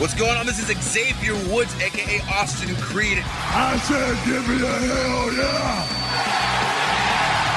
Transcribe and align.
What's 0.00 0.14
going 0.14 0.38
on? 0.38 0.46
This 0.46 0.58
is 0.58 0.74
Xavier 0.82 1.34
Woods, 1.52 1.74
aka 1.78 2.22
Austin 2.32 2.74
Creed. 2.76 3.22
I 3.22 3.76
said, 3.84 4.16
give 4.24 4.48
me 4.48 4.54
a 4.54 4.72
hell 4.72 5.30
yeah! 5.34 5.82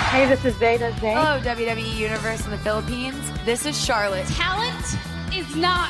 Hey, 0.10 0.26
this 0.28 0.44
is 0.44 0.54
Zeta 0.58 0.94
Zane. 1.00 1.16
Hello, 1.16 1.40
WWE 1.40 1.96
Universe 1.96 2.44
in 2.44 2.52
the 2.52 2.58
Philippines. 2.58 3.16
This 3.46 3.66
is 3.66 3.82
Charlotte. 3.82 4.28
Talent 4.28 4.98
is 5.34 5.56
not 5.56 5.90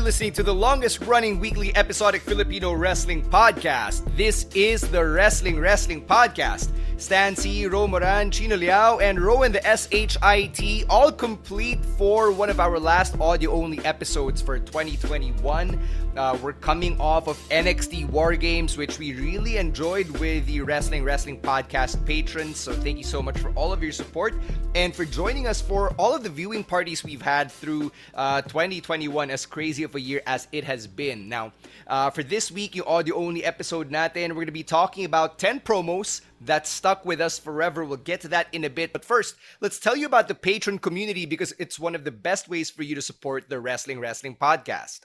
You're 0.00 0.06
listening 0.06 0.32
to 0.32 0.42
the 0.42 0.54
longest 0.54 1.00
running 1.02 1.38
weekly 1.38 1.76
episodic 1.76 2.22
Filipino 2.22 2.72
wrestling 2.72 3.22
podcast. 3.22 4.00
This 4.16 4.46
is 4.54 4.80
the 4.80 5.04
Wrestling 5.04 5.60
Wrestling 5.60 6.06
Podcast. 6.06 6.70
Stan 6.96 7.34
C, 7.34 7.66
Ro 7.66 7.86
Moran, 7.86 8.30
Chino 8.30 8.56
Liao, 8.56 8.98
and 8.98 9.18
Rowan 9.18 9.52
the 9.52 9.60
SHIT 9.60 10.84
all 10.90 11.10
complete 11.10 11.82
for 11.96 12.30
one 12.30 12.50
of 12.50 12.60
our 12.60 12.78
last 12.78 13.18
audio 13.20 13.52
only 13.52 13.78
episodes 13.86 14.42
for 14.42 14.58
2021. 14.58 15.78
Uh, 16.16 16.36
we're 16.42 16.52
coming 16.52 17.00
off 17.00 17.26
of 17.28 17.38
NXT 17.48 18.10
War 18.10 18.34
Games, 18.36 18.76
which 18.76 18.98
we 18.98 19.14
really 19.14 19.56
enjoyed 19.56 20.10
with 20.18 20.44
the 20.46 20.60
Wrestling 20.60 21.04
Wrestling 21.04 21.40
Podcast 21.40 22.04
patrons. 22.04 22.58
So 22.58 22.72
thank 22.72 22.98
you 22.98 23.04
so 23.04 23.22
much 23.22 23.38
for 23.38 23.50
all 23.50 23.72
of 23.72 23.82
your 23.82 23.92
support 23.92 24.34
and 24.74 24.94
for 24.94 25.04
joining 25.04 25.46
us 25.46 25.62
for 25.62 25.90
all 25.98 26.14
of 26.14 26.22
the 26.22 26.28
viewing 26.28 26.64
parties 26.64 27.02
we've 27.02 27.22
had 27.22 27.50
through 27.50 27.92
uh, 28.14 28.42
2021, 28.42 29.30
as 29.30 29.46
crazy 29.46 29.84
of 29.90 29.96
a 29.96 30.00
year 30.00 30.22
as 30.26 30.48
it 30.52 30.64
has 30.64 30.86
been. 30.86 31.28
Now, 31.28 31.52
uh, 31.86 32.10
for 32.10 32.22
this 32.22 32.50
week, 32.50 32.74
yung 32.74 32.86
audio 32.86 33.16
only 33.16 33.44
episode 33.44 33.90
natin, 33.90 34.30
we're 34.30 34.46
going 34.46 34.46
to 34.46 34.52
be 34.52 34.62
talking 34.62 35.04
about 35.04 35.38
10 35.38 35.60
promos 35.60 36.22
that 36.42 36.66
stuck 36.66 37.04
with 37.04 37.20
us 37.20 37.38
forever. 37.38 37.84
We'll 37.84 37.98
get 37.98 38.22
to 38.22 38.28
that 38.28 38.46
in 38.52 38.64
a 38.64 38.70
bit. 38.70 38.92
But 38.92 39.04
first, 39.04 39.34
let's 39.60 39.78
tell 39.78 39.96
you 39.96 40.06
about 40.06 40.28
the 40.28 40.34
patron 40.34 40.78
community 40.78 41.26
because 41.26 41.52
it's 41.58 41.78
one 41.78 41.94
of 41.94 42.04
the 42.04 42.10
best 42.10 42.48
ways 42.48 42.70
for 42.70 42.82
you 42.82 42.94
to 42.94 43.02
support 43.02 43.50
the 43.50 43.60
Wrestling 43.60 44.00
Wrestling 44.00 44.36
Podcast. 44.36 45.00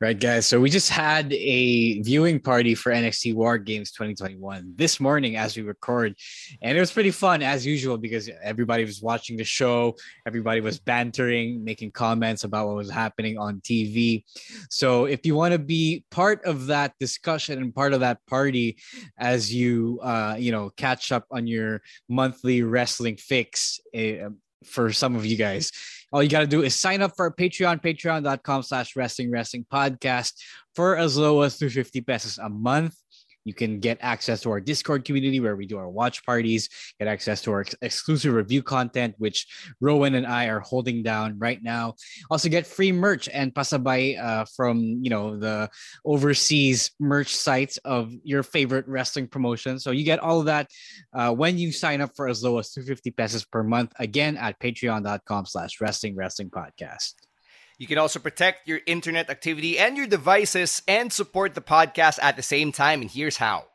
Right, 0.00 0.18
guys. 0.18 0.46
So 0.46 0.60
we 0.60 0.70
just 0.70 0.90
had 0.90 1.32
a 1.32 2.00
viewing 2.02 2.38
party 2.38 2.76
for 2.76 2.92
NXT 2.92 3.34
War 3.34 3.58
Games 3.58 3.90
2021 3.90 4.74
this 4.76 5.00
morning 5.00 5.34
as 5.34 5.56
we 5.56 5.64
record. 5.64 6.14
And 6.62 6.76
it 6.76 6.80
was 6.80 6.92
pretty 6.92 7.10
fun 7.10 7.42
as 7.42 7.66
usual 7.66 7.98
because 7.98 8.30
everybody 8.40 8.84
was 8.84 9.02
watching 9.02 9.36
the 9.36 9.42
show, 9.42 9.96
everybody 10.24 10.60
was 10.60 10.78
bantering, 10.78 11.64
making 11.64 11.90
comments 11.90 12.44
about 12.44 12.68
what 12.68 12.76
was 12.76 12.88
happening 12.88 13.38
on 13.38 13.60
TV. 13.60 14.22
So 14.70 15.06
if 15.06 15.26
you 15.26 15.34
want 15.34 15.50
to 15.50 15.58
be 15.58 16.04
part 16.12 16.44
of 16.44 16.66
that 16.66 16.94
discussion 17.00 17.58
and 17.60 17.74
part 17.74 17.92
of 17.92 17.98
that 17.98 18.24
party 18.28 18.78
as 19.18 19.52
you 19.52 19.98
uh, 20.04 20.36
you 20.38 20.52
know, 20.52 20.70
catch 20.76 21.10
up 21.10 21.26
on 21.32 21.48
your 21.48 21.82
monthly 22.08 22.62
wrestling 22.62 23.16
fix, 23.16 23.80
uh, 23.96 24.30
for 24.64 24.92
some 24.92 25.16
of 25.16 25.26
you 25.26 25.36
guys. 25.36 25.72
All 26.12 26.22
you 26.22 26.28
got 26.28 26.40
to 26.40 26.46
do 26.46 26.62
is 26.62 26.74
sign 26.74 27.02
up 27.02 27.12
for 27.16 27.26
our 27.26 27.34
Patreon, 27.34 27.82
patreon.com 27.82 28.62
slash 28.62 28.96
wrestling 28.96 29.30
wrestling 29.30 29.66
podcast 29.70 30.32
for 30.74 30.96
as 30.96 31.16
low 31.16 31.42
as 31.42 31.58
250 31.58 32.00
pesos 32.00 32.38
a 32.38 32.48
month. 32.48 32.94
You 33.48 33.54
can 33.54 33.80
get 33.80 33.96
access 34.02 34.42
to 34.42 34.50
our 34.50 34.60
Discord 34.60 35.06
community 35.06 35.40
where 35.40 35.56
we 35.56 35.64
do 35.64 35.78
our 35.78 35.88
watch 35.88 36.22
parties, 36.26 36.68
get 36.98 37.08
access 37.08 37.40
to 37.42 37.52
our 37.52 37.60
ex- 37.62 37.74
exclusive 37.80 38.34
review 38.34 38.62
content, 38.62 39.14
which 39.16 39.46
Rowan 39.80 40.14
and 40.16 40.26
I 40.26 40.48
are 40.48 40.60
holding 40.60 41.02
down 41.02 41.38
right 41.38 41.62
now. 41.62 41.94
Also 42.30 42.50
get 42.50 42.66
free 42.66 42.92
merch 42.92 43.26
and 43.32 43.54
pasabay 43.54 44.22
uh, 44.22 44.44
from, 44.54 44.80
you 44.80 45.08
know, 45.08 45.38
the 45.38 45.70
overseas 46.04 46.90
merch 47.00 47.34
sites 47.34 47.78
of 47.86 48.12
your 48.22 48.42
favorite 48.42 48.86
wrestling 48.86 49.28
promotion. 49.28 49.80
So 49.80 49.92
you 49.92 50.04
get 50.04 50.18
all 50.18 50.40
of 50.40 50.46
that 50.46 50.70
uh, 51.14 51.32
when 51.32 51.56
you 51.56 51.72
sign 51.72 52.02
up 52.02 52.10
for 52.14 52.28
as 52.28 52.44
low 52.44 52.58
as 52.58 52.70
250 52.72 53.12
pesos 53.12 53.46
per 53.46 53.62
month, 53.62 53.94
again, 53.98 54.36
at 54.36 54.60
patreon.com 54.60 55.46
slash 55.46 55.80
wrestling 55.80 56.14
wrestling 56.16 56.50
podcast. 56.50 57.14
You 57.78 57.86
can 57.86 57.98
also 57.98 58.18
protect 58.18 58.66
your 58.66 58.80
internet 58.86 59.30
activity 59.30 59.78
and 59.78 59.96
your 59.96 60.08
devices 60.08 60.82
and 60.88 61.12
support 61.12 61.54
the 61.54 61.60
podcast 61.60 62.18
at 62.20 62.34
the 62.34 62.42
same 62.42 62.72
time. 62.72 63.00
And 63.00 63.10
here's 63.10 63.36
how. 63.36 63.66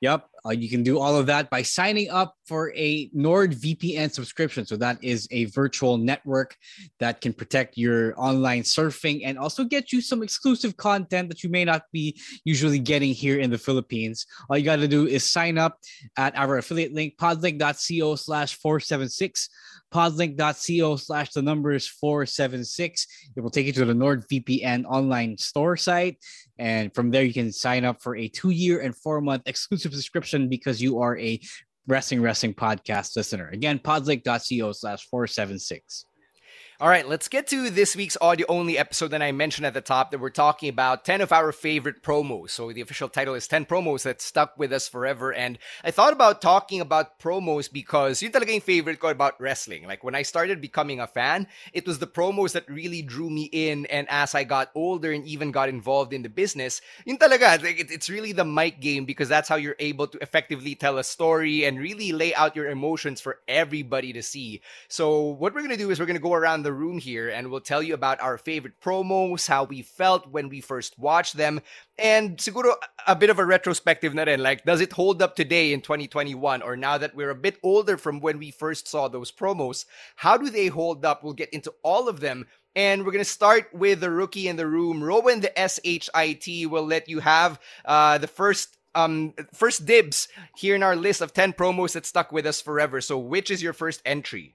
Yep. 0.00 0.26
Uh, 0.46 0.50
you 0.50 0.70
can 0.70 0.82
do 0.82 0.98
all 0.98 1.14
of 1.14 1.26
that 1.26 1.50
by 1.50 1.60
signing 1.60 2.08
up 2.08 2.34
for 2.46 2.72
a 2.74 3.10
NordVPN 3.10 4.10
subscription. 4.10 4.64
So, 4.64 4.76
that 4.76 4.96
is 5.04 5.28
a 5.30 5.44
virtual 5.46 5.98
network 5.98 6.56
that 7.00 7.20
can 7.20 7.34
protect 7.34 7.76
your 7.76 8.18
online 8.18 8.62
surfing 8.62 9.20
and 9.26 9.38
also 9.38 9.64
get 9.64 9.92
you 9.92 10.00
some 10.00 10.22
exclusive 10.22 10.78
content 10.78 11.28
that 11.28 11.44
you 11.44 11.50
may 11.50 11.66
not 11.66 11.82
be 11.92 12.18
usually 12.44 12.78
getting 12.78 13.12
here 13.12 13.38
in 13.38 13.50
the 13.50 13.58
Philippines. 13.58 14.24
All 14.48 14.56
you 14.56 14.64
got 14.64 14.76
to 14.76 14.88
do 14.88 15.06
is 15.06 15.30
sign 15.30 15.58
up 15.58 15.78
at 16.16 16.34
our 16.34 16.56
affiliate 16.56 16.94
link, 16.94 17.18
podlink.co 17.18 18.16
slash 18.16 18.54
476 18.54 19.50
podlink.co 19.92 20.96
slash 20.96 21.32
the 21.32 21.42
numbers 21.42 21.86
476. 21.86 23.06
It 23.36 23.40
will 23.40 23.50
take 23.50 23.66
you 23.66 23.72
to 23.72 23.84
the 23.84 23.92
NordVPN 23.92 24.84
online 24.84 25.36
store 25.38 25.76
site. 25.76 26.18
And 26.58 26.94
from 26.94 27.10
there, 27.10 27.24
you 27.24 27.32
can 27.32 27.52
sign 27.52 27.84
up 27.84 28.02
for 28.02 28.16
a 28.16 28.28
two 28.28 28.50
year 28.50 28.80
and 28.80 28.96
four 28.96 29.20
month 29.20 29.42
exclusive 29.46 29.92
subscription 29.92 30.48
because 30.48 30.80
you 30.80 31.00
are 31.00 31.18
a 31.18 31.40
Wrestling 31.86 32.22
Wrestling 32.22 32.54
podcast 32.54 33.16
listener. 33.16 33.48
Again, 33.48 33.78
podlink.co 33.78 34.72
slash 34.72 35.06
476. 35.08 36.06
All 36.80 36.88
right, 36.88 37.06
let's 37.06 37.28
get 37.28 37.46
to 37.48 37.68
this 37.68 37.94
week's 37.94 38.16
audio 38.22 38.46
only 38.48 38.78
episode 38.78 39.08
that 39.08 39.20
I 39.20 39.32
mentioned 39.32 39.66
at 39.66 39.74
the 39.74 39.82
top 39.82 40.10
that 40.10 40.18
we're 40.18 40.30
talking 40.30 40.70
about 40.70 41.04
10 41.04 41.20
of 41.20 41.30
our 41.30 41.52
favorite 41.52 42.02
promos. 42.02 42.52
So 42.52 42.72
the 42.72 42.80
official 42.80 43.10
title 43.10 43.34
is 43.34 43.46
10 43.46 43.66
promos 43.66 44.04
that 44.04 44.22
stuck 44.22 44.58
with 44.58 44.72
us 44.72 44.88
forever. 44.88 45.30
And 45.30 45.58
I 45.84 45.90
thought 45.90 46.14
about 46.14 46.40
talking 46.40 46.80
about 46.80 47.18
promos 47.18 47.70
because 47.70 48.22
yun 48.22 48.32
talaga 48.32 48.52
yung 48.52 48.62
favorite 48.62 48.98
ko 48.98 49.08
about 49.08 49.38
wrestling. 49.38 49.86
Like 49.86 50.02
when 50.02 50.14
I 50.14 50.22
started 50.22 50.62
becoming 50.62 51.00
a 51.00 51.06
fan, 51.06 51.48
it 51.74 51.86
was 51.86 51.98
the 51.98 52.06
promos 52.06 52.52
that 52.52 52.66
really 52.66 53.02
drew 53.02 53.28
me 53.28 53.50
in. 53.52 53.84
And 53.92 54.06
as 54.08 54.34
I 54.34 54.44
got 54.44 54.70
older 54.74 55.12
and 55.12 55.26
even 55.26 55.50
got 55.50 55.68
involved 55.68 56.14
in 56.14 56.22
the 56.22 56.30
business, 56.30 56.80
yun 57.04 57.18
talaga, 57.18 57.62
it's 57.62 58.08
really 58.08 58.32
the 58.32 58.46
mic 58.46 58.80
game 58.80 59.04
because 59.04 59.28
that's 59.28 59.50
how 59.50 59.56
you're 59.56 59.76
able 59.80 60.06
to 60.06 60.18
effectively 60.22 60.74
tell 60.76 60.96
a 60.96 61.04
story 61.04 61.66
and 61.66 61.78
really 61.78 62.12
lay 62.12 62.34
out 62.34 62.56
your 62.56 62.70
emotions 62.70 63.20
for 63.20 63.40
everybody 63.46 64.14
to 64.14 64.22
see. 64.22 64.62
So 64.88 65.20
what 65.36 65.52
we're 65.52 65.60
going 65.60 65.76
to 65.76 65.76
do 65.76 65.90
is 65.90 66.00
we're 66.00 66.06
going 66.06 66.16
to 66.16 66.22
go 66.22 66.32
around 66.32 66.62
the 66.62 66.69
the 66.70 66.74
room 66.74 66.98
here 66.98 67.28
and 67.28 67.50
we'll 67.50 67.60
tell 67.60 67.82
you 67.82 67.94
about 67.94 68.20
our 68.20 68.38
favorite 68.38 68.80
promos, 68.80 69.48
how 69.48 69.64
we 69.64 69.82
felt 69.82 70.30
when 70.30 70.48
we 70.48 70.60
first 70.60 70.96
watched 70.96 71.36
them, 71.36 71.60
and 71.98 72.38
siguro 72.38 72.74
a 73.08 73.16
bit 73.16 73.28
of 73.28 73.40
a 73.40 73.44
retrospective 73.44 74.14
na 74.14 74.22
rin, 74.22 74.40
like 74.40 74.64
does 74.64 74.80
it 74.80 74.92
hold 74.92 75.20
up 75.20 75.34
today 75.34 75.72
in 75.72 75.80
2021 75.80 76.62
or 76.62 76.76
now 76.76 76.96
that 76.96 77.16
we're 77.16 77.30
a 77.30 77.34
bit 77.34 77.58
older 77.64 77.96
from 77.96 78.20
when 78.20 78.38
we 78.38 78.52
first 78.52 78.86
saw 78.86 79.08
those 79.08 79.32
promos, 79.32 79.84
how 80.14 80.36
do 80.36 80.48
they 80.48 80.68
hold 80.68 81.04
up? 81.04 81.24
We'll 81.24 81.32
get 81.32 81.50
into 81.50 81.74
all 81.82 82.08
of 82.08 82.20
them 82.20 82.46
and 82.76 83.04
we're 83.04 83.10
going 83.10 83.24
to 83.24 83.38
start 83.38 83.74
with 83.74 83.98
the 83.98 84.10
rookie 84.10 84.46
in 84.46 84.54
the 84.54 84.68
room. 84.68 85.02
Rowan, 85.02 85.40
the 85.40 85.52
SHIT, 85.56 86.70
will 86.70 86.86
let 86.86 87.08
you 87.08 87.18
have 87.18 87.58
uh, 87.84 88.18
the 88.18 88.28
first 88.28 88.76
um 88.94 89.34
first 89.54 89.86
dibs 89.86 90.26
here 90.56 90.74
in 90.74 90.82
our 90.82 90.96
list 90.96 91.20
of 91.20 91.32
10 91.32 91.52
promos 91.52 91.92
that 91.92 92.06
stuck 92.06 92.30
with 92.30 92.46
us 92.46 92.60
forever. 92.60 93.00
So 93.00 93.18
which 93.18 93.50
is 93.50 93.62
your 93.62 93.72
first 93.72 94.02
entry? 94.04 94.54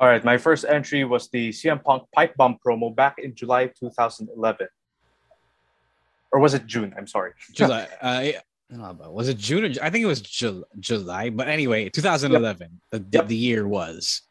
All 0.00 0.08
right, 0.08 0.24
my 0.24 0.38
first 0.38 0.64
entry 0.64 1.04
was 1.04 1.28
the 1.30 1.50
CM 1.50 1.82
Punk 1.82 2.02
pipe 2.12 2.34
bomb 2.36 2.58
promo 2.64 2.94
back 2.94 3.18
in 3.18 3.34
July 3.34 3.66
2011. 3.78 4.66
Or 6.32 6.40
was 6.40 6.54
it 6.54 6.66
June? 6.66 6.92
I'm 6.98 7.06
sorry. 7.06 7.32
July. 7.52 7.86
uh, 8.02 8.32
was 9.08 9.28
it 9.28 9.38
June 9.38 9.64
or 9.64 9.70
I 9.80 9.90
think 9.90 10.02
it 10.02 10.10
was 10.10 10.20
Jul- 10.20 10.64
July, 10.80 11.30
but 11.30 11.46
anyway, 11.46 11.88
2011, 11.90 12.60
yep. 12.60 12.70
the, 12.90 13.18
yep. 13.18 13.28
the 13.28 13.36
year 13.36 13.68
was. 13.68 14.22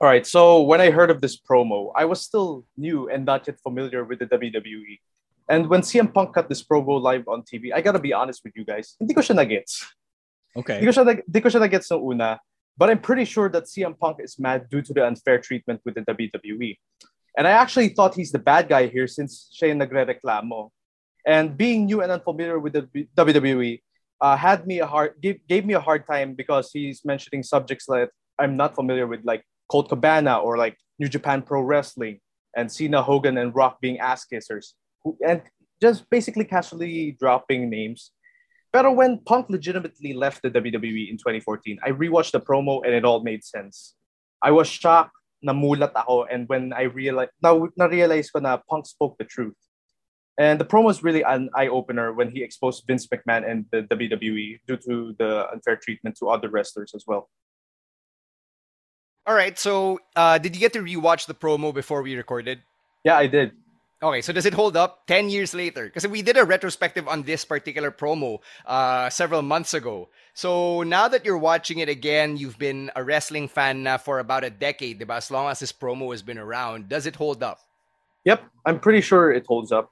All 0.00 0.08
right, 0.08 0.26
so 0.26 0.62
when 0.62 0.80
I 0.80 0.90
heard 0.90 1.10
of 1.10 1.20
this 1.20 1.38
promo, 1.38 1.92
I 1.94 2.04
was 2.04 2.20
still 2.20 2.64
new 2.76 3.08
and 3.08 3.24
not 3.24 3.46
yet 3.46 3.60
familiar 3.60 4.04
with 4.04 4.18
the 4.18 4.26
WWE. 4.26 4.98
And 5.48 5.68
when 5.68 5.82
CM 5.82 6.12
Punk 6.12 6.34
cut 6.34 6.48
this 6.48 6.64
promo 6.64 7.00
live 7.00 7.28
on 7.28 7.42
TV, 7.42 7.72
I 7.72 7.80
gotta 7.80 8.00
be 8.00 8.12
honest 8.12 8.42
with 8.42 8.56
you 8.56 8.64
guys, 8.64 8.96
hindi 8.98 9.14
ko 9.14 9.20
siya 9.20 9.36
nagets. 9.38 9.86
Okay. 10.56 10.80
Hindi 10.80 10.86
ko 10.90 10.92
siya, 10.92 11.22
hindi 11.22 11.40
ko 11.40 11.48
siya 11.48 11.62
nagets 11.62 11.88
ng 11.92 12.02
una, 12.02 12.40
but 12.76 12.90
I'm 12.90 12.98
pretty 12.98 13.24
sure 13.24 13.48
that 13.48 13.64
CM 13.64 13.98
Punk 13.98 14.18
is 14.20 14.38
mad 14.38 14.68
due 14.70 14.82
to 14.82 14.92
the 14.92 15.06
unfair 15.06 15.38
treatment 15.38 15.80
with 15.84 15.94
the 15.94 16.02
WWE. 16.02 16.76
And 17.36 17.46
I 17.46 17.50
actually 17.50 17.90
thought 17.90 18.14
he's 18.14 18.32
the 18.32 18.38
bad 18.38 18.68
guy 18.68 18.86
here 18.86 19.06
since 19.06 19.48
Shane 19.52 19.78
nagre-reklamo. 19.78 20.70
And 21.26 21.56
being 21.56 21.86
new 21.86 22.02
and 22.02 22.12
unfamiliar 22.12 22.58
with 22.58 22.74
the 22.74 23.06
WWE 23.16 23.80
uh, 24.20 24.36
had 24.36 24.66
me 24.66 24.80
a 24.80 24.86
hard 24.86 25.14
gave, 25.20 25.46
gave 25.46 25.66
me 25.66 25.74
a 25.74 25.80
hard 25.80 26.06
time 26.06 26.34
because 26.34 26.70
he's 26.72 27.04
mentioning 27.04 27.42
subjects 27.42 27.86
that 27.86 28.10
I'm 28.38 28.56
not 28.56 28.74
familiar 28.74 29.06
with, 29.06 29.20
like 29.24 29.42
Colt 29.68 29.88
Cabana 29.88 30.38
or 30.38 30.56
like 30.56 30.76
New 30.98 31.08
Japan 31.08 31.42
Pro 31.42 31.60
Wrestling 31.60 32.20
and 32.56 32.70
Cena, 32.70 33.02
Hogan, 33.02 33.36
and 33.38 33.54
Rock 33.54 33.80
being 33.80 33.98
ass 33.98 34.24
kissers, 34.30 34.72
and 35.26 35.42
just 35.82 36.08
basically 36.08 36.44
casually 36.44 37.16
dropping 37.18 37.68
names. 37.68 38.12
But 38.72 38.94
when 38.94 39.18
Punk 39.18 39.48
legitimately 39.48 40.12
left 40.12 40.42
the 40.42 40.50
WWE 40.50 41.10
in 41.10 41.16
2014, 41.16 41.78
I 41.84 41.90
rewatched 41.90 42.32
the 42.32 42.40
promo 42.40 42.84
and 42.84 42.94
it 42.94 43.04
all 43.04 43.22
made 43.22 43.44
sense. 43.44 43.94
I 44.42 44.50
was 44.50 44.68
shocked, 44.68 45.16
namulat 45.44 45.92
ako, 45.94 46.24
and 46.24 46.48
when 46.48 46.72
I 46.72 46.82
realized, 46.82 47.30
na, 47.42 47.56
na-realize 47.76 48.30
ko 48.30 48.40
na 48.40 48.58
Punk 48.68 48.86
spoke 48.86 49.16
the 49.18 49.24
truth. 49.24 49.56
And 50.38 50.60
the 50.60 50.64
promo 50.64 50.84
was 50.84 51.02
really 51.02 51.22
an 51.22 51.48
eye 51.54 51.68
opener 51.68 52.12
when 52.12 52.30
he 52.30 52.42
exposed 52.42 52.84
Vince 52.86 53.06
McMahon 53.06 53.48
and 53.48 53.64
the 53.72 53.82
WWE 53.82 54.60
due 54.66 54.76
to 54.76 55.14
the 55.18 55.50
unfair 55.50 55.76
treatment 55.76 56.16
to 56.18 56.28
other 56.28 56.50
wrestlers 56.50 56.92
as 56.94 57.04
well. 57.06 57.30
All 59.26 59.34
right. 59.34 59.58
So, 59.58 59.98
uh, 60.14 60.38
did 60.38 60.54
you 60.54 60.60
get 60.60 60.72
to 60.74 60.80
rewatch 60.80 61.26
the 61.26 61.34
promo 61.34 61.72
before 61.72 62.02
we 62.02 62.14
recorded? 62.14 62.60
Yeah, 63.02 63.16
I 63.16 63.26
did. 63.26 63.52
Okay, 64.02 64.20
so 64.20 64.30
does 64.30 64.44
it 64.44 64.52
hold 64.52 64.76
up 64.76 65.06
10 65.06 65.30
years 65.30 65.54
later? 65.54 65.86
Because 65.86 66.06
we 66.06 66.20
did 66.20 66.36
a 66.36 66.44
retrospective 66.44 67.08
on 67.08 67.22
this 67.22 67.46
particular 67.46 67.90
promo 67.90 68.40
uh, 68.66 69.08
several 69.08 69.40
months 69.40 69.72
ago. 69.72 70.10
So 70.34 70.82
now 70.82 71.08
that 71.08 71.24
you're 71.24 71.38
watching 71.38 71.78
it 71.78 71.88
again, 71.88 72.36
you've 72.36 72.58
been 72.58 72.90
a 72.94 73.02
wrestling 73.02 73.48
fan 73.48 73.82
now 73.82 73.96
for 73.96 74.18
about 74.18 74.44
a 74.44 74.50
decade, 74.50 75.00
diba? 75.00 75.16
as 75.16 75.30
long 75.30 75.48
as 75.48 75.60
this 75.60 75.72
promo 75.72 76.10
has 76.10 76.20
been 76.20 76.36
around. 76.36 76.90
Does 76.90 77.06
it 77.06 77.16
hold 77.16 77.42
up? 77.42 77.60
Yep, 78.26 78.44
I'm 78.66 78.80
pretty 78.80 79.00
sure 79.00 79.32
it 79.32 79.46
holds 79.46 79.72
up. 79.72 79.90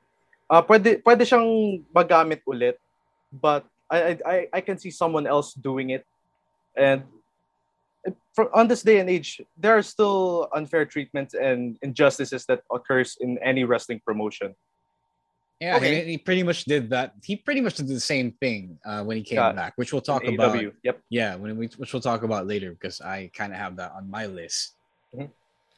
Uh, 0.51 0.61
pwede, 0.61 1.03
pwede 1.03 1.25
siyang 1.25 1.83
magamit 1.95 2.43
ulit, 2.47 2.75
but 3.33 3.65
I, 3.91 4.19
I, 4.27 4.49
I 4.53 4.61
can 4.61 4.77
see 4.77 4.91
someone 4.91 5.27
else 5.27 5.55
doing 5.55 5.91
it. 5.91 6.05
And 6.77 7.05
on 8.53 8.69
this 8.69 8.83
day 8.83 8.99
and 8.99 9.09
age, 9.09 9.41
there 9.57 9.77
are 9.77 9.83
still 9.83 10.49
unfair 10.55 10.85
treatments 10.85 11.35
and 11.35 11.79
injustices 11.83 12.45
that 12.47 12.63
occurs 12.73 13.17
in 13.21 13.39
any 13.39 13.65
wrestling 13.65 14.01
promotion. 14.05 14.55
Yeah, 15.61 15.77
okay. 15.77 16.05
he, 16.05 16.19
pretty 16.19 16.43
much 16.43 16.65
did 16.65 16.91
that. 16.91 17.15
He 17.23 17.37
pretty 17.37 17.61
much 17.61 17.77
did 17.77 17.89
the 17.89 18.01
same 18.01 18.33
thing 18.33 18.79
uh, 18.85 19.03
when 19.05 19.17
he 19.17 19.23
came 19.23 19.39
yeah. 19.39 19.53
back, 19.53 19.73
which 19.77 19.93
we'll 19.93 20.03
talk 20.03 20.27
about. 20.27 20.61
Yep. 20.83 21.01
Yeah, 21.11 21.37
when 21.37 21.57
we 21.57 21.69
which 21.77 21.93
we'll 21.93 22.03
talk 22.03 22.23
about 22.23 22.47
later 22.47 22.73
because 22.73 23.01
I 23.01 23.31
kind 23.35 23.53
of 23.53 23.59
have 23.59 23.77
that 23.77 23.93
on 23.93 24.11
my 24.11 24.27
list. 24.27 24.75
Mm-hmm. 25.15 25.31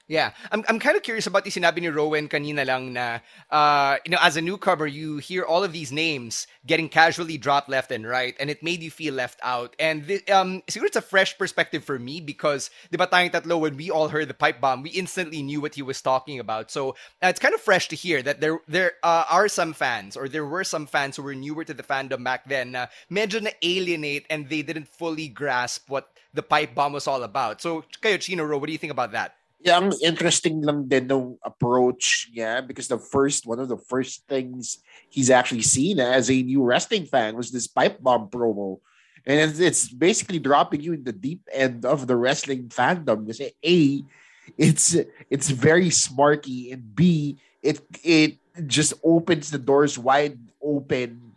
Yeah, 0.08 0.30
I'm 0.52 0.62
I'm 0.68 0.78
kind 0.78 0.96
of 0.96 1.02
curious 1.02 1.26
about 1.26 1.42
the 1.42 1.50
sinabi 1.50 1.82
ni 1.82 1.90
Rowan 1.90 2.28
kanina 2.30 2.62
lang 2.62 2.94
na 2.94 3.18
uh 3.50 3.98
you 4.06 4.14
know 4.14 4.22
as 4.22 4.38
a 4.38 4.40
newcomer 4.40 4.86
you 4.86 5.18
hear 5.18 5.42
all 5.42 5.64
of 5.66 5.74
these 5.74 5.90
names 5.90 6.46
getting 6.64 6.88
casually 6.88 7.34
dropped 7.38 7.66
left 7.68 7.90
and 7.90 8.06
right 8.06 8.38
and 8.38 8.46
it 8.46 8.62
made 8.62 8.86
you 8.86 8.90
feel 8.90 9.14
left 9.14 9.40
out. 9.42 9.74
And 9.82 10.06
the, 10.06 10.22
um 10.30 10.62
it's 10.70 10.78
a 10.78 11.02
fresh 11.02 11.36
perspective 11.36 11.82
for 11.82 11.98
me 11.98 12.22
because 12.22 12.70
ba 12.94 13.10
tayong 13.10 13.34
tatlo 13.34 13.58
when 13.58 13.74
we 13.74 13.90
all 13.90 14.06
heard 14.06 14.30
the 14.30 14.38
pipe 14.38 14.62
bomb 14.62 14.86
we 14.86 14.94
instantly 14.94 15.42
knew 15.42 15.58
what 15.60 15.74
he 15.74 15.82
was 15.82 15.98
talking 15.98 16.38
about. 16.38 16.70
So 16.70 16.94
uh, 17.18 17.26
it's 17.26 17.42
kind 17.42 17.54
of 17.54 17.60
fresh 17.60 17.90
to 17.90 17.98
hear 17.98 18.22
that 18.22 18.38
there 18.38 18.62
there 18.70 19.02
uh, 19.02 19.26
are 19.26 19.50
some 19.50 19.74
fans 19.74 20.14
or 20.14 20.30
there 20.30 20.46
were 20.46 20.62
some 20.62 20.86
fans 20.86 21.18
who 21.18 21.26
were 21.26 21.34
newer 21.34 21.66
to 21.66 21.74
the 21.74 21.82
fandom 21.82 22.22
back 22.22 22.46
then 22.46 22.78
uh, 22.78 22.86
medyo 23.10 23.42
na 23.42 23.50
alienate 23.58 24.22
and 24.30 24.46
they 24.54 24.62
didn't 24.62 24.86
fully 24.86 25.26
grasp 25.26 25.90
what 25.90 26.14
the 26.30 26.46
pipe 26.46 26.78
bomb 26.78 26.94
was 26.94 27.10
all 27.10 27.26
about. 27.26 27.58
So 27.58 27.82
kayo 27.98 28.22
Chino 28.22 28.46
Ro 28.46 28.62
what 28.62 28.70
do 28.70 28.72
you 28.72 28.78
think 28.78 28.94
about 28.94 29.10
that 29.10 29.34
yeah, 29.66 29.82
ang 29.82 29.90
interesting 29.98 30.62
lang 30.62 30.86
din 30.86 31.10
nung 31.10 31.34
approach 31.42 32.30
niya 32.30 32.62
because 32.62 32.86
the 32.86 33.02
first 33.02 33.50
one 33.50 33.58
of 33.58 33.66
the 33.66 33.76
first 33.90 34.22
things 34.30 34.78
he's 35.10 35.28
actually 35.28 35.66
seen 35.66 35.98
as 35.98 36.30
a 36.30 36.38
new 36.38 36.62
wrestling 36.62 37.02
fan 37.02 37.34
was 37.34 37.50
this 37.50 37.66
pipe 37.66 37.98
bomb 37.98 38.30
promo. 38.30 38.78
And 39.26 39.50
it's 39.58 39.90
basically 39.90 40.38
dropping 40.38 40.86
you 40.86 40.94
in 40.94 41.02
the 41.02 41.10
deep 41.10 41.42
end 41.50 41.82
of 41.82 42.06
the 42.06 42.14
wrestling 42.14 42.70
fandom. 42.70 43.26
Kasi 43.26 43.50
A, 43.58 44.06
it's 44.54 44.94
it's 45.26 45.50
very 45.50 45.90
smarky, 45.90 46.70
and 46.70 46.94
B, 46.94 47.34
it 47.58 47.82
it 48.06 48.38
just 48.70 48.94
opens 49.02 49.50
the 49.50 49.58
doors 49.58 49.98
wide 49.98 50.38
open 50.62 51.34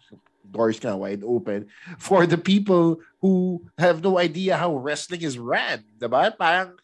doors 0.49 0.79
kind 0.79 0.93
of 0.93 1.01
wide 1.01 1.25
open 1.25 1.65
for 1.97 2.25
the 2.25 2.37
people 2.37 3.01
who 3.21 3.61
have 3.77 4.01
no 4.05 4.17
idea 4.17 4.57
how 4.57 4.73
wrestling 4.77 5.21
is 5.21 5.37
ran. 5.37 5.81
Diba? 5.97 6.33
Parang 6.37 6.77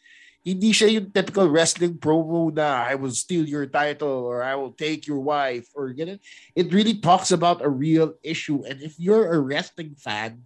hindi 0.45 0.69
siya 0.69 0.94
yung 0.94 1.09
typical 1.09 1.50
wrestling 1.50 1.97
promo 1.97 2.53
na 2.53 2.86
I 2.86 2.94
will 2.94 3.09
steal 3.09 3.50
your 3.50 3.65
title 3.65 4.30
or 4.30 4.45
I 4.45 4.53
will 4.53 4.77
take 4.77 5.09
your 5.09 5.18
wife 5.18 5.65
or 5.74 5.89
ganun. 5.89 6.21
It 6.53 6.69
really 6.69 7.01
talks 7.01 7.33
about 7.33 7.65
a 7.65 7.69
real 7.69 8.13
issue. 8.21 8.62
And 8.62 8.77
if 8.86 8.94
you're 9.01 9.33
a 9.33 9.42
wrestling 9.42 9.97
fan, 9.97 10.45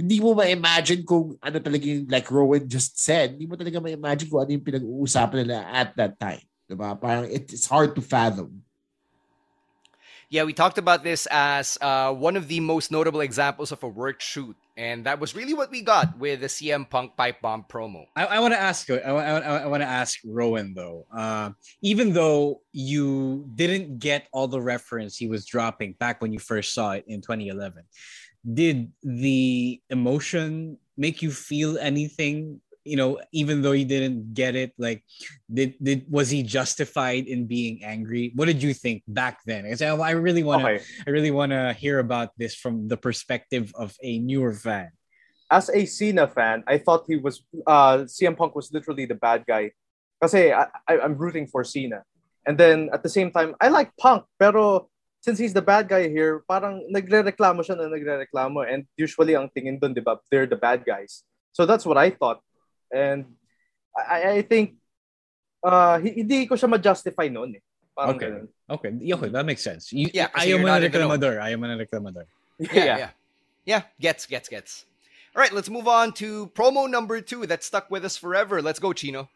hindi 0.00 0.16
mo 0.16 0.32
ma-imagine 0.32 1.04
kung 1.04 1.36
ano 1.44 1.60
talaga 1.60 1.84
yung, 1.84 2.08
like 2.08 2.32
Rowan 2.32 2.64
just 2.72 2.96
said, 2.96 3.36
hindi 3.36 3.44
mo 3.44 3.52
talaga 3.52 3.84
ma-imagine 3.84 4.32
kung 4.32 4.40
ano 4.40 4.50
yung 4.56 4.64
pinag-uusapan 4.64 5.38
nila 5.44 5.60
at 5.76 5.92
that 6.00 6.16
time. 6.16 6.40
Diba? 6.64 6.96
Parang 6.96 7.28
it's 7.28 7.68
hard 7.68 7.92
to 7.92 8.00
fathom. 8.00 8.64
Yeah, 10.32 10.44
we 10.44 10.52
talked 10.52 10.76
about 10.76 11.04
this 11.04 11.28
as 11.32 11.76
uh, 11.80 12.12
one 12.12 12.36
of 12.36 12.48
the 12.48 12.60
most 12.60 12.92
notable 12.92 13.20
examples 13.20 13.72
of 13.72 13.82
a 13.84 13.88
work 13.88 14.20
shoot, 14.20 14.56
and 14.78 15.04
that 15.04 15.18
was 15.18 15.34
really 15.34 15.54
what 15.54 15.72
we 15.72 15.82
got 15.82 16.16
with 16.18 16.40
the 16.40 16.46
CM 16.46 16.88
Punk 16.88 17.16
pipe 17.16 17.42
bomb 17.42 17.64
promo. 17.68 18.06
I, 18.14 18.26
I 18.26 18.38
want 18.38 18.54
to 18.54 18.60
ask, 18.60 18.88
I, 18.88 18.94
I, 18.94 19.38
I 19.58 19.66
want 19.66 19.82
to 19.82 19.88
ask 19.88 20.20
Rowan 20.24 20.72
though. 20.72 21.04
Uh, 21.14 21.50
even 21.82 22.12
though 22.12 22.62
you 22.70 23.44
didn't 23.56 23.98
get 23.98 24.28
all 24.32 24.46
the 24.46 24.60
reference 24.60 25.16
he 25.16 25.26
was 25.26 25.44
dropping 25.44 25.94
back 25.94 26.22
when 26.22 26.32
you 26.32 26.38
first 26.38 26.72
saw 26.72 26.92
it 26.92 27.04
in 27.08 27.20
2011, 27.20 27.82
did 28.54 28.92
the 29.02 29.82
emotion 29.90 30.78
make 30.96 31.22
you 31.22 31.32
feel 31.32 31.76
anything 31.78 32.60
you 32.88 32.96
know, 32.96 33.20
even 33.32 33.60
though 33.60 33.76
he 33.76 33.84
didn't 33.84 34.32
get 34.32 34.56
it, 34.56 34.72
like, 34.78 35.04
did 35.52 35.76
did 35.76 36.08
was 36.08 36.32
he 36.32 36.42
justified 36.42 37.28
in 37.28 37.44
being 37.44 37.84
angry? 37.84 38.32
What 38.34 38.48
did 38.48 38.64
you 38.64 38.72
think 38.72 39.04
back 39.06 39.44
then? 39.44 39.68
I, 39.68 39.92
I 39.92 40.16
really 40.16 40.42
want 40.42 40.64
to, 40.64 40.80
okay. 40.80 40.84
I 41.06 41.10
really 41.10 41.30
want 41.30 41.52
to 41.52 41.76
hear 41.76 42.00
about 42.00 42.32
this 42.40 42.56
from 42.56 42.88
the 42.88 42.96
perspective 42.96 43.72
of 43.76 43.92
a 44.02 44.18
newer 44.18 44.54
fan. 44.56 44.90
As 45.50 45.68
a 45.68 45.84
Cena 45.84 46.28
fan, 46.28 46.64
I 46.66 46.78
thought 46.80 47.04
he 47.08 47.16
was 47.16 47.44
uh 47.66 48.08
CM 48.08 48.36
Punk 48.36 48.56
was 48.56 48.72
literally 48.72 49.04
the 49.04 49.16
bad 49.16 49.44
guy. 49.44 49.72
Kasi 50.20 50.50
I, 50.50 50.66
I, 50.88 50.98
I'm 50.98 51.14
rooting 51.14 51.46
for 51.46 51.62
Cena. 51.62 52.02
And 52.48 52.56
then 52.56 52.88
at 52.92 53.04
the 53.04 53.12
same 53.12 53.30
time, 53.30 53.54
I 53.60 53.68
like 53.68 53.92
Punk, 54.00 54.24
pero 54.40 54.88
since 55.20 55.38
he's 55.38 55.52
the 55.52 55.62
bad 55.62 55.88
guy 55.88 56.08
here, 56.08 56.42
parang 56.48 56.86
nagre-reklamo 56.88 57.60
siya 57.60 57.76
na 57.76 57.90
nagre-reklamo 57.90 58.64
and 58.64 58.86
usually 58.96 59.36
ang 59.36 59.50
tingin 59.52 59.76
doon, 59.76 59.92
di 59.92 60.00
ba, 60.00 60.16
they're 60.30 60.48
the 60.48 60.56
bad 60.56 60.86
guys. 60.86 61.24
So 61.52 61.66
that's 61.66 61.84
what 61.84 61.98
I 61.98 62.10
thought. 62.10 62.40
And 62.92 63.24
I, 63.96 64.38
I 64.38 64.42
think 64.42 64.76
uh, 65.62 65.98
hindi 65.98 66.46
ko 66.46 66.54
siya 66.54 66.68
ma-justify 66.68 67.28
noon 67.28 67.56
eh. 67.56 67.64
Parang 67.96 68.14
okay. 68.14 68.26
Ganun. 68.30 68.48
Okay. 68.70 68.90
Okay, 69.12 69.28
that 69.28 69.44
makes 69.44 69.62
sense. 69.62 69.92
You, 69.92 70.08
yeah, 70.14 70.28
ayaw 70.30 70.62
mo 70.62 70.70
na 70.70 70.78
reklamador. 70.78 71.42
Ayaw 71.42 71.58
mo 71.58 71.66
na 71.66 71.74
reklamador. 71.74 72.26
Yeah, 72.58 72.70
yeah, 72.72 72.96
yeah. 72.98 73.10
Yeah, 73.66 73.82
gets, 74.00 74.24
gets, 74.24 74.48
gets. 74.48 74.86
All 75.36 75.42
right, 75.42 75.52
let's 75.52 75.68
move 75.68 75.88
on 75.88 76.12
to 76.22 76.48
promo 76.54 76.88
number 76.88 77.20
two 77.20 77.44
that 77.46 77.62
stuck 77.62 77.90
with 77.90 78.04
us 78.04 78.16
forever. 78.16 78.62
Let's 78.62 78.78
go, 78.78 78.92
Chino. 78.94 79.28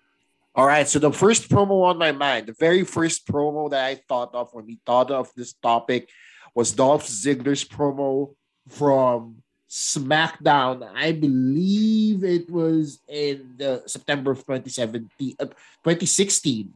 All 0.55 0.67
right, 0.67 0.89
so 0.89 0.99
the 0.99 1.13
first 1.13 1.51
promo 1.51 1.85
on 1.85 1.99
my 1.99 2.13
mind, 2.13 2.47
the 2.47 2.55
very 2.55 2.85
first 2.85 3.27
promo 3.27 3.71
that 3.71 3.85
I 3.85 3.97
thought 3.97 4.35
of 4.35 4.55
when 4.55 4.67
we 4.67 4.79
thought 4.87 5.11
of 5.11 5.29
this 5.35 5.53
topic 5.53 6.09
was 6.55 6.73
Dolph 6.73 7.07
Ziggler's 7.09 7.65
promo 7.65 8.35
from 8.69 9.42
SmackDown. 9.73 10.85
I 10.95 11.13
believe 11.13 12.25
it 12.25 12.51
was 12.51 13.01
in 13.09 13.55
the 13.57 13.83
September 13.87 14.33
of 14.33 14.45
2017, 14.45 15.37
uh, 15.41 15.47
2016. 15.81 16.69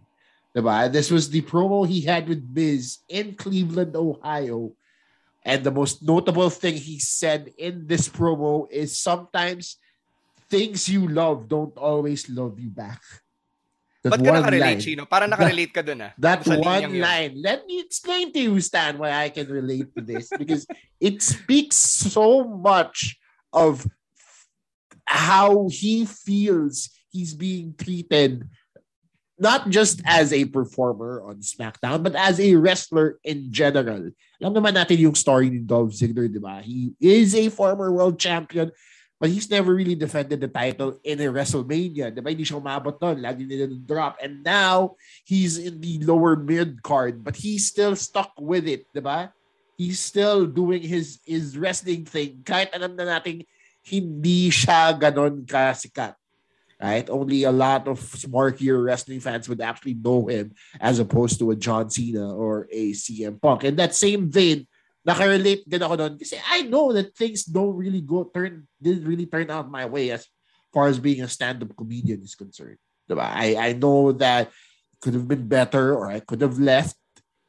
Diba? 0.56 0.90
This 0.90 1.10
was 1.10 1.28
the 1.28 1.42
promo 1.42 1.86
he 1.86 2.00
had 2.00 2.26
with 2.26 2.48
Miz 2.48 3.04
in 3.10 3.34
Cleveland, 3.34 3.94
Ohio. 3.94 4.72
And 5.44 5.62
the 5.62 5.70
most 5.70 6.02
notable 6.02 6.48
thing 6.48 6.74
he 6.74 6.98
said 6.98 7.52
in 7.58 7.86
this 7.86 8.08
promo 8.08 8.66
is 8.70 8.98
sometimes 8.98 9.76
things 10.48 10.88
you 10.88 11.06
love 11.06 11.48
don't 11.48 11.76
always 11.76 12.30
love 12.30 12.58
you 12.58 12.70
back. 12.70 13.02
Ba't 14.10 14.22
ka 14.22 14.30
nakarelate, 14.30 14.80
Chino? 14.80 15.06
Parang 15.06 15.30
nakarelate 15.30 15.72
ka 15.72 15.82
dun 15.82 16.02
ah. 16.02 16.12
That 16.18 16.46
one 16.46 17.00
line. 17.00 17.34
Let 17.40 17.66
me 17.66 17.80
explain 17.80 18.32
to 18.32 18.40
you, 18.40 18.60
Stan, 18.60 18.98
why 18.98 19.12
I 19.12 19.28
can 19.28 19.48
relate 19.48 19.94
to 19.96 20.02
this. 20.02 20.28
because 20.30 20.66
it 21.00 21.22
speaks 21.22 21.76
so 21.76 22.44
much 22.44 23.18
of 23.52 23.86
how 25.06 25.68
he 25.70 26.04
feels 26.04 26.90
he's 27.10 27.32
being 27.34 27.74
treated 27.78 28.44
not 29.38 29.68
just 29.68 30.00
as 30.04 30.32
a 30.32 30.46
performer 30.46 31.22
on 31.28 31.44
SmackDown, 31.44 32.02
but 32.02 32.16
as 32.16 32.40
a 32.40 32.56
wrestler 32.56 33.20
in 33.22 33.52
general. 33.52 34.08
Alam 34.40 34.52
naman 34.56 34.72
natin 34.72 34.96
yung 34.96 35.14
story 35.14 35.52
ni 35.52 35.60
Dolph 35.60 35.92
Ziggler, 35.92 36.32
di 36.32 36.40
ba? 36.40 36.64
He 36.64 36.96
is 37.00 37.36
a 37.36 37.52
former 37.52 37.92
world 37.92 38.16
champion, 38.18 38.72
but 39.18 39.30
he's 39.30 39.48
never 39.48 39.74
really 39.74 39.94
defended 39.94 40.40
the 40.40 40.48
title 40.48 41.00
in 41.04 41.20
a 41.20 41.28
WrestleMania. 41.32 42.12
Di 42.12 42.20
ba? 42.20 42.30
Hindi 42.30 42.44
siya 42.44 42.60
umabot 42.60 43.00
nun. 43.00 43.24
Lagi 43.24 43.48
nila 43.48 43.66
drop. 43.72 44.20
And 44.20 44.44
now, 44.44 44.96
he's 45.24 45.56
in 45.56 45.80
the 45.80 46.04
lower 46.04 46.36
mid 46.36 46.82
card, 46.82 47.24
but 47.24 47.36
he's 47.36 47.66
still 47.66 47.96
stuck 47.96 48.32
with 48.36 48.68
it. 48.68 48.84
Di 48.92 49.00
ba? 49.00 49.32
He's 49.76 50.00
still 50.00 50.44
doing 50.44 50.82
his, 50.84 51.20
his 51.24 51.56
wrestling 51.56 52.04
thing. 52.04 52.44
Kahit 52.44 52.72
alam 52.76 52.96
na 52.96 53.04
natin, 53.04 53.44
hindi 53.84 54.48
siya 54.52 54.96
ganon 54.96 55.44
kasikat 55.44 56.16
right? 56.80 57.08
Only 57.08 57.44
a 57.44 57.52
lot 57.52 57.88
of 57.88 58.00
smartier 58.00 58.82
wrestling 58.84 59.20
fans 59.20 59.48
would 59.48 59.60
actually 59.60 59.94
know 59.94 60.26
him 60.26 60.52
as 60.80 60.98
opposed 60.98 61.38
to 61.38 61.50
a 61.50 61.56
John 61.56 61.88
Cena 61.88 62.34
or 62.34 62.68
a 62.70 62.92
CM 62.92 63.40
Punk. 63.40 63.64
In 63.64 63.76
that 63.76 63.94
same 63.94 64.30
vein, 64.30 64.66
nakarelate 65.06 65.62
din 65.70 65.86
ako 65.86 65.94
doon 65.94 66.14
kasi 66.18 66.34
I 66.42 66.66
know 66.66 66.90
that 66.90 67.14
things 67.14 67.46
don't 67.46 67.78
really 67.78 68.02
go 68.02 68.26
turn 68.26 68.66
didn't 68.82 69.06
really 69.06 69.30
turn 69.30 69.46
out 69.54 69.70
my 69.70 69.86
way 69.86 70.10
as 70.10 70.26
far 70.74 70.90
as 70.90 70.98
being 70.98 71.22
a 71.22 71.30
stand-up 71.30 71.72
comedian 71.78 72.20
is 72.20 72.34
concerned. 72.34 72.76
I, 73.08 73.54
I 73.54 73.72
know 73.72 74.10
that 74.18 74.50
it 74.50 74.98
could 75.00 75.14
have 75.14 75.30
been 75.30 75.46
better 75.46 75.94
or 75.94 76.10
I 76.10 76.18
could 76.18 76.42
have 76.42 76.58
left, 76.58 76.98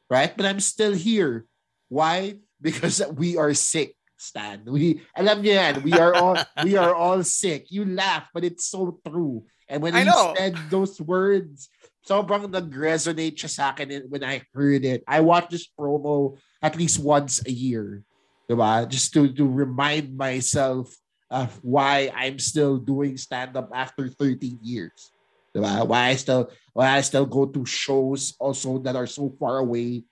right? 0.07 0.29
But 0.29 0.45
I'm 0.45 0.61
still 0.61 0.93
here. 0.93 1.49
Why? 1.89 2.37
Because 2.61 3.01
we 3.17 3.35
are 3.35 3.51
sick 3.57 3.97
Stan. 4.17 4.65
We 4.65 5.01
alam 5.13 5.41
niyo 5.41 5.53
yan, 5.57 5.75
we 5.85 5.93
are 5.93 6.13
all 6.13 6.37
we 6.65 6.77
are 6.77 6.93
all 6.93 7.21
sick. 7.21 7.69
You 7.69 7.85
laugh, 7.85 8.29
but 8.33 8.45
it's 8.45 8.65
so 8.65 9.01
true. 9.05 9.45
And 9.69 9.81
when 9.81 9.93
I 9.93 10.01
he 10.01 10.05
know. 10.05 10.33
said 10.37 10.57
those 10.69 10.97
words, 11.01 11.69
sobrang 12.07 12.49
nag-resonate 12.49 13.35
siya 13.37 13.51
sa 13.51 13.75
akin 13.75 14.09
when 14.09 14.23
I 14.23 14.41
heard 14.55 14.85
it. 14.85 15.03
I 15.05 15.21
watch 15.21 15.51
this 15.51 15.67
promo 15.67 16.39
at 16.61 16.75
least 16.75 16.99
once 16.99 17.45
a 17.45 17.51
year. 17.51 18.03
Diba? 18.49 18.87
Just 18.87 19.13
to, 19.13 19.27
to 19.33 19.45
remind 19.45 20.15
myself 20.15 20.93
of 21.29 21.59
why 21.61 22.11
I'm 22.15 22.39
still 22.39 22.77
doing 22.77 23.17
stand-up 23.17 23.69
after 23.73 24.07
13 24.07 24.59
years. 24.61 25.11
Diba? 25.55 25.85
Why 25.85 26.09
I 26.09 26.15
still 26.15 26.51
why 26.73 26.97
I 26.97 27.01
still 27.01 27.25
go 27.25 27.45
to 27.45 27.65
shows 27.65 28.35
also 28.39 28.77
that 28.79 28.95
are 28.95 29.07
so 29.07 29.33
far 29.39 29.57
away 29.57 30.03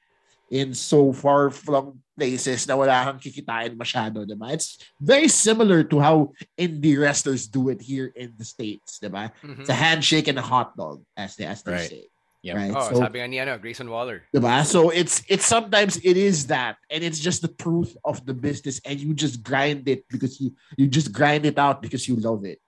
in 0.50 0.74
so 0.74 1.14
far 1.14 1.50
flung 1.50 2.02
places 2.18 2.68
na 2.68 2.76
wala 2.78 3.04
kang 3.06 3.20
kikitain 3.20 3.76
masyado, 3.76 4.26
diba? 4.26 4.54
It's 4.54 4.80
very 5.00 5.28
similar 5.28 5.84
to 5.84 6.00
how 6.00 6.32
indie 6.58 6.98
wrestlers 6.98 7.48
do 7.48 7.70
it 7.70 7.82
here 7.82 8.12
in 8.16 8.34
the 8.38 8.46
States, 8.46 9.00
diba? 9.02 9.32
Mm-hmm. 9.44 9.62
It's 9.62 9.70
a 9.70 9.78
handshake 9.78 10.28
and 10.28 10.40
a 10.40 10.46
hot 10.46 10.78
dog, 10.78 11.04
as 11.18 11.36
they, 11.36 11.46
as 11.46 11.62
they 11.64 11.74
right. 11.74 11.90
say. 11.90 12.04
Yeah. 12.46 12.62
Right? 12.62 12.74
Oh, 12.78 12.94
so, 12.94 13.02
sabi 13.02 13.26
nga 13.26 13.28
ni 13.28 13.42
ano, 13.42 13.58
Grayson 13.58 13.90
Waller. 13.90 14.22
Diba? 14.30 14.62
So 14.62 14.94
it's 14.94 15.26
it's 15.26 15.50
sometimes 15.50 15.98
it 16.06 16.14
is 16.14 16.46
that, 16.54 16.78
and 16.94 17.02
it's 17.02 17.18
just 17.18 17.42
the 17.42 17.50
truth 17.50 17.98
of 18.06 18.22
the 18.30 18.38
business, 18.38 18.78
and 18.86 19.02
you 19.02 19.18
just 19.18 19.42
grind 19.42 19.90
it 19.90 20.06
because 20.14 20.38
you 20.38 20.54
you 20.78 20.86
just 20.86 21.10
grind 21.10 21.50
it 21.50 21.58
out 21.58 21.82
because 21.82 22.06
you 22.06 22.22
love 22.22 22.46
it. 22.46 22.62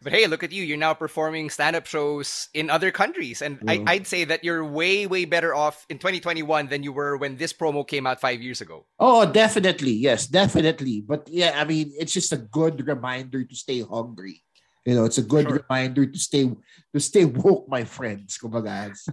But 0.00 0.16
hey, 0.16 0.24
look 0.24 0.40
at 0.40 0.48
you. 0.48 0.64
You're 0.64 0.80
now 0.80 0.96
performing 0.96 1.52
stand 1.52 1.76
up 1.76 1.84
shows 1.84 2.48
in 2.56 2.72
other 2.72 2.88
countries. 2.88 3.44
And 3.44 3.60
I, 3.68 4.00
would 4.00 4.08
say 4.08 4.24
that 4.24 4.40
you're 4.40 4.64
way, 4.64 5.04
way 5.04 5.26
better 5.26 5.54
off 5.54 5.84
in 5.92 6.00
2021 6.00 6.72
than 6.72 6.82
you 6.82 6.88
were 6.88 7.20
when 7.20 7.36
this 7.36 7.52
promo 7.52 7.86
came 7.86 8.08
out 8.08 8.16
five 8.16 8.40
years 8.40 8.62
ago. 8.62 8.86
Oh, 8.96 9.28
definitely. 9.28 9.92
Yes, 9.92 10.26
definitely. 10.26 11.04
But 11.04 11.28
yeah, 11.28 11.52
I 11.52 11.68
mean, 11.68 11.92
it's 12.00 12.14
just 12.14 12.32
a 12.32 12.38
good 12.40 12.80
reminder 12.88 13.44
to 13.44 13.54
stay 13.54 13.84
hungry. 13.84 14.40
You 14.84 14.94
know, 14.94 15.04
it's 15.04 15.18
a 15.18 15.22
good 15.22 15.46
sure. 15.46 15.64
reminder 15.68 16.06
to 16.06 16.18
stay 16.18 16.48
to 16.48 17.00
stay 17.00 17.24
woke, 17.24 17.68
my 17.68 17.84
friends, 17.84 18.38
kumbaga, 18.38 18.90
as, 18.90 19.08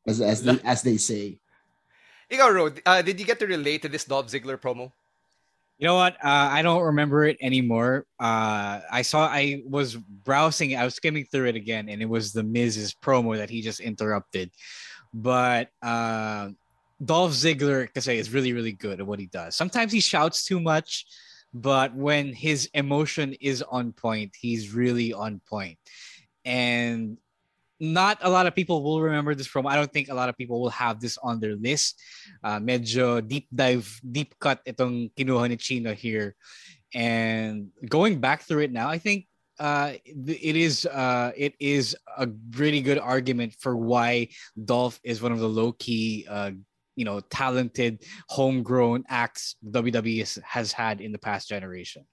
as, 0.06 0.20
as, 0.20 0.42
they, 0.42 0.58
as 0.64 0.82
they 0.82 0.96
say. 0.96 1.38
Ikaw, 2.30 2.54
Ro, 2.54 2.70
uh, 2.86 3.02
did 3.02 3.20
you 3.20 3.26
get 3.26 3.38
to 3.38 3.46
relate 3.46 3.82
to 3.82 3.88
this 3.88 4.04
Dolph 4.04 4.26
Ziggler 4.26 4.60
promo? 4.60 4.90
You 5.78 5.88
know 5.88 5.96
what? 5.96 6.14
Uh, 6.14 6.48
I 6.52 6.62
don't 6.62 6.82
remember 6.82 7.24
it 7.24 7.38
anymore. 7.40 8.06
Uh, 8.20 8.80
I 8.90 9.02
saw 9.02 9.26
I 9.26 9.62
was 9.66 9.96
browsing, 9.96 10.76
I 10.76 10.84
was 10.84 10.94
skimming 10.94 11.24
through 11.24 11.48
it 11.48 11.56
again, 11.56 11.88
and 11.88 12.00
it 12.00 12.08
was 12.08 12.32
the 12.32 12.42
Miz's 12.42 12.94
promo 12.94 13.36
that 13.36 13.50
he 13.50 13.62
just 13.62 13.80
interrupted. 13.80 14.50
But 15.12 15.70
uh, 15.82 16.50
Dolph 17.04 17.32
Ziggler, 17.32 17.88
say, 18.00 18.18
is 18.18 18.32
really, 18.32 18.52
really 18.52 18.72
good 18.72 19.00
at 19.00 19.06
what 19.06 19.18
he 19.18 19.26
does. 19.26 19.56
Sometimes 19.56 19.92
he 19.92 20.00
shouts 20.00 20.44
too 20.44 20.60
much, 20.60 21.06
but 21.52 21.94
when 21.94 22.32
his 22.32 22.68
emotion 22.74 23.34
is 23.40 23.62
on 23.62 23.92
point, 23.92 24.32
he's 24.38 24.72
really 24.72 25.12
on 25.12 25.40
point. 25.48 25.78
And 26.44 27.18
not 27.82 28.18
a 28.22 28.30
lot 28.30 28.46
of 28.46 28.54
people 28.54 28.82
will 28.82 29.02
remember 29.02 29.34
this 29.34 29.46
from. 29.46 29.66
I 29.66 29.74
don't 29.74 29.92
think 29.92 30.08
a 30.08 30.14
lot 30.14 30.28
of 30.28 30.38
people 30.38 30.60
will 30.60 30.70
have 30.70 31.00
this 31.00 31.18
on 31.18 31.40
their 31.40 31.56
list. 31.56 32.00
Uh, 32.42 32.60
medyo 32.60 33.26
deep 33.26 33.48
dive, 33.54 34.00
deep 34.06 34.38
cut 34.38 34.64
itong 34.64 35.10
kinuha 35.18 35.48
ni 35.48 35.56
Chino 35.56 35.92
here. 35.92 36.36
And 36.94 37.70
going 37.88 38.20
back 38.20 38.42
through 38.42 38.60
it 38.60 38.72
now, 38.72 38.88
I 38.88 38.98
think 38.98 39.26
uh, 39.58 39.94
it 40.04 40.56
is 40.56 40.86
uh, 40.86 41.32
it 41.36 41.54
is 41.58 41.96
a 42.16 42.28
really 42.56 42.80
good 42.80 42.98
argument 42.98 43.54
for 43.58 43.76
why 43.76 44.28
Dolph 44.54 45.00
is 45.02 45.20
one 45.20 45.32
of 45.32 45.40
the 45.40 45.48
low 45.48 45.72
key, 45.72 46.26
uh, 46.28 46.52
you 47.02 47.04
know, 47.04 47.18
talented 47.18 47.98
homegrown 48.28 49.02
acts 49.08 49.56
WWE 49.66 50.38
has 50.46 50.70
had 50.70 51.00
in 51.00 51.10
the 51.10 51.18
past 51.18 51.48
generation. 51.48 52.06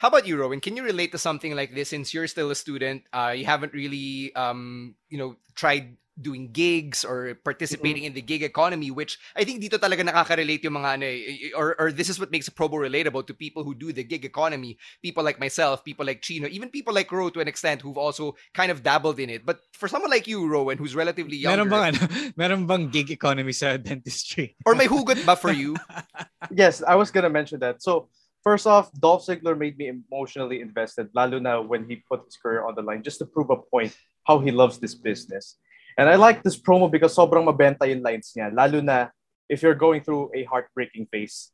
How 0.00 0.08
about 0.08 0.26
you, 0.26 0.36
Rowan? 0.36 0.58
Can 0.58 0.74
you 0.76 0.82
relate 0.82 1.12
to 1.12 1.18
something 1.18 1.54
like 1.54 1.72
this 1.72 1.90
since 1.90 2.12
you're 2.12 2.26
still 2.26 2.50
a 2.50 2.56
student? 2.56 3.04
Uh, 3.12 3.32
you 3.36 3.44
haven't 3.44 3.72
really, 3.72 4.34
um, 4.34 4.96
you 5.08 5.18
know, 5.18 5.36
tried 5.54 5.98
doing 6.20 6.50
gigs 6.50 7.04
or 7.04 7.36
participating 7.44 8.08
mm-hmm. 8.08 8.16
in 8.16 8.18
the 8.18 8.24
gig 8.24 8.42
economy, 8.42 8.90
which 8.90 9.18
I 9.36 9.44
think 9.44 9.60
dito 9.60 9.76
talaga 9.76 10.00
nakaka-relate 10.00 10.64
yung 10.64 10.80
mga 10.80 10.90
ano, 10.96 11.06
eh, 11.06 11.52
or, 11.54 11.76
or 11.78 11.92
this 11.92 12.08
is 12.08 12.18
what 12.18 12.30
makes 12.30 12.48
a 12.48 12.50
promo 12.50 12.80
relatable 12.80 13.26
to 13.26 13.34
people 13.34 13.64
who 13.64 13.74
do 13.74 13.92
the 13.92 14.02
gig 14.02 14.24
economy, 14.24 14.78
people 15.02 15.22
like 15.22 15.38
myself, 15.38 15.84
people 15.84 16.06
like 16.06 16.22
Chino, 16.22 16.48
even 16.48 16.70
people 16.70 16.94
like 16.94 17.12
Ro 17.12 17.28
to 17.28 17.40
an 17.40 17.48
extent 17.48 17.82
who've 17.82 17.98
also 17.98 18.34
kind 18.54 18.72
of 18.72 18.82
dabbled 18.82 19.20
in 19.20 19.28
it. 19.28 19.44
But 19.44 19.60
for 19.72 19.88
someone 19.88 20.10
like 20.10 20.26
you, 20.26 20.46
Rowan, 20.48 20.78
who's 20.78 20.96
relatively 20.96 21.36
younger... 21.36 21.64
Meron 21.64 21.92
bang, 21.92 22.02
ano, 22.02 22.32
meron 22.36 22.66
bang 22.66 22.88
gig 22.88 23.10
economy 23.10 23.52
sa 23.52 23.76
dentistry? 23.76 24.56
or 24.64 24.74
may 24.74 24.86
hugot 24.88 25.24
ba 25.26 25.36
for 25.36 25.52
you? 25.52 25.76
yes, 26.50 26.82
I 26.82 26.94
was 26.94 27.10
gonna 27.10 27.30
mention 27.30 27.60
that. 27.60 27.82
So, 27.82 28.08
First 28.46 28.68
off, 28.68 28.94
Dolph 28.94 29.26
Ziggler 29.26 29.58
made 29.58 29.74
me 29.76 29.90
emotionally 29.90 30.60
invested, 30.60 31.10
lalo 31.18 31.42
na 31.42 31.58
when 31.58 31.82
he 31.90 31.98
put 32.06 32.22
his 32.30 32.38
career 32.38 32.62
on 32.62 32.78
the 32.78 32.82
line 32.86 33.02
just 33.02 33.18
to 33.18 33.26
prove 33.26 33.50
a 33.50 33.58
point 33.58 33.90
how 34.22 34.38
he 34.38 34.52
loves 34.54 34.78
this 34.78 34.94
business. 34.94 35.58
And 35.96 36.08
I 36.08 36.16
like 36.16 36.42
this 36.42 36.58
promo 36.60 36.90
because 36.90 37.16
sobrang 37.16 37.48
mabenta 37.48 37.88
yung 37.88 38.02
lines 38.02 38.32
niya, 38.36 38.52
lalo 38.52 38.80
na 38.80 39.08
if 39.48 39.62
you're 39.62 39.74
going 39.74 40.02
through 40.02 40.30
a 40.34 40.44
heartbreaking 40.44 41.06
phase. 41.10 41.52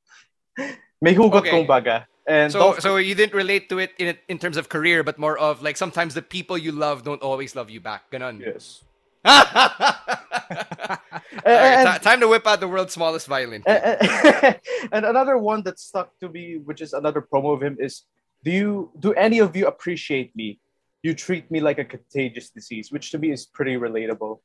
May 1.03 1.15
hugot 1.15 1.47
okay. 1.47 1.51
kong 1.51 1.67
baga. 1.67 2.07
And 2.27 2.53
so, 2.53 2.79
so 2.79 2.97
you 2.97 3.15
didn't 3.15 3.35
relate 3.35 3.69
to 3.71 3.79
it 3.79 3.91
in 3.99 4.17
in 4.29 4.39
terms 4.39 4.57
of 4.57 4.69
career, 4.69 5.03
but 5.03 5.19
more 5.19 5.37
of 5.39 5.63
like 5.63 5.77
sometimes 5.77 6.15
the 6.15 6.23
people 6.23 6.57
you 6.57 6.71
love 6.71 7.03
don't 7.03 7.23
always 7.23 7.57
love 7.59 7.71
you 7.71 7.81
back. 7.83 8.11
Ganon. 8.15 8.39
Yes. 8.39 8.85
and, 9.25 9.47
right, 11.47 11.99
t- 11.99 12.03
time 12.03 12.19
to 12.19 12.27
whip 12.27 12.47
out 12.47 12.59
the 12.59 12.67
world's 12.67 12.93
smallest 12.93 13.27
violin. 13.27 13.63
And, 13.67 14.59
and, 14.93 15.07
another 15.07 15.39
one 15.39 15.63
that 15.63 15.79
stuck 15.79 16.11
to 16.19 16.29
me, 16.29 16.59
which 16.59 16.81
is 16.81 16.93
another 16.93 17.23
promo 17.23 17.55
of 17.55 17.63
him, 17.63 17.77
is 17.79 18.03
do 18.43 18.51
you 18.51 18.91
do 18.99 19.13
any 19.15 19.39
of 19.39 19.55
you 19.55 19.67
appreciate 19.67 20.35
me? 20.35 20.59
You 21.03 21.15
treat 21.15 21.51
me 21.51 21.61
like 21.61 21.79
a 21.79 21.85
contagious 21.85 22.51
disease, 22.51 22.93
which 22.93 23.11
to 23.11 23.19
me 23.19 23.31
is 23.31 23.47
pretty 23.47 23.77
relatable. 23.77 24.39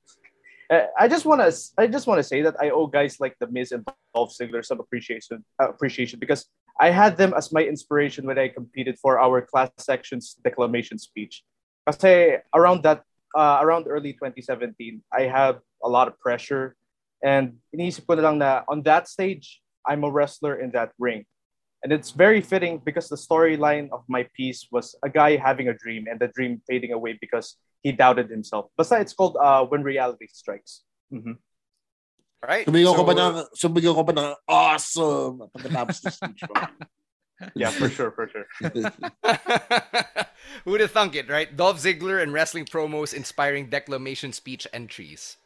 Uh, 0.69 0.87
I 0.99 1.07
just 1.07 1.25
want 1.25 1.39
to 1.39 1.55
I 1.77 1.87
just 1.87 2.07
want 2.07 2.19
to 2.19 2.23
say 2.23 2.41
that 2.41 2.55
I 2.59 2.71
owe 2.71 2.87
guys 2.87 3.19
like 3.19 3.35
the 3.39 3.47
Miz 3.47 3.71
and 3.71 3.87
Dolph 4.13 4.35
Ziggler 4.35 4.65
some 4.65 4.79
appreciation 4.79 5.45
uh, 5.61 5.69
appreciation 5.69 6.19
because 6.19 6.45
I 6.79 6.89
had 6.89 7.15
them 7.15 7.33
as 7.37 7.53
my 7.53 7.63
inspiration 7.63 8.25
when 8.25 8.37
I 8.37 8.49
competed 8.49 8.99
for 8.99 9.19
our 9.19 9.41
class 9.41 9.71
section's 9.77 10.35
declamation 10.43 10.97
speech. 10.97 11.43
Kasi 11.87 12.37
around 12.53 12.83
that 12.83 13.03
uh, 13.35 13.59
around 13.61 13.87
early 13.87 14.13
2017, 14.13 15.01
I 15.13 15.23
have 15.23 15.59
a 15.83 15.89
lot 15.89 16.07
of 16.07 16.19
pressure. 16.19 16.75
And 17.23 17.57
iniisip 17.73 18.05
ko 18.05 18.15
na 18.15 18.21
lang 18.27 18.37
na 18.37 18.61
on 18.67 18.83
that 18.83 19.07
stage, 19.07 19.61
I'm 19.87 20.03
a 20.03 20.11
wrestler 20.11 20.59
in 20.59 20.71
that 20.71 20.91
ring. 20.99 21.25
And 21.83 21.93
it's 21.93 22.11
very 22.11 22.41
fitting 22.41 22.81
because 22.83 23.07
the 23.07 23.15
storyline 23.15 23.89
of 23.91 24.03
my 24.07 24.27
piece 24.33 24.67
was 24.71 24.95
a 25.03 25.09
guy 25.09 25.37
having 25.37 25.69
a 25.69 25.73
dream 25.73 26.07
and 26.09 26.19
the 26.19 26.27
dream 26.27 26.61
fading 26.67 26.91
away 26.91 27.17
because 27.21 27.55
he 27.83 27.91
doubted 27.91 28.29
himself. 28.29 28.69
Basta 28.75 28.99
it's 28.99 29.13
called 29.13 29.37
uh, 29.39 29.63
When 29.65 29.83
Reality 29.83 30.27
Strikes. 30.27 30.81
Mm-hmm. 31.13 31.33
Right. 32.43 32.65
Sumigaw 32.65 32.93
so, 32.93 32.97
ko 32.97 33.03
ba 33.03 33.13
ng, 33.17 33.33
sumigaw 33.53 33.93
ko 33.95 34.03
ba 34.03 34.13
ng 34.13 34.29
awesome 34.47 35.49
pagkatapos 35.53 36.05
ng 36.05 36.11
speech 36.11 36.41
mo? 36.45 36.53
yeah, 37.55 37.69
for 37.69 37.89
sure, 37.89 38.11
for 38.11 38.29
sure. 38.29 38.45
Who'd 40.65 40.81
have 40.81 40.91
thunk 40.91 41.15
it, 41.15 41.29
right? 41.29 41.49
Dolph 41.55 41.77
Ziggler 41.81 42.21
and 42.21 42.33
wrestling 42.33 42.65
promos 42.65 43.13
inspiring 43.13 43.69
declamation 43.69 44.33
speech 44.33 44.67
entries. 44.73 45.37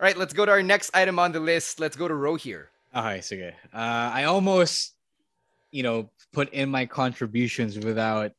All 0.00 0.04
right, 0.04 0.16
let's 0.16 0.32
go 0.32 0.44
to 0.44 0.52
our 0.52 0.62
next 0.62 0.90
item 0.94 1.18
on 1.18 1.32
the 1.32 1.40
list. 1.40 1.80
Let's 1.80 1.96
go 1.96 2.08
to 2.08 2.14
Ro 2.14 2.36
here. 2.36 2.70
Okay, 2.94 3.20
sige. 3.20 3.52
Uh, 3.72 4.10
I 4.12 4.24
almost, 4.24 4.91
you 5.72 5.82
know, 5.82 6.12
put 6.32 6.52
in 6.52 6.68
my 6.68 6.86
contributions 6.86 7.78
without 7.80 8.32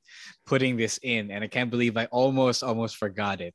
putting 0.46 0.78
this 0.78 1.00
in, 1.02 1.32
and 1.32 1.44
I 1.44 1.48
can't 1.48 1.70
believe 1.70 1.98
I 1.98 2.06
almost, 2.06 2.64
almost 2.64 2.98
forgot 2.98 3.42
it. 3.42 3.54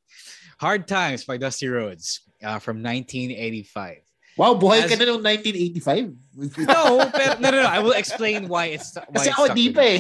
Hard 0.61 0.87
Times 0.87 1.25
by 1.25 1.39
Dusty 1.39 1.69
Rhodes 1.69 2.21
uh, 2.43 2.59
from 2.59 2.83
1985. 2.83 4.03
Wow, 4.39 4.55
buhay 4.55 4.87
As- 4.87 4.91
ka 4.91 4.95
na 4.95 5.11
noong 5.11 5.23
1985. 5.23 6.15
No, 6.71 7.03
pero, 7.11 7.35
no, 7.43 7.51
no, 7.51 7.59
no. 7.63 7.69
I 7.71 7.83
will 7.83 7.99
explain 7.99 8.47
why 8.47 8.71
it's 8.71 8.95
why 8.95 9.03
Kasi 9.11 9.31
it's 9.31 9.35
ako, 9.35 9.43
di 9.51 9.75
pa 9.75 9.83
eh. 9.83 9.99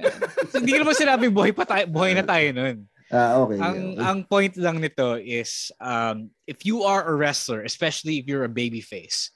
Hindi 0.56 0.70
ko 0.72 0.78
naman 0.80 0.96
sinabing 0.96 1.36
buhay 1.36 1.52
pa 1.52 1.68
tayo, 1.68 1.84
buhay 1.84 2.16
na 2.16 2.24
tayo 2.24 2.48
nun. 2.56 2.88
Ah, 3.12 3.38
okay. 3.44 3.60
Ang 3.60 3.78
okay. 3.92 4.02
ang 4.02 4.18
point 4.24 4.54
lang 4.56 4.80
nito 4.80 5.20
is 5.20 5.68
um, 5.78 6.32
if 6.48 6.64
you 6.64 6.88
are 6.88 7.04
a 7.04 7.14
wrestler, 7.14 7.62
especially 7.62 8.16
if 8.16 8.24
you're 8.24 8.48
a 8.48 8.50
babyface, 8.50 9.30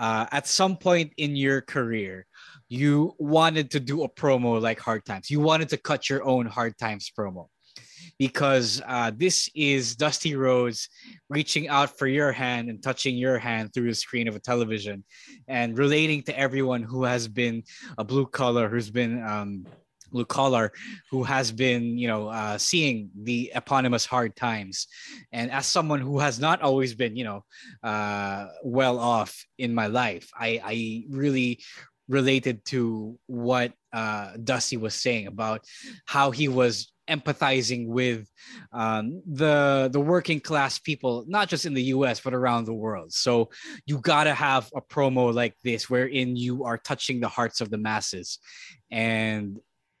uh, 0.00 0.24
at 0.32 0.48
some 0.48 0.80
point 0.80 1.12
in 1.20 1.36
your 1.36 1.60
career, 1.60 2.26
you 2.72 3.14
wanted 3.18 3.70
to 3.70 3.78
do 3.78 4.02
a 4.02 4.08
promo 4.08 4.58
like 4.58 4.80
Hard 4.80 5.04
Times. 5.04 5.30
You 5.30 5.40
wanted 5.40 5.68
to 5.68 5.76
cut 5.76 6.08
your 6.08 6.24
own 6.24 6.46
Hard 6.46 6.78
Times 6.78 7.12
promo 7.16 7.48
because 8.18 8.80
uh, 8.86 9.12
this 9.14 9.50
is 9.54 9.94
Dusty 9.94 10.34
Rhodes 10.36 10.88
reaching 11.28 11.68
out 11.68 11.98
for 11.98 12.06
your 12.06 12.32
hand 12.32 12.70
and 12.70 12.82
touching 12.82 13.14
your 13.14 13.38
hand 13.38 13.74
through 13.74 13.88
the 13.88 13.94
screen 13.94 14.26
of 14.26 14.36
a 14.36 14.40
television 14.40 15.04
and 15.48 15.76
relating 15.76 16.22
to 16.22 16.38
everyone 16.38 16.82
who 16.82 17.04
has 17.04 17.28
been 17.28 17.62
a 17.98 18.04
blue 18.04 18.24
collar, 18.24 18.70
who's 18.70 18.90
been 18.90 19.22
um, 19.22 19.66
blue 20.10 20.24
collar, 20.24 20.72
who 21.10 21.24
has 21.24 21.52
been, 21.52 21.98
you 21.98 22.08
know, 22.08 22.28
uh, 22.28 22.56
seeing 22.56 23.10
the 23.22 23.52
eponymous 23.54 24.06
hard 24.06 24.34
times. 24.34 24.86
And 25.30 25.50
as 25.50 25.66
someone 25.66 26.00
who 26.00 26.20
has 26.20 26.38
not 26.38 26.62
always 26.62 26.94
been, 26.94 27.16
you 27.16 27.24
know, 27.24 27.44
uh, 27.82 28.48
well 28.64 28.98
off 28.98 29.44
in 29.58 29.74
my 29.74 29.88
life, 29.88 30.30
I, 30.34 30.60
I 30.64 31.04
really 31.10 31.60
related 32.08 32.64
to 32.66 33.18
what 33.26 33.72
uh, 33.92 34.32
Dusty 34.42 34.76
was 34.76 34.94
saying 34.94 35.26
about 35.26 35.64
how 36.06 36.30
he 36.30 36.48
was 36.48 36.92
empathizing 37.08 37.86
with 37.86 38.28
um, 38.72 39.22
the 39.26 39.90
the 39.92 40.00
working 40.00 40.40
class 40.40 40.78
people, 40.78 41.24
not 41.26 41.48
just 41.48 41.66
in 41.66 41.74
the 41.74 41.82
U.S. 41.96 42.20
but 42.20 42.34
around 42.34 42.64
the 42.64 42.74
world. 42.74 43.12
So 43.12 43.50
you 43.86 43.98
gotta 43.98 44.34
have 44.34 44.70
a 44.74 44.80
promo 44.80 45.32
like 45.34 45.54
this, 45.64 45.90
wherein 45.90 46.36
you 46.36 46.64
are 46.64 46.78
touching 46.78 47.20
the 47.20 47.28
hearts 47.28 47.60
of 47.60 47.70
the 47.70 47.78
masses, 47.78 48.38
and 48.90 49.58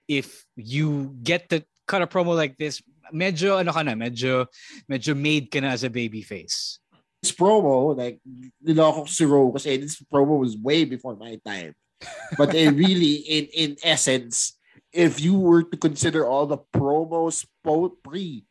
if 0.08 0.44
you 0.56 1.16
get 1.22 1.48
to 1.50 1.64
cut 1.86 2.02
a 2.02 2.06
promo 2.06 2.36
like 2.36 2.56
this, 2.56 2.82
medyo 3.12 3.58
ano 3.58 3.72
ka 3.72 3.80
medyo 3.80 4.46
medyo 4.90 5.16
made 5.16 5.50
ka 5.50 5.58
as 5.60 5.84
a 5.84 5.90
baby 5.90 6.22
face. 6.22 6.78
this 7.22 7.32
promo, 7.32 7.96
like, 7.96 8.18
niloko 8.66 8.94
ko 8.94 9.06
si 9.06 9.24
Ro 9.24 9.52
kasi 9.52 9.76
this 9.76 10.02
promo 10.02 10.38
was 10.38 10.58
way 10.58 10.84
before 10.84 11.14
my 11.14 11.38
time. 11.46 11.72
But 12.38 12.54
it 12.54 12.72
really, 12.72 13.24
in 13.26 13.44
in 13.52 13.70
essence, 13.82 14.56
if 14.92 15.20
you 15.20 15.38
were 15.38 15.62
to 15.62 15.76
consider 15.76 16.26
all 16.26 16.46
the 16.46 16.58
promos 16.72 17.44
pre 17.64 18.44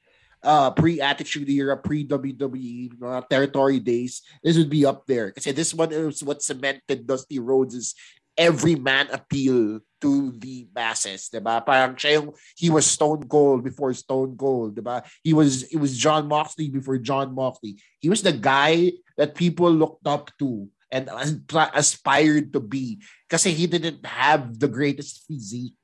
uh 0.44 0.72
pre 0.72 1.02
attitude 1.02 1.50
era, 1.50 1.78
pre 1.78 2.06
WWE 2.06 3.02
uh, 3.02 3.22
territory 3.30 3.80
days, 3.80 4.22
this 4.44 4.58
would 4.58 4.70
be 4.70 4.86
up 4.86 5.06
there. 5.06 5.32
Kasi 5.32 5.52
this 5.52 5.74
one 5.74 5.92
is 5.92 6.24
what 6.24 6.42
cemented 6.42 7.06
Dusty 7.06 7.40
Rhodes's 7.40 7.96
every 8.38 8.76
man 8.76 9.08
appeal 9.12 9.80
to 10.02 10.32
the 10.32 10.68
masses, 10.74 11.30
diba? 11.30 11.62
Parang 11.66 11.96
siya 11.96 12.26
he 12.56 12.70
was 12.70 12.90
Stone 12.90 13.28
Cold 13.28 13.64
before 13.64 13.94
Stone 13.94 14.38
Cold, 14.38 14.76
diba? 14.76 15.06
He 15.24 15.34
was, 15.34 15.64
it 15.70 15.78
was 15.78 15.98
Jon 15.98 16.28
Moxley 16.28 16.70
before 16.70 16.98
Jon 16.98 17.36
Moxley. 17.36 17.78
He 18.00 18.10
was 18.10 18.24
the 18.24 18.34
guy 18.34 18.94
that 19.18 19.36
people 19.36 19.70
looked 19.72 20.08
up 20.08 20.32
to 20.40 20.68
and 20.92 21.10
as- 21.10 21.40
aspired 21.74 22.54
to 22.54 22.60
be 22.60 23.00
kasi 23.32 23.56
he 23.56 23.66
didn't 23.66 24.04
have 24.06 24.60
the 24.60 24.68
greatest 24.68 25.24
physique. 25.26 25.80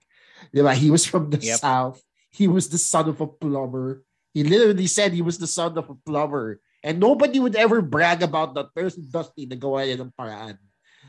Diba? 0.54 0.76
He 0.76 0.92
was 0.92 1.08
from 1.08 1.32
the 1.32 1.40
Yep. 1.40 1.60
South. 1.60 2.00
He 2.30 2.46
was 2.48 2.70
the 2.70 2.78
son 2.78 3.10
of 3.10 3.18
a 3.22 3.28
plumber. 3.28 4.04
He 4.36 4.44
literally 4.44 4.86
said 4.86 5.14
he 5.16 5.26
was 5.26 5.40
the 5.40 5.50
son 5.50 5.74
of 5.78 5.90
a 5.90 5.96
plumber. 5.96 6.60
And 6.84 7.00
nobody 7.00 7.40
would 7.40 7.56
ever 7.56 7.82
brag 7.82 8.22
about 8.22 8.54
that 8.54 8.70
person 8.76 9.08
Dusty 9.10 9.50
na 9.50 9.58
gawa 9.58 9.82
niya 9.82 10.06
ng 10.06 10.14
paraan. 10.14 10.62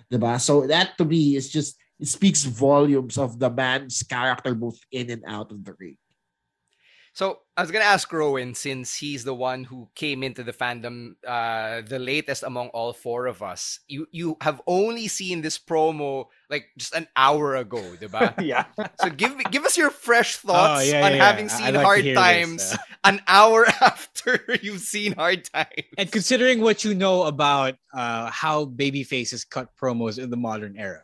Diba? 0.09 0.41
So 0.41 0.65
that 0.65 0.97
to 0.97 1.05
me 1.05 1.37
is 1.37 1.53
just 1.53 1.77
it 2.01 2.09
speaks 2.09 2.47
volumes 2.47 3.19
of 3.19 3.37
the 3.37 3.51
man's 3.51 4.01
character 4.07 4.55
both 4.55 4.79
in 4.95 5.11
and 5.11 5.23
out 5.27 5.51
of 5.53 5.61
the 5.67 5.75
ring. 5.77 5.99
So 7.19 7.41
I 7.57 7.63
was 7.63 7.73
gonna 7.73 7.85
ask 7.85 8.13
Rowan 8.13 8.55
since 8.55 8.95
he's 8.95 9.25
the 9.25 9.35
one 9.35 9.65
who 9.65 9.89
came 9.97 10.23
into 10.23 10.45
the 10.45 10.53
fandom 10.53 11.17
uh 11.27 11.83
the 11.83 11.99
latest 11.99 12.45
among 12.45 12.69
all 12.69 12.93
four 12.93 13.27
of 13.27 13.43
us. 13.43 13.81
You 13.89 14.07
you 14.13 14.37
have 14.41 14.63
only 14.69 15.09
seen 15.09 15.43
this 15.43 15.59
promo 15.59 16.27
like 16.49 16.67
just 16.79 16.95
an 16.95 17.09
hour 17.17 17.57
ago, 17.57 17.83
diba? 18.01 18.41
yeah. 18.41 18.67
So 19.03 19.11
give 19.11 19.35
give 19.51 19.65
us 19.65 19.77
your 19.77 19.91
fresh 19.91 20.37
thoughts 20.37 20.87
Oh, 20.87 20.93
yeah, 20.93 21.07
on 21.07 21.17
yeah, 21.17 21.27
having 21.27 21.47
yeah. 21.47 21.57
seen 21.57 21.75
like 21.75 21.85
Hard 21.85 22.05
hear 22.05 22.15
this, 22.15 22.23
Times 22.23 22.73
uh. 22.75 22.77
an 23.11 23.21
hour 23.27 23.67
after 23.83 24.39
you've 24.63 24.83
seen 24.87 25.11
Hard 25.15 25.43
Times. 25.43 25.91
And 25.99 26.13
considering 26.13 26.61
what 26.61 26.85
you 26.85 26.95
know 26.95 27.25
about 27.25 27.75
uh, 27.93 28.31
how 28.31 28.65
baby 28.65 29.03
faces 29.03 29.43
cut 29.43 29.75
promos 29.75 30.23
in 30.23 30.31
the 30.31 30.37
modern 30.37 30.79
era. 30.79 31.03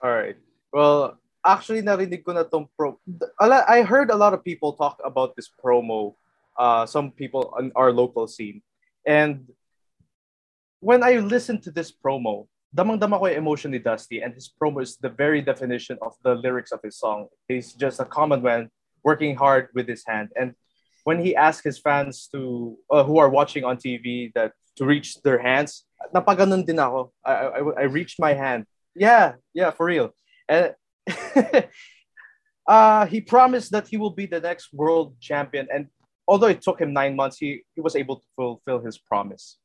All 0.00 0.08
right. 0.10 0.36
Well, 0.72 1.20
actually, 1.46 1.82
narinig 1.82 2.26
ko 2.26 2.32
na 2.34 2.42
tong 2.42 2.66
pro. 2.76 2.98
I 3.38 3.82
heard 3.82 4.10
a 4.10 4.18
lot 4.18 4.34
of 4.34 4.42
people 4.42 4.74
talk 4.74 4.98
about 5.04 5.36
this 5.36 5.48
promo. 5.48 6.14
Uh, 6.58 6.86
some 6.86 7.12
people 7.12 7.54
on 7.56 7.70
our 7.76 7.92
local 7.92 8.26
scene, 8.26 8.62
and 9.06 9.46
when 10.80 11.04
I 11.04 11.20
listened 11.20 11.62
to 11.64 11.70
this 11.70 11.92
promo, 11.92 12.48
damang-dama 12.74 13.20
ko 13.20 13.28
yung 13.28 13.44
emotion 13.44 13.70
ni 13.70 13.78
Dusty, 13.78 14.24
and 14.24 14.32
his 14.32 14.48
promo 14.48 14.80
is 14.80 14.96
the 14.96 15.12
very 15.12 15.44
definition 15.44 16.00
of 16.00 16.16
the 16.24 16.34
lyrics 16.34 16.72
of 16.72 16.80
his 16.80 16.96
song. 16.96 17.28
He's 17.46 17.76
just 17.76 18.00
a 18.00 18.08
common 18.08 18.40
man 18.40 18.72
working 19.04 19.36
hard 19.36 19.68
with 19.76 19.86
his 19.86 20.02
hand, 20.08 20.32
and 20.34 20.56
when 21.06 21.22
he 21.22 21.36
asked 21.36 21.62
his 21.62 21.78
fans 21.78 22.26
to 22.32 22.74
uh, 22.90 23.04
who 23.04 23.18
are 23.22 23.30
watching 23.30 23.62
on 23.62 23.76
TV 23.78 24.34
that 24.34 24.52
to 24.76 24.84
reach 24.84 25.22
their 25.22 25.38
hands, 25.38 25.86
napaganon 26.10 26.66
din 26.66 26.82
ako. 26.82 27.12
I, 27.24 27.32
I, 27.32 27.60
I 27.60 27.84
reached 27.86 28.18
my 28.18 28.34
hand. 28.34 28.66
Yeah, 28.94 29.38
yeah, 29.54 29.70
for 29.70 29.86
real. 29.86 30.10
And 30.48 30.74
uh, 32.68 33.06
he 33.06 33.20
promised 33.20 33.72
that 33.72 33.88
he 33.88 33.96
will 33.96 34.10
be 34.10 34.26
the 34.26 34.40
next 34.40 34.72
world 34.72 35.14
champion, 35.20 35.68
and 35.72 35.88
although 36.28 36.48
it 36.48 36.62
took 36.62 36.80
him 36.80 36.92
nine 36.92 37.16
months, 37.16 37.38
he, 37.38 37.62
he 37.74 37.80
was 37.80 37.96
able 37.96 38.16
to 38.16 38.26
fulfill 38.36 38.80
his 38.80 38.98
promise. 38.98 39.58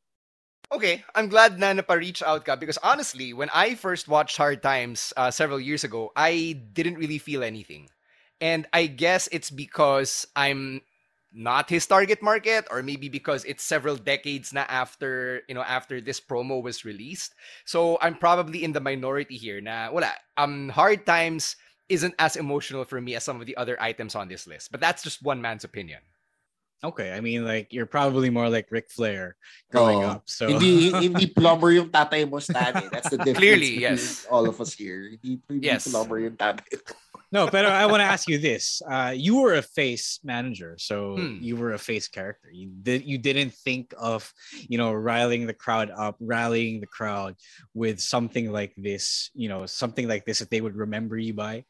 Okay, 0.72 1.04
I'm 1.16 1.28
glad 1.28 1.60
na 1.60 1.74
napa-reach 1.74 2.24
out 2.24 2.46
ka 2.46 2.56
because 2.56 2.80
honestly, 2.80 3.34
when 3.34 3.52
I 3.52 3.76
first 3.76 4.08
watched 4.08 4.38
Hard 4.38 4.64
Times 4.64 5.12
uh, 5.18 5.30
several 5.30 5.60
years 5.60 5.84
ago, 5.84 6.16
I 6.16 6.64
didn't 6.72 6.96
really 6.96 7.20
feel 7.20 7.44
anything. 7.44 7.90
And 8.40 8.66
I 8.72 8.88
guess 8.88 9.28
it's 9.36 9.52
because 9.52 10.26
I'm 10.34 10.82
not 11.34 11.70
his 11.70 11.88
target 11.88 12.22
market 12.22 12.68
or 12.70 12.84
maybe 12.84 13.08
because 13.08 13.46
it's 13.46 13.64
several 13.64 13.96
decades 13.96 14.52
na 14.52 14.66
after, 14.68 15.42
you 15.48 15.56
know, 15.56 15.64
after 15.64 16.02
this 16.02 16.20
promo 16.20 16.62
was 16.62 16.84
released. 16.84 17.34
So 17.66 17.98
I'm 18.02 18.16
probably 18.16 18.64
in 18.64 18.74
the 18.74 18.84
minority 18.84 19.38
here 19.38 19.62
na 19.62 19.92
wala. 19.92 20.12
Um 20.36 20.70
Hard 20.70 21.06
Times 21.08 21.56
isn't 21.88 22.16
as 22.20 22.36
emotional 22.36 22.84
for 22.84 23.00
me 23.00 23.16
as 23.16 23.24
some 23.24 23.40
of 23.40 23.48
the 23.48 23.56
other 23.56 23.80
items 23.82 24.16
on 24.16 24.28
this 24.28 24.48
list. 24.48 24.72
But 24.72 24.80
that's 24.80 25.04
just 25.04 25.24
one 25.24 25.42
man's 25.42 25.64
opinion. 25.64 26.00
Okay, 26.84 27.14
I 27.14 27.22
mean, 27.22 27.46
like 27.46 27.70
you're 27.72 27.86
probably 27.86 28.32
more 28.34 28.50
like 28.50 28.66
Ric 28.74 28.90
Flair 28.90 29.36
growing 29.72 30.02
Oo. 30.02 30.18
up. 30.18 30.24
So 30.26 30.48
Hindi, 30.50 30.90
hindi 31.06 31.28
plumber 31.28 31.70
yung 31.72 31.94
tatay 31.94 32.26
mo, 32.28 32.40
Stanley. 32.40 32.90
That's 32.90 33.08
the 33.14 33.22
difference 33.22 33.38
Clearly, 33.38 33.80
yes. 33.80 34.26
all 34.32 34.50
of 34.50 34.58
us 34.60 34.74
here. 34.74 35.14
Hindi, 35.14 35.38
hindi 35.48 35.68
Yes. 35.68 35.86
plumber 35.86 36.18
yung 36.26 36.36
tatay 36.42 36.82
ko. 36.82 36.96
No, 37.32 37.48
but 37.48 37.66
I 37.66 37.86
want 37.86 38.02
to 38.02 38.06
ask 38.06 38.28
you 38.28 38.38
this: 38.38 38.82
uh, 38.90 39.14
you 39.16 39.42
were 39.42 39.56
a 39.56 39.62
face 39.62 40.20
manager, 40.24 40.76
so 40.80 41.16
Hmm. 41.18 41.38
you 41.40 41.56
were 41.56 41.74
a 41.74 41.80
face 41.80 42.08
character. 42.08 42.50
You 42.52 42.70
did 42.70 43.06
you 43.06 43.18
didn't 43.18 43.54
think 43.54 43.94
of 43.98 44.32
you 44.68 44.78
know 44.78 44.94
riling 44.94 45.48
the 45.48 45.54
crowd 45.54 45.90
up, 45.90 46.18
rallying 46.20 46.80
the 46.82 46.88
crowd 46.88 47.36
with 47.74 48.00
something 48.00 48.52
like 48.52 48.74
this, 48.78 49.30
you 49.34 49.50
know, 49.50 49.66
something 49.66 50.08
like 50.08 50.26
this 50.26 50.40
that 50.40 50.50
they 50.50 50.62
would 50.62 50.76
remember 50.76 51.18
you 51.18 51.34
by. 51.34 51.66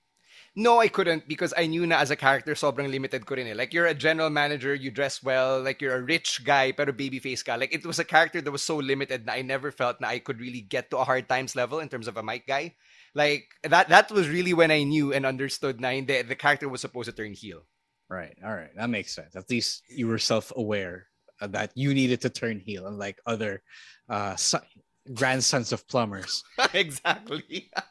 No, 0.55 0.79
I 0.79 0.89
couldn't 0.89 1.29
because 1.29 1.53
I 1.55 1.65
knew 1.65 1.87
na 1.87 2.03
as 2.03 2.11
a 2.11 2.19
character, 2.19 2.53
sobrang 2.55 2.91
limited 2.91 3.25
ko 3.25 3.35
rin 3.35 3.47
eh. 3.47 3.55
Like, 3.55 3.73
you're 3.73 3.87
a 3.87 3.95
general 3.95 4.29
manager, 4.29 4.75
you 4.75 4.91
dress 4.91 5.23
well, 5.23 5.63
like, 5.63 5.79
you're 5.79 5.95
a 5.95 6.03
rich 6.03 6.43
guy, 6.43 6.73
pero 6.73 6.91
babyface 6.91 7.45
ka. 7.45 7.55
Like, 7.55 7.73
it 7.73 7.85
was 7.85 7.99
a 7.99 8.03
character 8.03 8.41
that 8.41 8.51
was 8.51 8.61
so 8.61 8.75
limited 8.75 9.25
na 9.25 9.39
I 9.39 9.43
never 9.43 9.71
felt 9.71 10.01
na 10.01 10.09
I 10.09 10.19
could 10.19 10.41
really 10.41 10.59
get 10.59 10.91
to 10.91 10.97
a 10.99 11.07
hard 11.07 11.29
times 11.29 11.55
level 11.55 11.79
in 11.79 11.87
terms 11.87 12.07
of 12.07 12.17
a 12.17 12.23
mic 12.23 12.47
guy. 12.47 12.75
Like, 13.15 13.47
that 13.63 13.87
that 13.87 14.11
was 14.11 14.27
really 14.27 14.53
when 14.53 14.71
I 14.71 14.83
knew 14.83 15.13
and 15.13 15.25
understood 15.25 15.79
na 15.79 15.95
hindi, 15.95 16.21
the 16.21 16.35
character 16.35 16.67
was 16.67 16.81
supposed 16.81 17.07
to 17.07 17.15
turn 17.15 17.31
heel. 17.31 17.63
Right. 18.09 18.35
All 18.43 18.51
right. 18.51 18.75
That 18.75 18.89
makes 18.91 19.15
sense. 19.15 19.37
At 19.37 19.49
least 19.49 19.83
you 19.87 20.07
were 20.07 20.19
self-aware 20.19 21.07
that 21.39 21.71
you 21.75 21.93
needed 21.93 22.27
to 22.27 22.29
turn 22.29 22.59
heel, 22.59 22.87
unlike 22.87 23.23
other 23.25 23.63
uh, 24.09 24.35
grandsons 25.13 25.71
of 25.71 25.87
plumbers. 25.87 26.43
exactly. 26.73 27.71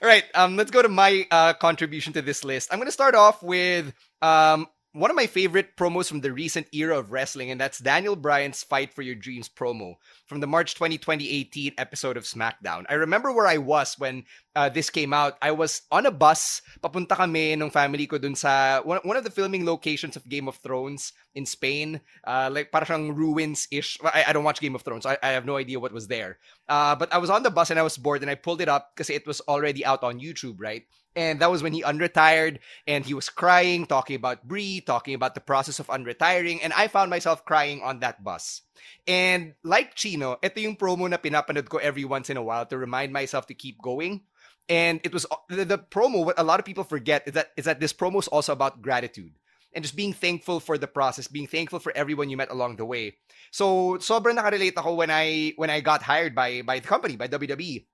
All 0.00 0.08
right, 0.08 0.24
um, 0.34 0.56
let's 0.56 0.70
go 0.70 0.80
to 0.80 0.88
my 0.88 1.26
uh, 1.30 1.54
contribution 1.54 2.12
to 2.12 2.22
this 2.22 2.44
list. 2.44 2.68
I'm 2.70 2.78
going 2.78 2.86
to 2.86 2.92
start 2.92 3.16
off 3.16 3.42
with 3.42 3.92
um, 4.22 4.68
one 4.92 5.10
of 5.10 5.16
my 5.16 5.26
favorite 5.26 5.76
promos 5.76 6.08
from 6.08 6.22
the 6.22 6.32
recent 6.32 6.66
era 6.72 6.98
of 6.98 7.12
wrestling, 7.12 7.50
and 7.50 7.60
that's 7.60 7.78
Daniel 7.78 8.16
Bryan's 8.16 8.62
Fight 8.62 8.94
for 8.94 9.02
Your 9.02 9.14
Dreams 9.14 9.48
promo 9.48 9.96
from 10.26 10.40
the 10.40 10.46
March 10.46 10.74
20, 10.74 10.96
2018 10.96 11.72
episode 11.76 12.16
of 12.16 12.24
SmackDown. 12.24 12.86
I 12.88 12.94
remember 12.94 13.30
where 13.30 13.46
I 13.46 13.58
was 13.58 13.96
when 13.98 14.24
uh, 14.56 14.70
this 14.70 14.88
came 14.88 15.12
out. 15.12 15.36
I 15.42 15.50
was 15.50 15.82
on 15.90 16.06
a 16.06 16.10
bus, 16.10 16.62
papunta 16.82 17.16
kami 17.16 17.52
ng 17.52 17.70
family 17.70 18.06
ko 18.06 18.16
dun 18.16 18.34
sa 18.34 18.80
one, 18.80 19.00
one 19.04 19.16
of 19.16 19.24
the 19.24 19.30
filming 19.30 19.66
locations 19.66 20.16
of 20.16 20.28
Game 20.28 20.48
of 20.48 20.56
Thrones 20.56 21.12
in 21.34 21.44
Spain. 21.44 22.00
Uh, 22.24 22.48
like 22.50 22.72
parang 22.72 23.14
ruins-ish. 23.14 23.98
I, 24.02 24.24
I 24.28 24.32
don't 24.32 24.44
watch 24.44 24.60
Game 24.60 24.74
of 24.74 24.82
Thrones. 24.82 25.04
I, 25.04 25.18
I 25.22 25.36
have 25.36 25.44
no 25.44 25.58
idea 25.58 25.78
what 25.78 25.92
was 25.92 26.08
there. 26.08 26.38
Uh, 26.66 26.96
but 26.96 27.12
I 27.12 27.18
was 27.18 27.30
on 27.30 27.42
the 27.42 27.50
bus 27.50 27.68
and 27.70 27.78
I 27.78 27.84
was 27.84 27.98
bored 27.98 28.22
and 28.22 28.30
I 28.30 28.36
pulled 28.36 28.62
it 28.62 28.68
up 28.68 28.92
because 28.94 29.10
it 29.10 29.26
was 29.26 29.40
already 29.42 29.84
out 29.84 30.02
on 30.02 30.18
YouTube, 30.18 30.56
right? 30.58 30.84
And 31.18 31.42
that 31.42 31.50
was 31.50 31.66
when 31.66 31.74
he 31.74 31.82
unretired 31.82 32.62
and 32.86 33.02
he 33.04 33.12
was 33.12 33.28
crying, 33.28 33.90
talking 33.90 34.14
about 34.14 34.46
Brie, 34.46 34.80
talking 34.80 35.18
about 35.18 35.34
the 35.34 35.42
process 35.42 35.80
of 35.82 35.88
unretiring. 35.88 36.60
And 36.62 36.72
I 36.72 36.86
found 36.86 37.10
myself 37.10 37.44
crying 37.44 37.82
on 37.82 37.98
that 38.06 38.22
bus. 38.22 38.62
And 39.02 39.54
like 39.64 39.98
Chino, 39.98 40.38
ito 40.38 40.62
yung 40.62 40.78
promo 40.78 41.10
na 41.10 41.18
pinapanood 41.18 41.68
ko 41.68 41.82
every 41.82 42.06
once 42.06 42.30
in 42.30 42.38
a 42.38 42.42
while 42.42 42.66
to 42.70 42.78
remind 42.78 43.10
myself 43.12 43.50
to 43.50 43.54
keep 43.58 43.82
going. 43.82 44.22
And 44.68 45.00
it 45.02 45.12
was 45.12 45.26
the, 45.48 45.64
the 45.64 45.78
promo, 45.78 46.24
what 46.24 46.38
a 46.38 46.46
lot 46.46 46.60
of 46.60 46.64
people 46.64 46.84
forget 46.84 47.26
is 47.26 47.34
that 47.34 47.50
is 47.56 47.64
that 47.64 47.80
this 47.82 47.92
promo 47.92 48.22
is 48.22 48.30
also 48.30 48.52
about 48.54 48.78
gratitude 48.78 49.34
and 49.74 49.82
just 49.82 49.98
being 49.98 50.12
thankful 50.12 50.60
for 50.60 50.78
the 50.78 50.86
process, 50.86 51.26
being 51.26 51.50
thankful 51.50 51.80
for 51.82 51.90
everyone 51.98 52.30
you 52.30 52.36
met 52.36 52.54
along 52.54 52.76
the 52.76 52.86
way. 52.86 53.18
So 53.50 53.98
sobrang 53.98 54.38
nakarelate 54.38 54.78
ako 54.78 54.94
when 54.94 55.10
I 55.10 55.50
when 55.58 55.66
I 55.66 55.82
got 55.82 56.06
hired 56.06 56.38
by 56.38 56.62
by 56.62 56.78
the 56.78 56.86
company, 56.86 57.18
by 57.18 57.26
WWE. 57.26 57.90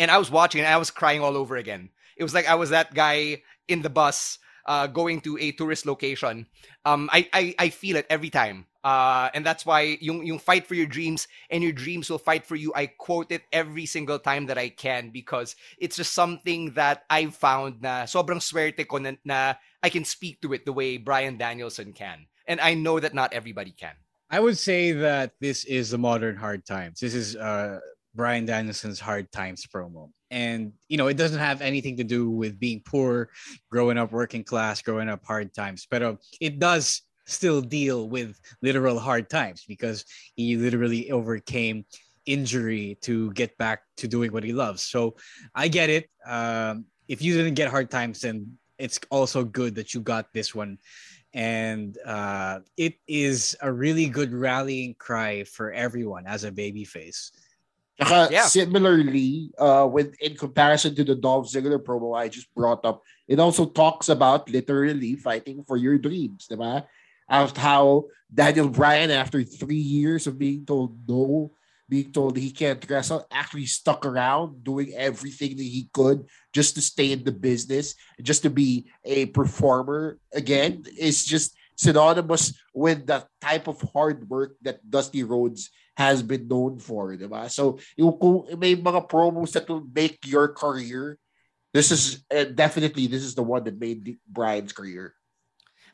And 0.00 0.08
I 0.08 0.16
was 0.16 0.32
watching 0.32 0.64
and 0.64 0.72
I 0.72 0.80
was 0.80 0.88
crying 0.88 1.20
all 1.20 1.36
over 1.36 1.60
again. 1.60 1.92
It 2.22 2.30
was 2.30 2.34
like 2.34 2.46
I 2.46 2.54
was 2.54 2.70
that 2.70 2.94
guy 2.94 3.42
in 3.66 3.82
the 3.82 3.90
bus 3.90 4.38
uh, 4.64 4.86
going 4.86 5.20
to 5.22 5.36
a 5.38 5.50
tourist 5.50 5.86
location. 5.86 6.46
Um, 6.84 7.10
I, 7.12 7.28
I, 7.32 7.54
I 7.58 7.68
feel 7.70 7.96
it 7.96 8.06
every 8.08 8.30
time. 8.30 8.66
Uh, 8.84 9.28
and 9.34 9.44
that's 9.44 9.66
why 9.66 9.98
yung, 10.00 10.24
yung 10.24 10.38
fight 10.38 10.68
for 10.68 10.74
your 10.74 10.86
dreams 10.86 11.26
and 11.50 11.64
your 11.64 11.72
dreams 11.72 12.08
will 12.08 12.22
fight 12.22 12.46
for 12.46 12.54
you. 12.54 12.72
I 12.76 12.86
quote 12.86 13.32
it 13.32 13.42
every 13.52 13.86
single 13.86 14.20
time 14.20 14.46
that 14.46 14.58
I 14.58 14.68
can 14.68 15.10
because 15.10 15.56
it's 15.78 15.96
just 15.96 16.14
something 16.14 16.70
that 16.74 17.02
I've 17.10 17.34
found 17.34 17.82
na 17.82 18.04
sobrang 18.04 18.38
swerte 18.38 18.86
ko 18.86 18.98
na, 18.98 19.12
na 19.24 19.54
I 19.82 19.88
can 19.88 20.04
speak 20.04 20.40
to 20.42 20.52
it 20.52 20.64
the 20.64 20.72
way 20.72 20.96
Bryan 20.96 21.38
Danielson 21.38 21.92
can. 21.92 22.26
And 22.46 22.60
I 22.60 22.74
know 22.74 23.00
that 23.00 23.14
not 23.14 23.32
everybody 23.32 23.72
can. 23.72 23.98
I 24.30 24.38
would 24.38 24.58
say 24.58 24.92
that 24.92 25.32
this 25.40 25.64
is 25.64 25.90
the 25.90 25.98
modern 25.98 26.36
hard 26.36 26.64
times. 26.66 27.00
This 27.00 27.14
is 27.14 27.34
uh, 27.34 27.80
Bryan 28.14 28.46
Danielson's 28.46 29.00
hard 29.00 29.30
times 29.32 29.66
promo. 29.66 30.10
And, 30.32 30.72
you 30.88 30.96
know, 30.96 31.08
it 31.08 31.18
doesn't 31.18 31.38
have 31.38 31.60
anything 31.60 31.98
to 31.98 32.04
do 32.04 32.30
with 32.30 32.58
being 32.58 32.80
poor, 32.84 33.28
growing 33.70 33.98
up 33.98 34.12
working 34.12 34.42
class, 34.42 34.80
growing 34.80 35.10
up 35.10 35.24
hard 35.24 35.52
times. 35.54 35.86
But 35.88 36.02
uh, 36.02 36.16
it 36.40 36.58
does 36.58 37.02
still 37.26 37.60
deal 37.60 38.08
with 38.08 38.40
literal 38.62 38.98
hard 38.98 39.28
times 39.28 39.64
because 39.68 40.04
he 40.34 40.56
literally 40.56 41.10
overcame 41.10 41.84
injury 42.24 42.96
to 43.02 43.30
get 43.32 43.56
back 43.58 43.82
to 43.98 44.08
doing 44.08 44.32
what 44.32 44.42
he 44.42 44.52
loves. 44.52 44.82
So 44.82 45.16
I 45.54 45.68
get 45.68 45.90
it. 45.90 46.08
Um, 46.26 46.86
if 47.08 47.20
you 47.20 47.36
didn't 47.36 47.54
get 47.54 47.68
hard 47.68 47.90
times, 47.90 48.22
then 48.22 48.56
it's 48.78 48.98
also 49.10 49.44
good 49.44 49.74
that 49.74 49.92
you 49.92 50.00
got 50.00 50.32
this 50.32 50.54
one. 50.54 50.78
And 51.34 51.96
uh, 52.06 52.60
it 52.76 52.94
is 53.06 53.56
a 53.60 53.70
really 53.70 54.08
good 54.08 54.32
rallying 54.32 54.94
cry 54.98 55.44
for 55.44 55.72
everyone 55.72 56.26
as 56.26 56.44
a 56.44 56.52
baby 56.52 56.84
face. 56.84 57.32
Yeah. 58.30 58.46
Similarly, 58.46 59.50
uh, 59.58 59.88
with 59.90 60.14
in 60.20 60.36
comparison 60.36 60.94
to 60.96 61.04
the 61.04 61.14
Dolph 61.14 61.50
Ziggler 61.50 61.82
promo 61.82 62.16
I 62.16 62.28
just 62.28 62.52
brought 62.54 62.84
up, 62.84 63.02
it 63.28 63.38
also 63.38 63.66
talks 63.66 64.08
about 64.08 64.50
literally 64.50 65.16
fighting 65.16 65.64
for 65.64 65.76
your 65.76 65.98
dreams, 65.98 66.46
diba? 66.50 66.84
Of 67.28 67.56
how 67.56 68.08
Daniel 68.32 68.68
Bryan, 68.68 69.10
after 69.10 69.42
three 69.42 69.80
years 69.80 70.26
of 70.26 70.38
being 70.38 70.66
told 70.66 70.96
no, 71.08 71.52
being 71.88 72.12
told 72.12 72.36
he 72.36 72.50
can't 72.50 72.80
wrestle, 72.88 73.26
actually 73.30 73.66
stuck 73.66 74.04
around 74.06 74.64
doing 74.64 74.92
everything 74.96 75.56
that 75.56 75.62
he 75.62 75.88
could 75.92 76.24
just 76.52 76.74
to 76.74 76.80
stay 76.80 77.12
in 77.12 77.24
the 77.24 77.32
business, 77.32 77.94
just 78.20 78.42
to 78.42 78.50
be 78.50 78.88
a 79.04 79.26
performer 79.26 80.18
again, 80.32 80.84
is 80.98 81.24
just 81.24 81.56
synonymous 81.76 82.54
with 82.74 83.06
the 83.06 83.24
type 83.40 83.68
of 83.68 83.80
hard 83.92 84.28
work 84.28 84.56
that 84.62 84.80
Dusty 84.88 85.22
Rhodes 85.22 85.70
has 85.96 86.22
been 86.22 86.48
known 86.48 86.78
for, 86.78 87.16
di 87.16 87.26
ba? 87.26 87.48
So, 87.48 87.78
yung 87.96 88.16
kung 88.16 88.48
may 88.58 88.76
mga 88.76 89.08
promos 89.08 89.52
that 89.52 89.68
will 89.68 89.84
make 89.84 90.24
your 90.24 90.48
career, 90.52 91.18
this 91.72 91.90
is 91.90 92.24
uh, 92.32 92.44
definitely 92.44 93.06
this 93.06 93.22
is 93.24 93.34
the 93.34 93.42
one 93.42 93.64
that 93.64 93.80
made 93.80 94.18
Bryan's 94.28 94.72
career. 94.72 95.14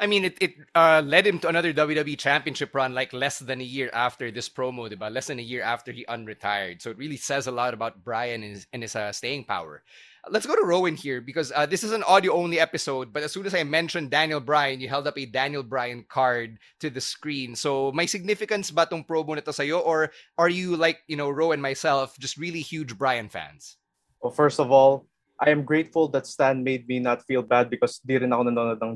I 0.00 0.06
mean, 0.06 0.24
it, 0.26 0.38
it 0.40 0.54
uh, 0.76 1.02
led 1.04 1.26
him 1.26 1.40
to 1.40 1.48
another 1.48 1.72
WWE 1.72 2.16
Championship 2.18 2.72
run 2.72 2.94
like 2.94 3.12
less 3.12 3.40
than 3.40 3.60
a 3.60 3.64
year 3.64 3.90
after 3.92 4.30
this 4.30 4.48
promo, 4.48 4.88
diba? 4.88 5.12
less 5.12 5.26
than 5.26 5.40
a 5.40 5.42
year 5.42 5.62
after 5.62 5.90
he 5.90 6.04
unretired. 6.06 6.80
So 6.80 6.90
it 6.90 6.98
really 6.98 7.16
says 7.16 7.48
a 7.48 7.52
lot 7.52 7.74
about 7.74 8.04
Brian 8.04 8.44
and 8.44 8.54
his, 8.54 8.66
and 8.72 8.82
his 8.82 8.94
uh, 8.94 9.10
staying 9.10 9.44
power. 9.44 9.82
Let's 10.30 10.46
go 10.46 10.54
to 10.54 10.64
Rowan 10.64 10.96
here 10.96 11.20
because 11.20 11.52
uh, 11.54 11.66
this 11.66 11.82
is 11.82 11.92
an 11.92 12.02
audio 12.04 12.34
only 12.34 12.60
episode. 12.60 13.12
But 13.12 13.22
as 13.22 13.32
soon 13.32 13.46
as 13.46 13.54
I 13.54 13.64
mentioned 13.64 14.10
Daniel 14.10 14.40
Bryan, 14.40 14.80
you 14.80 14.88
held 14.88 15.06
up 15.06 15.18
a 15.18 15.26
Daniel 15.26 15.62
Bryan 15.62 16.04
card 16.08 16.58
to 16.80 16.90
the 16.90 17.00
screen. 17.00 17.54
So 17.56 17.92
my 17.92 18.06
significance 18.06 18.70
ba 18.70 18.86
tong 18.86 19.04
promo 19.04 19.34
nito 19.34 19.52
sa'yo? 19.52 19.80
Or 19.80 20.10
are 20.36 20.48
you 20.48 20.76
like, 20.76 21.00
you 21.08 21.16
know, 21.16 21.30
Rowan 21.30 21.60
myself, 21.60 22.18
just 22.18 22.36
really 22.36 22.60
huge 22.60 22.96
Bryan 22.96 23.28
fans? 23.28 23.76
Well, 24.20 24.32
first 24.32 24.60
of 24.60 24.70
all, 24.70 25.06
I 25.40 25.50
am 25.50 25.62
grateful 25.62 26.08
that 26.08 26.26
Stan 26.26 26.64
made 26.64 26.88
me 26.88 26.98
not 26.98 27.22
feel 27.24 27.42
bad 27.42 27.70
because 27.70 28.00
di 28.02 28.18
rin 28.18 28.32
ako 28.32 28.42
nanonood 28.50 28.82
ng 28.82 28.92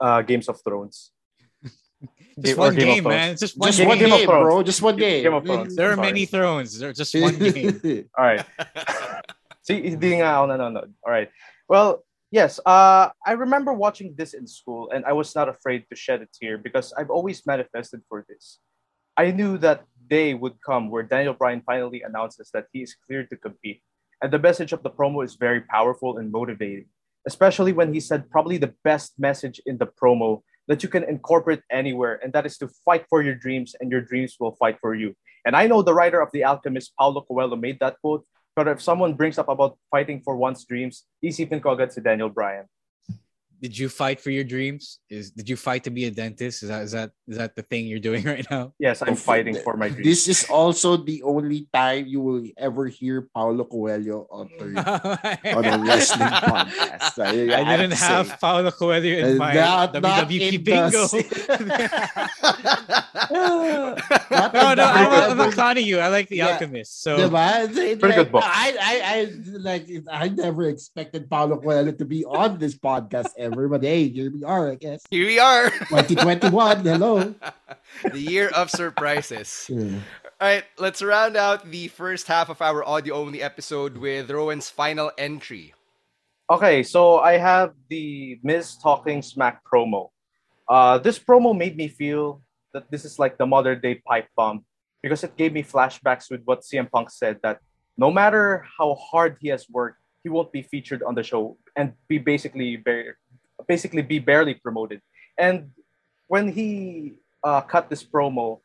uh, 0.00 0.22
Games 0.22 0.48
of 0.48 0.56
Thrones. 0.64 1.12
Just 2.40 2.56
one 2.56 2.74
game, 2.74 3.04
man. 3.04 3.36
Just 3.36 3.58
one 3.58 3.68
just 3.68 3.78
game, 3.78 3.88
one 3.88 3.98
game, 3.98 4.26
bro. 4.26 4.62
Just 4.62 4.80
one 4.80 4.96
game. 4.96 5.22
Game 5.22 5.34
of 5.34 5.44
There 5.44 5.92
are 5.92 5.94
Sorry. 5.94 5.96
many 5.96 6.24
thrones. 6.24 6.78
There's 6.78 6.96
just 6.96 7.14
one 7.14 7.36
game. 7.38 8.08
All 8.16 8.24
right. 8.24 8.44
See, 9.62 9.78
hindi 9.78 10.18
nga 10.18 10.42
ako 10.42 10.44
nanonood. 10.50 10.90
All 11.06 11.12
right. 11.14 11.30
Well, 11.70 12.02
yes. 12.34 12.58
Uh, 12.66 13.14
I 13.24 13.32
remember 13.38 13.72
watching 13.72 14.14
this 14.18 14.34
in 14.34 14.46
school, 14.46 14.90
and 14.90 15.06
I 15.06 15.14
was 15.14 15.34
not 15.34 15.48
afraid 15.48 15.86
to 15.88 15.94
shed 15.94 16.22
a 16.22 16.28
tear 16.28 16.58
because 16.58 16.92
I've 16.98 17.10
always 17.10 17.46
manifested 17.46 18.02
for 18.10 18.26
this. 18.28 18.58
I 19.16 19.30
knew 19.30 19.58
that 19.58 19.84
day 20.10 20.34
would 20.34 20.58
come 20.64 20.90
where 20.90 21.06
Daniel 21.06 21.34
Bryan 21.34 21.62
finally 21.62 22.02
announces 22.02 22.50
that 22.52 22.66
he 22.72 22.82
is 22.82 22.96
cleared 23.06 23.30
to 23.30 23.36
compete, 23.36 23.82
and 24.20 24.32
the 24.32 24.42
message 24.42 24.72
of 24.72 24.82
the 24.82 24.90
promo 24.90 25.22
is 25.22 25.38
very 25.38 25.62
powerful 25.62 26.18
and 26.18 26.32
motivating. 26.32 26.90
Especially 27.22 27.70
when 27.72 27.94
he 27.94 28.00
said 28.00 28.30
probably 28.34 28.58
the 28.58 28.74
best 28.82 29.14
message 29.14 29.62
in 29.64 29.78
the 29.78 29.86
promo 29.86 30.42
that 30.66 30.82
you 30.82 30.88
can 30.88 31.04
incorporate 31.04 31.62
anywhere, 31.70 32.18
and 32.18 32.32
that 32.32 32.46
is 32.46 32.58
to 32.58 32.66
fight 32.84 33.06
for 33.06 33.22
your 33.22 33.36
dreams, 33.36 33.76
and 33.78 33.92
your 33.92 34.00
dreams 34.00 34.36
will 34.40 34.56
fight 34.58 34.78
for 34.80 34.94
you. 34.94 35.14
And 35.46 35.54
I 35.54 35.66
know 35.66 35.82
the 35.82 35.94
writer 35.94 36.20
of 36.20 36.30
The 36.32 36.42
Alchemist, 36.42 36.94
Paulo 36.98 37.22
Coelho, 37.22 37.54
made 37.54 37.78
that 37.78 38.00
quote, 38.00 38.26
but 38.54 38.68
if 38.68 38.82
someone 38.82 39.14
brings 39.14 39.38
up 39.38 39.48
about 39.48 39.78
fighting 39.90 40.20
for 40.20 40.36
one's 40.36 40.64
dreams, 40.64 41.04
isipin 41.24 41.62
ko 41.62 41.72
agad 41.72 41.92
si 41.92 42.00
Daniel 42.00 42.28
Bryan. 42.28 42.68
Did 43.62 43.78
you 43.78 43.88
fight 43.88 44.18
for 44.20 44.30
your 44.34 44.42
dreams? 44.42 44.98
Is 45.08 45.30
did 45.30 45.48
you 45.48 45.54
fight 45.54 45.84
to 45.84 45.90
be 45.94 46.06
a 46.06 46.10
dentist? 46.10 46.64
Is 46.64 46.68
that 46.68 46.82
is 46.82 46.90
that 46.98 47.12
is 47.30 47.38
that 47.38 47.54
the 47.54 47.62
thing 47.62 47.86
you're 47.86 48.02
doing 48.02 48.24
right 48.34 48.44
now? 48.50 48.74
Yes, 48.82 49.02
I'm 49.06 49.14
fighting 49.14 49.54
for 49.62 49.76
my 49.78 49.88
dreams. 49.88 50.02
This 50.04 50.26
is 50.26 50.50
also 50.50 50.96
the 50.98 51.22
only 51.22 51.68
time 51.72 52.08
you 52.10 52.18
will 52.20 52.42
ever 52.58 52.86
hear 52.90 53.28
Paulo 53.32 53.62
Coelho 53.62 54.26
utter 54.34 54.74
on 55.56 55.62
a 55.64 55.78
wrestling 55.78 56.26
podcast. 56.26 57.22
I, 57.22 57.54
I 57.62 57.76
didn't 57.78 57.98
have 58.02 58.34
Paulo 58.40 58.72
Coelho 58.72 59.30
in 59.30 59.38
my 59.38 59.54
Not- 59.54 59.94
not 60.02 60.26
WWE 60.26 60.52
in 60.58 60.64
bingo. 60.64 61.06
the- 61.06 61.22
Not 63.32 64.52
no, 64.54 64.70
in 64.72 64.76
no, 64.78 64.84
I'm, 64.84 65.06
I'm 65.06 65.30
ever- 65.30 65.34
not 65.36 65.52
clowning 65.54 65.86
you. 65.86 65.98
I 66.00 66.08
like 66.08 66.28
The 66.28 66.36
Yeah. 66.42 66.48
Alchemist. 66.58 67.02
So 67.02 67.16
Diba? 67.16 67.64
It's- 67.64 67.76
it's 67.76 68.00
Pretty 68.00 68.16
like, 68.16 68.26
good 68.26 68.32
book. 68.32 68.42
I, 68.44 68.74
I, 68.80 68.94
I, 69.14 69.18
like, 69.58 69.86
I 70.10 70.28
never 70.28 70.64
expected 70.68 71.28
Paulo 71.30 71.58
Coelho 71.58 71.92
to 71.92 72.04
be 72.04 72.24
on 72.24 72.58
this 72.58 72.74
podcast 72.76 73.28
ever, 73.38 73.51
but 73.52 73.82
hey, 73.82 74.08
here 74.08 74.30
we 74.32 74.44
are, 74.44 74.72
I 74.72 74.74
guess. 74.76 75.04
Here 75.10 75.26
we 75.26 75.38
are. 75.38 75.70
2021, 75.92 76.84
hello. 76.84 77.34
the 78.10 78.18
year 78.18 78.48
of 78.48 78.70
surprises. 78.70 79.68
Yeah. 79.82 80.00
All 80.40 80.48
right, 80.48 80.64
let's 80.76 81.00
round 81.00 81.36
out 81.36 81.70
the 81.70 81.86
first 81.86 82.26
half 82.26 82.50
of 82.50 82.60
our 82.60 82.82
audio 82.82 83.14
only 83.14 83.40
episode 83.40 83.96
with 83.96 84.28
Rowan's 84.28 84.68
final 84.68 85.12
entry. 85.16 85.72
Okay, 86.50 86.82
so 86.82 87.20
I 87.20 87.38
have 87.38 87.74
the 87.88 88.40
Miz 88.42 88.74
Talking 88.74 89.22
Smack 89.22 89.62
promo. 89.62 90.10
Uh, 90.68 90.98
this 90.98 91.16
promo 91.16 91.56
made 91.56 91.76
me 91.76 91.86
feel 91.86 92.42
that 92.74 92.90
this 92.90 93.04
is 93.04 93.20
like 93.20 93.38
the 93.38 93.46
modern 93.46 93.80
day 93.80 94.02
pipe 94.02 94.26
bomb 94.34 94.64
because 95.00 95.22
it 95.22 95.36
gave 95.36 95.52
me 95.52 95.62
flashbacks 95.62 96.28
with 96.28 96.42
what 96.44 96.62
CM 96.62 96.90
Punk 96.90 97.10
said 97.10 97.38
that 97.44 97.60
no 97.96 98.10
matter 98.10 98.66
how 98.78 98.96
hard 98.98 99.36
he 99.40 99.46
has 99.48 99.70
worked, 99.70 100.02
he 100.24 100.28
won't 100.28 100.50
be 100.50 100.62
featured 100.62 101.02
on 101.02 101.14
the 101.14 101.22
show 101.22 101.56
and 101.76 101.92
be 102.08 102.18
basically 102.18 102.76
very, 102.76 103.14
basically 103.66 104.02
be 104.02 104.18
barely 104.18 104.54
promoted. 104.54 105.00
And 105.38 105.70
when 106.28 106.52
he 106.52 107.14
uh, 107.42 107.60
cut 107.62 107.90
this 107.90 108.04
promo, 108.04 108.60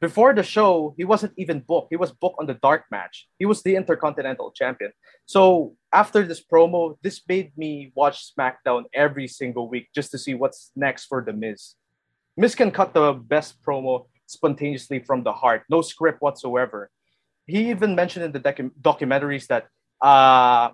before 0.00 0.34
the 0.34 0.42
show, 0.42 0.94
he 0.96 1.04
wasn't 1.04 1.32
even 1.36 1.60
booked. 1.60 1.88
He 1.90 1.96
was 1.96 2.10
booked 2.10 2.36
on 2.40 2.46
the 2.46 2.54
dark 2.54 2.84
match. 2.90 3.28
He 3.38 3.46
was 3.46 3.62
the 3.62 3.76
Intercontinental 3.76 4.50
Champion. 4.50 4.92
So 5.26 5.76
after 5.92 6.26
this 6.26 6.42
promo, 6.42 6.96
this 7.02 7.22
made 7.28 7.56
me 7.56 7.92
watch 7.94 8.34
SmackDown 8.34 8.84
every 8.92 9.28
single 9.28 9.68
week 9.68 9.88
just 9.94 10.10
to 10.10 10.18
see 10.18 10.34
what's 10.34 10.72
next 10.74 11.06
for 11.06 11.22
The 11.24 11.32
Miz. 11.32 11.74
Miz 12.36 12.54
can 12.54 12.70
cut 12.70 12.94
the 12.94 13.12
best 13.12 13.62
promo 13.62 14.06
spontaneously 14.26 14.98
from 14.98 15.22
the 15.22 15.32
heart, 15.32 15.62
no 15.70 15.82
script 15.82 16.20
whatsoever. 16.20 16.90
He 17.46 17.70
even 17.70 17.94
mentioned 17.94 18.24
in 18.24 18.32
the 18.32 18.40
docu- 18.40 18.72
documentaries 18.80 19.46
that 19.46 19.68
uh, 20.00 20.70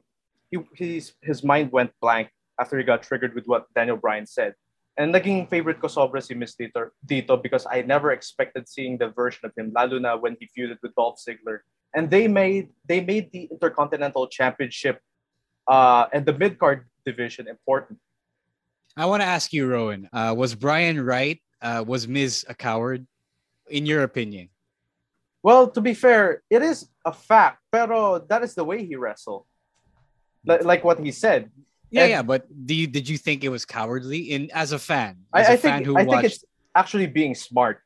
he, 0.51 1.03
his 1.21 1.45
mind 1.45 1.73
went 1.73 1.91
blank 2.01 2.31
after 2.61 2.77
he 2.77 2.85
got 2.85 3.03
triggered 3.03 3.35
with 3.35 3.47
what 3.47 3.73
Daniel 3.75 3.97
Bryan 3.97 4.27
said. 4.27 4.55
And 4.97 5.15
naging 5.15 5.49
favorite 5.49 5.81
ko 5.81 5.89
sobra 5.89 6.23
si 6.23 6.35
Miz 6.35 6.55
dito, 6.55 6.91
dito 7.07 7.41
because 7.41 7.65
I 7.65 7.81
never 7.83 8.13
expected 8.13 8.69
seeing 8.69 8.99
the 8.99 9.09
version 9.09 9.49
of 9.49 9.53
him, 9.57 9.73
lalo 9.75 9.99
na 9.99 10.17
when 10.17 10.37
he 10.39 10.47
feuded 10.53 10.77
with 10.83 10.95
Dolph 10.95 11.17
Ziggler. 11.17 11.65
And 11.95 12.11
they 12.11 12.29
made 12.29 12.69
they 12.85 13.01
made 13.01 13.33
the 13.33 13.49
Intercontinental 13.51 14.29
Championship 14.29 15.01
uh, 15.67 16.07
and 16.13 16.27
the 16.27 16.35
mid 16.35 16.59
card 16.59 16.85
division 17.07 17.49
important. 17.49 17.99
I 18.97 19.07
want 19.07 19.23
to 19.23 19.27
ask 19.27 19.53
you, 19.53 19.67
Rowan. 19.67 20.09
Uh, 20.13 20.35
was 20.37 20.55
Bryan 20.55 21.01
right? 21.01 21.41
Uh, 21.63 21.85
was 21.87 22.07
Miz 22.07 22.45
a 22.49 22.55
coward, 22.55 23.07
in 23.69 23.87
your 23.87 24.03
opinion? 24.03 24.51
Well, 25.43 25.71
to 25.71 25.81
be 25.81 25.95
fair, 25.95 26.43
it 26.51 26.61
is 26.61 26.89
a 27.05 27.13
fact, 27.13 27.65
pero 27.73 28.19
that 28.29 28.43
is 28.43 28.55
the 28.55 28.65
way 28.65 28.85
he 28.85 28.97
wrestled. 28.97 29.47
Like, 30.45 30.65
like 30.65 30.85
what 30.85 31.01
he 31.01 31.13
said. 31.13 31.51
Yeah, 31.91 32.03
and, 32.03 32.11
yeah, 32.11 32.23
but 32.23 32.47
do 32.47 32.75
you, 32.75 32.87
did 32.87 33.09
you 33.09 33.19
think 33.19 33.43
it 33.43 33.51
was 33.51 33.65
cowardly 33.67 34.31
in 34.31 34.51
as 34.55 34.73
a 34.73 34.79
fan? 34.79 35.27
As 35.35 35.49
I, 35.49 35.53
a 35.55 35.59
fan 35.59 35.85
think 35.85 35.99
I 35.99 36.03
watched... 36.03 36.11
think 36.11 36.25
it's 36.33 36.45
actually 36.75 37.07
being 37.07 37.35
smart. 37.35 37.83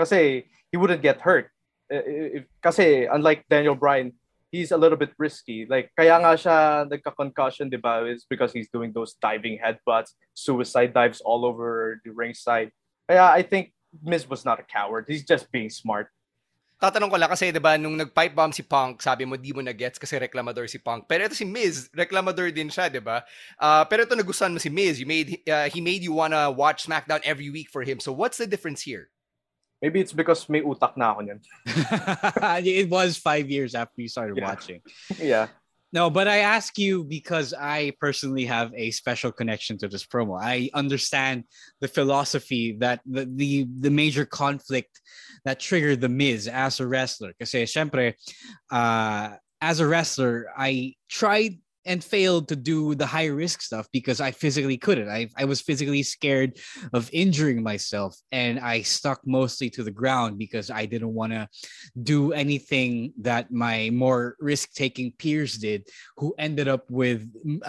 Kasi 0.00 0.48
he 0.72 0.76
wouldn't 0.76 1.02
get 1.02 1.20
hurt. 1.20 1.50
Eh, 1.92 1.96
eh, 1.96 2.28
eh, 2.40 2.42
kasi 2.62 3.04
unlike 3.04 3.44
Daniel 3.48 3.76
Bryan, 3.76 4.12
he's 4.50 4.72
a 4.72 4.76
little 4.76 4.96
bit 4.96 5.12
risky. 5.18 5.66
Like 5.68 5.92
kaya 5.94 6.18
nga 6.18 6.34
siya 6.38 6.88
nagka-concussion, 6.88 7.68
'di 7.68 7.78
ba? 7.82 8.06
Is 8.08 8.24
because 8.24 8.50
he's 8.54 8.72
doing 8.72 8.90
those 8.90 9.14
diving 9.20 9.60
headbutts, 9.60 10.16
suicide 10.32 10.94
dives 10.94 11.20
all 11.20 11.44
over 11.44 12.00
the 12.02 12.10
ringside. 12.10 12.72
Kaya 13.06 13.28
I 13.34 13.42
think 13.42 13.74
Miz 14.02 14.26
was 14.26 14.42
not 14.42 14.58
a 14.58 14.66
coward. 14.66 15.04
He's 15.06 15.22
just 15.22 15.52
being 15.52 15.70
smart. 15.70 16.08
Tatanong 16.78 17.10
ko 17.10 17.16
lang 17.16 17.30
kasi 17.30 17.50
'di 17.54 17.62
ba 17.62 17.78
nung 17.78 17.96
nag-pipe 17.96 18.34
bomb 18.34 18.52
si 18.52 18.62
Punk, 18.66 19.00
sabi 19.00 19.24
mo 19.24 19.38
di 19.38 19.54
mo 19.54 19.62
na 19.62 19.72
gets 19.72 19.98
kasi 19.98 20.18
reklamador 20.18 20.66
si 20.68 20.78
Punk. 20.78 21.06
Pero 21.06 21.24
ito 21.24 21.36
si 21.36 21.46
Miz, 21.46 21.88
reklamador 21.94 22.50
din 22.50 22.68
siya, 22.68 22.90
'di 22.90 23.00
ba? 23.00 23.22
Uh, 23.56 23.84
pero 23.88 24.04
ito 24.04 24.12
nagustuhan 24.12 24.52
mo 24.52 24.60
si 24.60 24.68
Miz. 24.68 24.98
You 24.98 25.08
made 25.08 25.40
uh, 25.46 25.70
he 25.70 25.80
made 25.80 26.02
you 26.02 26.12
wanna 26.12 26.50
watch 26.50 26.84
SmackDown 26.84 27.22
every 27.22 27.48
week 27.48 27.70
for 27.70 27.82
him. 27.86 27.98
So 28.02 28.12
what's 28.12 28.36
the 28.36 28.46
difference 28.46 28.82
here? 28.82 29.08
Maybe 29.84 30.00
it's 30.00 30.16
because 30.16 30.48
may 30.48 30.64
utak 30.64 30.96
na 30.96 31.12
ako 31.12 31.20
niyan. 31.28 31.40
it 32.64 32.88
was 32.88 33.20
five 33.20 33.52
years 33.52 33.76
after 33.76 34.00
you 34.00 34.08
started 34.08 34.40
yeah. 34.40 34.48
watching. 34.48 34.80
yeah. 35.20 35.52
No, 35.94 36.10
but 36.10 36.26
I 36.26 36.38
ask 36.38 36.76
you 36.76 37.04
because 37.04 37.54
I 37.54 37.92
personally 38.00 38.44
have 38.46 38.72
a 38.74 38.90
special 38.90 39.30
connection 39.30 39.78
to 39.78 39.86
this 39.86 40.04
promo. 40.04 40.36
I 40.42 40.68
understand 40.74 41.44
the 41.80 41.86
philosophy 41.86 42.76
that 42.80 43.00
the 43.06 43.30
the, 43.32 43.68
the 43.78 43.90
major 43.90 44.26
conflict 44.26 45.00
that 45.44 45.60
triggered 45.60 46.00
the 46.00 46.08
Miz 46.08 46.48
as 46.48 46.80
a 46.80 46.86
wrestler. 46.88 47.32
Because, 47.38 47.76
uh, 48.72 49.30
as 49.60 49.78
a 49.78 49.86
wrestler, 49.86 50.48
I 50.58 50.94
tried 51.08 51.58
and 51.86 52.02
failed 52.02 52.48
to 52.48 52.56
do 52.56 52.94
the 52.94 53.06
high 53.06 53.26
risk 53.26 53.62
stuff 53.62 53.88
because 53.92 54.20
I 54.20 54.30
physically 54.30 54.76
couldn't. 54.76 55.08
I, 55.08 55.28
I 55.36 55.44
was 55.44 55.60
physically 55.60 56.02
scared 56.02 56.58
of 56.92 57.10
injuring 57.12 57.62
myself 57.62 58.16
and 58.32 58.58
I 58.58 58.82
stuck 58.82 59.20
mostly 59.26 59.70
to 59.70 59.82
the 59.82 59.90
ground 59.90 60.38
because 60.38 60.70
I 60.70 60.86
didn't 60.86 61.12
want 61.12 61.32
to 61.32 61.48
do 62.02 62.32
anything 62.32 63.12
that 63.20 63.52
my 63.52 63.90
more 63.90 64.36
risk 64.40 64.72
taking 64.72 65.12
peers 65.12 65.56
did, 65.58 65.88
who 66.16 66.34
ended 66.38 66.68
up 66.68 66.90
with 66.90 67.28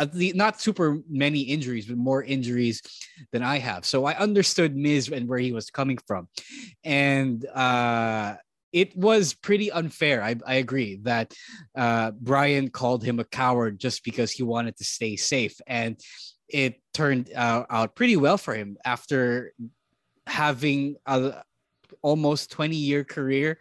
not 0.09 0.61
super 0.61 0.99
many 1.09 1.41
injuries, 1.41 1.87
but 1.87 1.97
more 1.97 2.23
injuries 2.23 2.81
than 3.31 3.43
I 3.43 3.59
have. 3.59 3.85
So 3.85 4.05
I 4.05 4.17
understood 4.17 4.75
Miz 4.75 5.09
and 5.09 5.27
where 5.27 5.39
he 5.39 5.51
was 5.51 5.69
coming 5.69 5.97
from. 6.07 6.27
And, 6.83 7.45
uh, 7.47 8.35
it 8.75 8.93
was 8.93 9.33
pretty 9.33 9.71
unfair. 9.71 10.21
I, 10.21 10.35
I 10.45 10.55
agree 10.55 10.99
that 11.03 11.33
uh, 11.77 12.11
Bryan 12.11 12.69
called 12.69 13.05
him 13.05 13.21
a 13.21 13.23
coward 13.23 13.79
just 13.79 14.03
because 14.03 14.33
he 14.33 14.43
wanted 14.43 14.75
to 14.75 14.83
stay 14.83 15.15
safe. 15.15 15.61
And 15.65 15.97
it 16.49 16.81
turned 16.93 17.33
uh, 17.33 17.65
out 17.69 17.95
pretty 17.95 18.17
well 18.17 18.37
for 18.37 18.53
him 18.53 18.75
after 18.83 19.53
having 20.27 20.97
a 21.05 21.41
almost 22.01 22.51
20 22.51 22.75
year 22.75 23.05
career 23.05 23.59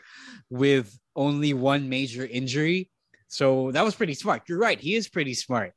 with 0.50 0.98
only 1.14 1.54
one 1.54 1.88
major 1.88 2.26
injury. 2.26 2.90
So 3.28 3.70
that 3.70 3.84
was 3.84 3.94
pretty 3.94 4.14
smart. 4.14 4.42
You're 4.48 4.58
right. 4.58 4.80
He 4.80 4.96
is 4.96 5.08
pretty 5.08 5.34
smart. 5.34 5.74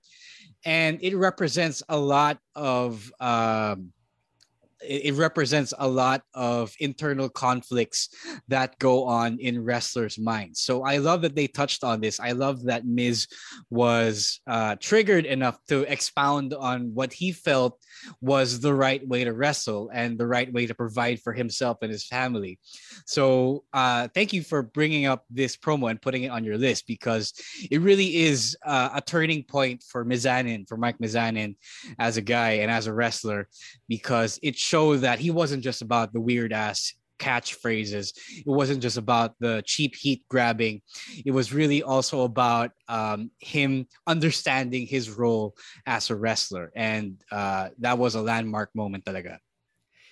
And 0.65 0.97
it 1.03 1.15
represents 1.15 1.83
a 1.87 1.97
lot 1.97 2.39
of 2.55 3.11
um, 3.19 3.93
it, 4.81 5.15
represents 5.15 5.73
a 5.79 5.87
lot 5.87 6.21
of 6.33 6.73
internal 6.79 7.29
conflicts 7.29 8.09
that 8.47 8.77
go 8.79 9.05
on 9.05 9.39
in 9.39 9.63
wrestlers' 9.63 10.19
minds. 10.19 10.61
So 10.61 10.83
I 10.83 10.97
love 10.97 11.21
that 11.23 11.35
they 11.35 11.47
touched 11.47 11.83
on 11.83 12.01
this. 12.01 12.19
I 12.19 12.33
love 12.33 12.63
that 12.65 12.85
Miz 12.85 13.27
was 13.69 14.39
uh, 14.47 14.75
triggered 14.79 15.25
enough 15.25 15.57
to 15.69 15.91
expound 15.91 16.53
on 16.53 16.93
what 16.93 17.13
he 17.13 17.31
felt 17.31 17.81
was 18.21 18.59
the 18.59 18.73
right 18.73 19.05
way 19.07 19.23
to 19.23 19.33
wrestle 19.33 19.89
and 19.93 20.17
the 20.17 20.27
right 20.27 20.51
way 20.51 20.67
to 20.67 20.75
provide 20.75 21.19
for 21.21 21.33
himself 21.33 21.77
and 21.81 21.91
his 21.91 22.05
family. 22.05 22.59
So 23.05 23.63
uh, 23.73 24.07
thank 24.13 24.33
you 24.33 24.43
for 24.43 24.61
bringing 24.61 25.05
up 25.05 25.25
this 25.29 25.57
promo 25.57 25.89
and 25.89 26.01
putting 26.01 26.23
it 26.23 26.31
on 26.31 26.43
your 26.43 26.57
list 26.57 26.85
because 26.87 27.33
it 27.71 27.81
really 27.81 28.17
is 28.17 28.55
uh, 28.65 28.89
a 28.93 29.01
turning 29.01 29.43
point 29.43 29.83
for 29.83 30.05
Mizanin, 30.05 30.67
for 30.67 30.77
Mike 30.77 30.99
Mizanin 30.99 31.55
as 31.97 32.17
a 32.17 32.21
guy 32.21 32.51
and 32.51 32.69
as 32.69 32.87
a 32.87 32.93
wrestler 32.93 33.47
because 33.87 34.39
it 34.43 34.55
show 34.67 34.97
that 34.97 35.19
he 35.19 35.31
wasn't 35.31 35.63
just 35.63 35.81
about 35.81 36.13
the 36.13 36.21
weird 36.21 36.51
ass 36.53 36.93
catchphrases. 37.19 38.13
It 38.45 38.45
wasn't 38.45 38.81
just 38.81 38.97
about 38.97 39.33
the 39.39 39.63
cheap 39.65 39.95
heat 39.95 40.23
grabbing. 40.29 40.81
It 41.25 41.31
was 41.31 41.53
really 41.53 41.81
also 41.83 42.21
about 42.21 42.71
um, 42.87 43.31
him 43.39 43.87
understanding 44.05 44.85
his 44.85 45.09
role 45.09 45.55
as 45.85 46.09
a 46.09 46.15
wrestler. 46.15 46.71
And 46.75 47.21
uh, 47.31 47.69
that 47.79 47.97
was 47.97 48.15
a 48.15 48.21
landmark 48.21 48.69
moment 48.75 49.05
talaga. 49.05 49.37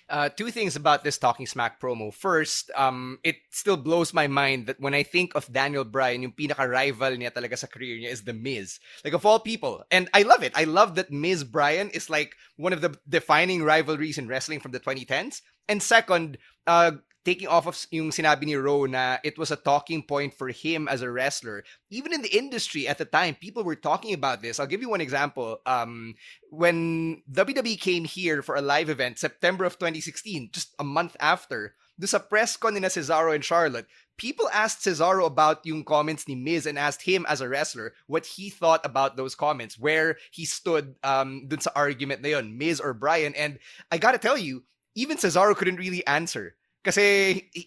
Uh, 0.08 0.28
two 0.28 0.50
things 0.50 0.76
about 0.76 1.02
this 1.02 1.18
Talking 1.18 1.46
Smack 1.46 1.80
promo. 1.80 2.14
First, 2.14 2.70
um, 2.76 3.18
it 3.24 3.36
still 3.50 3.76
blows 3.76 4.14
my 4.14 4.28
mind 4.28 4.66
that 4.66 4.80
when 4.80 4.94
I 4.94 5.02
think 5.02 5.34
of 5.34 5.52
Daniel 5.52 5.84
Bryan, 5.84 6.22
yung 6.22 6.32
pinaka-rival 6.32 7.18
niya 7.18 7.34
talaga 7.34 7.58
sa 7.58 7.66
career 7.66 7.98
niya 7.98 8.12
is 8.12 8.22
The 8.22 8.32
Miz. 8.32 8.78
Like, 9.04 9.14
of 9.14 9.26
all 9.26 9.40
people. 9.40 9.82
And 9.90 10.08
I 10.14 10.22
love 10.22 10.44
it. 10.44 10.52
I 10.54 10.64
love 10.64 10.94
that 10.94 11.10
Miz 11.10 11.42
Bryan 11.42 11.90
is 11.90 12.08
like 12.08 12.36
one 12.56 12.72
of 12.72 12.82
the 12.82 12.94
defining 13.08 13.64
rivalries 13.64 14.18
in 14.18 14.28
wrestling 14.28 14.60
from 14.60 14.70
the 14.70 14.80
2010s. 14.80 15.42
And 15.68 15.82
second, 15.82 16.38
uh, 16.66 17.02
taking 17.26 17.50
off 17.50 17.66
of 17.66 17.74
yung 17.90 18.14
sinabi 18.14 18.46
ni 18.46 18.54
Ro 18.54 18.86
na 18.86 19.18
it 19.26 19.34
was 19.34 19.50
a 19.50 19.58
talking 19.58 19.98
point 20.06 20.30
for 20.30 20.54
him 20.54 20.86
as 20.86 21.02
a 21.02 21.10
wrestler. 21.10 21.66
Even 21.90 22.14
in 22.14 22.22
the 22.22 22.30
industry 22.30 22.86
at 22.86 23.02
the 23.02 23.04
time, 23.04 23.34
people 23.34 23.66
were 23.66 23.74
talking 23.74 24.14
about 24.14 24.42
this. 24.42 24.62
I'll 24.62 24.70
give 24.70 24.80
you 24.80 24.88
one 24.88 25.02
example. 25.02 25.58
Um, 25.66 26.14
when 26.54 27.26
WWE 27.26 27.80
came 27.82 28.06
here 28.06 28.46
for 28.46 28.54
a 28.54 28.62
live 28.62 28.88
event, 28.88 29.18
September 29.18 29.66
of 29.66 29.74
2016, 29.74 30.50
just 30.54 30.70
a 30.78 30.84
month 30.84 31.16
after, 31.18 31.74
do 31.98 32.06
sa 32.06 32.22
press 32.22 32.54
con 32.54 32.74
ni 32.74 32.80
na 32.80 32.86
Cesaro 32.86 33.34
and 33.34 33.42
Charlotte, 33.42 33.90
people 34.16 34.46
asked 34.54 34.86
Cesaro 34.86 35.26
about 35.26 35.66
yung 35.66 35.82
comments 35.82 36.28
ni 36.28 36.38
Miz 36.38 36.62
and 36.62 36.78
asked 36.78 37.02
him 37.02 37.26
as 37.26 37.40
a 37.42 37.48
wrestler 37.48 37.92
what 38.06 38.38
he 38.38 38.54
thought 38.54 38.86
about 38.86 39.16
those 39.16 39.34
comments, 39.34 39.74
where 39.74 40.14
he 40.30 40.46
stood 40.46 40.94
um, 41.02 41.50
dun 41.50 41.58
sa 41.58 41.74
argument 41.74 42.22
na 42.22 42.38
yun, 42.38 42.54
Miz 42.54 42.78
or 42.78 42.94
Bryan. 42.94 43.34
And 43.34 43.58
I 43.90 43.98
gotta 43.98 44.22
tell 44.22 44.38
you, 44.38 44.62
even 44.94 45.18
Cesaro 45.18 45.56
couldn't 45.56 45.82
really 45.82 46.06
answer. 46.06 46.54
Kasi, 46.86 47.02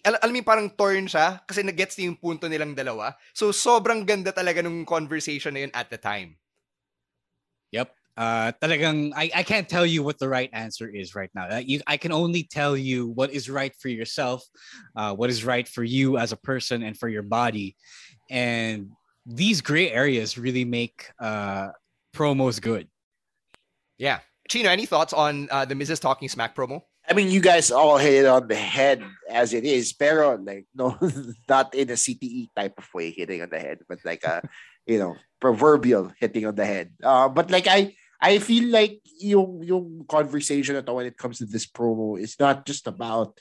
al 0.00 0.16
alam 0.16 0.32
mo 0.32 0.40
parang 0.40 0.72
torn 0.72 1.04
siya 1.04 1.44
kasi 1.44 1.60
nag-gets 1.60 2.00
niya 2.00 2.08
yung 2.08 2.16
punto 2.16 2.48
nilang 2.48 2.72
dalawa. 2.72 3.12
So, 3.36 3.52
sobrang 3.52 4.08
ganda 4.08 4.32
talaga 4.32 4.64
nung 4.64 4.88
conversation 4.88 5.52
na 5.52 5.68
yun 5.68 5.72
at 5.76 5.92
the 5.92 6.00
time. 6.00 6.40
Yep. 7.76 7.92
Uh, 8.16 8.56
talagang, 8.56 9.12
I, 9.12 9.28
I 9.36 9.42
can't 9.44 9.68
tell 9.68 9.84
you 9.84 10.00
what 10.02 10.16
the 10.16 10.28
right 10.28 10.48
answer 10.56 10.88
is 10.88 11.14
right 11.14 11.28
now. 11.36 11.60
You, 11.60 11.84
I 11.86 12.00
can 12.00 12.12
only 12.16 12.48
tell 12.48 12.80
you 12.80 13.12
what 13.12 13.28
is 13.28 13.52
right 13.52 13.76
for 13.76 13.92
yourself, 13.92 14.40
uh, 14.96 15.12
what 15.12 15.28
is 15.28 15.44
right 15.44 15.68
for 15.68 15.84
you 15.84 16.16
as 16.16 16.32
a 16.32 16.40
person 16.40 16.82
and 16.82 16.96
for 16.96 17.08
your 17.08 17.22
body. 17.22 17.76
And 18.32 18.96
these 19.28 19.60
gray 19.60 19.92
areas 19.92 20.40
really 20.40 20.64
make 20.64 21.12
uh, 21.20 21.76
promos 22.16 22.60
good. 22.60 22.88
Yeah. 24.00 24.24
Chino, 24.48 24.68
any 24.68 24.84
thoughts 24.84 25.12
on 25.12 25.48
uh, 25.52 25.64
the 25.64 25.76
Miz 25.76 25.92
Talking 26.00 26.28
Smack 26.28 26.56
promo? 26.56 26.88
I 27.10 27.12
mean, 27.12 27.28
you 27.28 27.40
guys 27.40 27.74
all 27.74 27.98
hit 27.98 28.22
it 28.22 28.26
on 28.26 28.46
the 28.46 28.54
head 28.54 29.02
as 29.28 29.52
it 29.52 29.64
is, 29.64 29.92
pero 29.92 30.38
like 30.38 30.66
no, 30.74 30.94
not 31.48 31.74
in 31.74 31.90
a 31.90 31.98
CTE 31.98 32.54
type 32.54 32.78
of 32.78 32.86
way 32.94 33.10
hitting 33.10 33.42
on 33.42 33.50
the 33.50 33.58
head, 33.58 33.82
but 33.88 33.98
like 34.04 34.22
a 34.22 34.46
you 34.86 34.98
know 34.98 35.16
proverbial 35.40 36.12
hitting 36.22 36.46
on 36.46 36.54
the 36.54 36.64
head. 36.64 36.94
Uh, 37.02 37.28
but 37.28 37.50
like 37.50 37.66
I 37.66 37.98
I 38.22 38.38
feel 38.38 38.70
like 38.70 39.02
yung 39.18 39.58
yung 39.66 40.06
conversation 40.06 40.76
at 40.76 40.86
when 40.86 41.10
it 41.10 41.18
comes 41.18 41.38
to 41.38 41.46
this 41.46 41.66
promo 41.66 42.14
is 42.14 42.38
not 42.38 42.62
just 42.64 42.86
about 42.86 43.34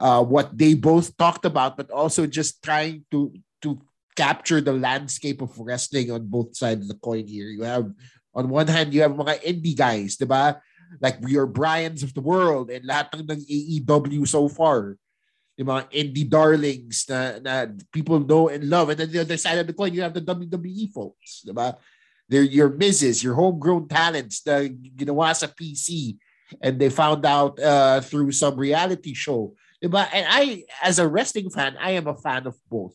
uh, 0.00 0.24
what 0.24 0.50
they 0.58 0.74
both 0.74 1.16
talked 1.16 1.46
about, 1.46 1.76
but 1.76 1.94
also 1.94 2.26
just 2.26 2.58
trying 2.58 3.06
to 3.14 3.30
to 3.62 3.78
capture 4.18 4.58
the 4.60 4.74
landscape 4.74 5.38
of 5.38 5.54
wrestling 5.62 6.10
on 6.10 6.26
both 6.26 6.56
sides 6.56 6.82
of 6.82 6.88
the 6.88 6.98
coin 6.98 7.28
here. 7.28 7.54
You 7.54 7.62
have 7.62 7.86
on 8.34 8.50
one 8.50 8.66
hand, 8.66 8.90
you 8.90 9.06
have 9.06 9.14
mga 9.14 9.46
indie 9.46 9.78
guys, 9.78 10.18
diba? 10.18 10.58
Like 11.00 11.20
we 11.20 11.36
are 11.36 11.46
Bryans 11.46 12.02
of 12.02 12.14
the 12.14 12.24
world 12.24 12.70
and 12.70 12.84
lahat 12.84 13.12
ng 13.14 13.26
AEW 13.26 14.26
so 14.26 14.48
far. 14.48 14.96
Yung 15.56 15.72
mga 15.72 15.88
indie 15.92 16.28
darlings 16.28 17.08
na, 17.08 17.40
na 17.40 17.66
people 17.92 18.20
know 18.20 18.48
and 18.52 18.68
love. 18.68 18.92
And 18.92 19.00
then 19.00 19.10
the 19.10 19.24
other 19.24 19.40
side 19.40 19.58
of 19.58 19.66
the 19.66 19.72
coin, 19.72 19.94
you 19.94 20.02
have 20.02 20.12
the 20.12 20.20
WWE 20.20 20.92
folks, 20.92 21.44
diba? 21.48 21.76
They're 22.28 22.42
your 22.42 22.70
Mrs., 22.70 23.22
your 23.22 23.34
homegrown 23.34 23.88
talents 23.88 24.44
na 24.44 24.68
ginawa 24.68 25.34
sa 25.34 25.46
PC 25.46 26.18
and 26.60 26.78
they 26.78 26.90
found 26.90 27.24
out 27.24 27.58
uh, 27.58 28.00
through 28.00 28.32
some 28.32 28.56
reality 28.56 29.14
show. 29.14 29.54
Diba? 29.82 30.08
And 30.12 30.26
I, 30.28 30.64
as 30.82 30.98
a 30.98 31.08
wrestling 31.08 31.50
fan, 31.50 31.76
I 31.80 31.92
am 31.92 32.06
a 32.06 32.16
fan 32.16 32.46
of 32.46 32.56
both. 32.68 32.94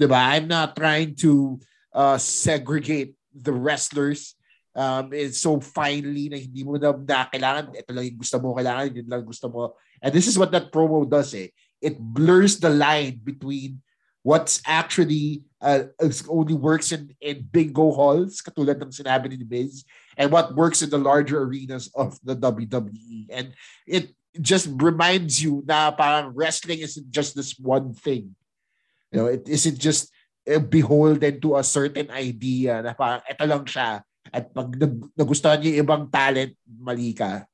Diba? 0.00 0.16
I'm 0.16 0.48
not 0.48 0.76
trying 0.76 1.14
to 1.26 1.60
uh, 1.92 2.18
segregate 2.18 3.14
the 3.34 3.52
wrestlers 3.52 4.34
um, 4.74 5.12
it's 5.12 5.40
so 5.40 5.58
finely 5.60 6.28
na 6.28 6.38
hindi 6.38 6.62
mo 6.62 6.78
na, 6.78 6.94
na 6.94 7.26
kailangan, 7.26 7.74
ito 7.74 7.90
lang 7.90 8.04
yung 8.06 8.20
gusto 8.20 8.36
mo, 8.38 8.54
kailangan, 8.54 8.94
yun 8.94 9.08
lang 9.10 9.24
gusto 9.26 9.46
mo. 9.50 9.74
And 10.02 10.14
this 10.14 10.26
is 10.26 10.38
what 10.38 10.52
that 10.52 10.72
promo 10.72 11.08
does 11.08 11.34
eh. 11.34 11.50
It 11.80 11.98
blurs 11.98 12.60
the 12.60 12.70
line 12.70 13.20
between 13.24 13.82
what's 14.22 14.60
actually 14.66 15.42
uh, 15.60 15.88
only 16.28 16.54
works 16.54 16.92
in, 16.92 17.16
in 17.20 17.48
bingo 17.50 17.92
halls, 17.92 18.40
katulad 18.40 18.80
ng 18.80 18.92
sinabi 18.92 19.32
ni 19.32 19.44
Miz, 19.48 19.84
and 20.16 20.30
what 20.30 20.54
works 20.54 20.82
in 20.82 20.90
the 20.90 21.00
larger 21.00 21.42
arenas 21.42 21.88
of 21.96 22.20
the 22.24 22.36
WWE. 22.36 23.32
And 23.32 23.52
it 23.86 24.12
just 24.38 24.68
reminds 24.76 25.42
you 25.42 25.64
na 25.66 25.90
parang 25.90 26.36
wrestling 26.36 26.80
isn't 26.80 27.10
just 27.10 27.34
this 27.34 27.58
one 27.58 27.94
thing. 27.96 28.36
You 29.10 29.16
know, 29.20 29.26
it 29.26 29.48
isn't 29.48 29.78
just 29.80 30.12
uh, 30.46 30.60
beholden 30.60 31.40
to 31.40 31.56
a 31.56 31.64
certain 31.64 32.10
idea 32.12 32.82
na 32.82 32.92
parang 32.94 33.24
ito 33.26 33.44
lang 33.44 33.64
siya. 33.66 34.04
At 34.30 34.54
pag 34.54 34.70
nagustuhan 35.18 35.58
niyo 35.60 35.70
yung 35.76 35.86
ibang 35.86 36.04
talent, 36.10 36.54
mali 36.66 37.12
ka. 37.12 37.50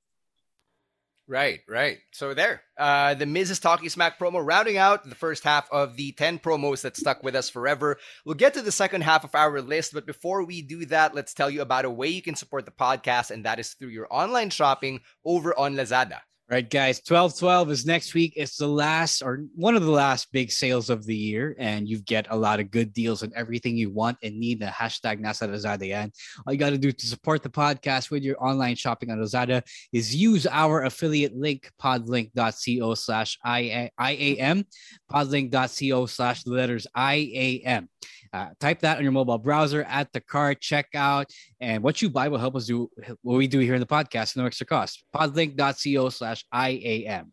Right, 1.29 1.61
right. 1.67 1.99
So 2.13 2.35
there, 2.35 2.63
uh, 2.79 3.15
the 3.15 3.27
Miz 3.27 3.51
is 3.51 3.59
talking 3.59 3.89
smack 3.89 4.17
promo, 4.17 4.47
rounding 4.47 4.77
out 4.77 5.03
the 5.03 5.17
first 5.17 5.43
half 5.43 5.69
of 5.73 5.97
the 5.97 6.13
10 6.13 6.39
promos 6.39 6.83
that 6.83 6.97
stuck 6.97 7.25
with 7.25 7.35
us 7.35 7.51
forever. 7.51 7.99
We'll 8.25 8.37
get 8.39 8.55
to 8.55 8.63
the 8.63 8.71
second 8.71 9.03
half 9.03 9.25
of 9.25 9.35
our 9.35 9.61
list, 9.61 9.93
but 9.93 10.07
before 10.07 10.45
we 10.45 10.63
do 10.63 10.87
that, 10.87 11.17
let's 11.17 11.35
tell 11.35 11.51
you 11.51 11.63
about 11.63 11.85
a 11.85 11.91
way 11.91 12.07
you 12.07 12.23
can 12.23 12.37
support 12.37 12.65
the 12.65 12.71
podcast, 12.71 13.33
and 13.33 13.45
that 13.45 13.59
is 13.59 13.75
through 13.75 13.89
your 13.89 14.07
online 14.09 14.51
shopping 14.51 15.01
over 15.25 15.59
on 15.59 15.75
Lazada. 15.75 16.21
Right, 16.49 16.71
guys. 16.71 17.03
1212 17.05 17.73
is 17.73 17.87
next 17.87 18.15
week. 18.15 18.35
It's 18.37 18.57
the 18.57 18.69
last 18.69 19.21
or 19.21 19.47
one 19.57 19.75
of 19.75 19.83
the 19.83 19.91
last 19.91 20.31
big 20.31 20.53
sales 20.53 20.91
of 20.91 21.05
the 21.05 21.17
year, 21.17 21.57
and 21.59 21.89
you 21.89 21.99
get 21.99 22.29
a 22.31 22.37
lot 22.37 22.61
of 22.61 22.71
good 22.71 22.93
deals 22.93 23.25
and 23.25 23.33
everything 23.35 23.77
you 23.77 23.91
want 23.91 24.19
and 24.23 24.39
need. 24.39 24.61
The 24.61 24.67
hashtag 24.67 25.21
Nasa 25.21 25.49
Lazada. 25.49 26.09
All 26.47 26.53
you 26.53 26.59
got 26.59 26.71
to 26.71 26.79
do 26.79 26.93
to 26.93 27.07
support 27.07 27.43
the 27.43 27.49
podcast 27.49 28.13
with 28.13 28.23
your 28.23 28.41
online 28.41 28.77
shopping 28.77 29.11
on 29.11 29.19
Lazada 29.19 29.61
is 29.93 30.15
use 30.15 30.47
our 30.47 30.85
affiliate 30.85 31.37
link, 31.37 31.69
podlink.co 31.83 32.95
slash 32.95 33.39
IAM, 33.45 34.67
podlink.co 35.11 36.07
slash 36.07 36.45
the 36.45 36.53
letters 36.53 36.87
IAM. 36.97 37.89
Uh, 38.33 38.49
type 38.61 38.81
that 38.81 38.99
on 38.99 39.03
your 39.03 39.13
mobile 39.13 39.39
browser 39.39 39.83
at 39.85 40.13
the 40.13 40.21
cart, 40.21 40.61
checkout, 40.61 41.25
and 41.61 41.83
what 41.83 42.03
you 42.03 42.11
buy 42.11 42.29
will 42.29 42.39
help 42.39 42.55
us 42.55 42.67
do 42.67 42.91
what 43.23 43.37
we 43.37 43.47
do 43.47 43.59
here 43.61 43.75
in 43.75 43.81
the 43.81 43.87
podcast, 43.87 44.37
no 44.37 44.45
extra 44.45 44.67
cost. 44.67 45.05
Podlink.co 45.15 46.11
slash 46.11 46.36
IAM. 46.53 47.33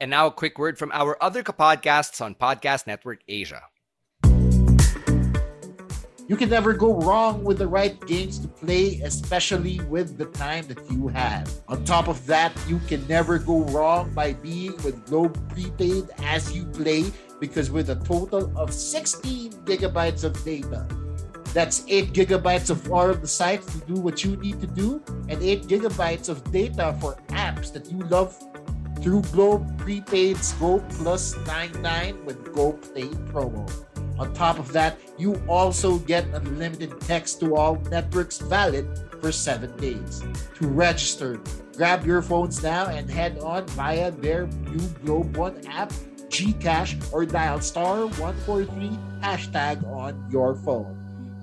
And 0.00 0.10
now 0.10 0.26
a 0.26 0.30
quick 0.30 0.58
word 0.58 0.78
from 0.78 0.92
our 0.92 1.16
other 1.22 1.42
podcasts 1.42 2.20
on 2.20 2.34
Podcast 2.34 2.86
Network 2.86 3.20
Asia. 3.26 3.62
You 6.28 6.36
can 6.36 6.50
never 6.50 6.74
go 6.74 6.94
wrong 7.00 7.42
with 7.42 7.56
the 7.56 7.66
right 7.66 7.98
games 8.06 8.38
to 8.40 8.48
play, 8.48 9.00
especially 9.02 9.80
with 9.88 10.18
the 10.18 10.26
time 10.26 10.66
that 10.68 10.78
you 10.90 11.08
have. 11.08 11.50
On 11.68 11.82
top 11.84 12.06
of 12.06 12.26
that, 12.26 12.52
you 12.68 12.78
can 12.80 13.06
never 13.08 13.38
go 13.38 13.60
wrong 13.60 14.12
by 14.12 14.34
being 14.34 14.76
with 14.84 15.06
Globe 15.06 15.34
Prepaid 15.48 16.10
as 16.18 16.54
you 16.54 16.66
play 16.66 17.10
because 17.40 17.70
with 17.70 17.88
a 17.88 17.96
total 18.04 18.52
of 18.58 18.74
16 18.74 19.52
gigabytes 19.64 20.22
of 20.22 20.44
data, 20.44 20.86
that's 21.58 21.82
8 21.88 22.12
gigabytes 22.12 22.70
of 22.70 22.92
all 22.92 23.10
of 23.10 23.20
the 23.20 23.26
sites 23.26 23.66
to 23.72 23.78
do 23.92 23.94
what 23.94 24.22
you 24.22 24.36
need 24.36 24.60
to 24.60 24.68
do, 24.68 25.02
and 25.28 25.42
8 25.42 25.62
gigabytes 25.62 26.28
of 26.28 26.38
data 26.52 26.96
for 27.00 27.16
apps 27.30 27.72
that 27.72 27.90
you 27.90 27.98
love 28.06 28.30
through 29.02 29.22
Globe 29.32 29.66
Prepaid's 29.76 30.52
Go 30.52 30.78
Plus 30.88 31.34
99 31.48 32.24
with 32.24 32.54
Go 32.54 32.74
Play 32.74 33.08
promo. 33.34 33.66
On 34.20 34.32
top 34.34 34.60
of 34.60 34.72
that, 34.72 35.00
you 35.18 35.34
also 35.48 35.98
get 35.98 36.24
unlimited 36.26 37.00
text 37.00 37.40
to 37.40 37.56
all 37.56 37.74
networks 37.90 38.38
valid 38.38 38.86
for 39.20 39.32
seven 39.32 39.76
days. 39.78 40.22
To 40.60 40.68
register, 40.68 41.40
grab 41.76 42.06
your 42.06 42.22
phones 42.22 42.62
now 42.62 42.86
and 42.86 43.10
head 43.10 43.36
on 43.40 43.66
via 43.74 44.12
their 44.12 44.46
new 44.46 44.86
Globe 45.02 45.36
One 45.36 45.66
app 45.66 45.92
Gcash, 46.28 47.12
or 47.12 47.24
dial 47.24 47.60
star 47.60 48.06
143 48.06 48.90
hashtag 49.22 49.84
on 49.90 50.28
your 50.30 50.54
phone. 50.54 50.97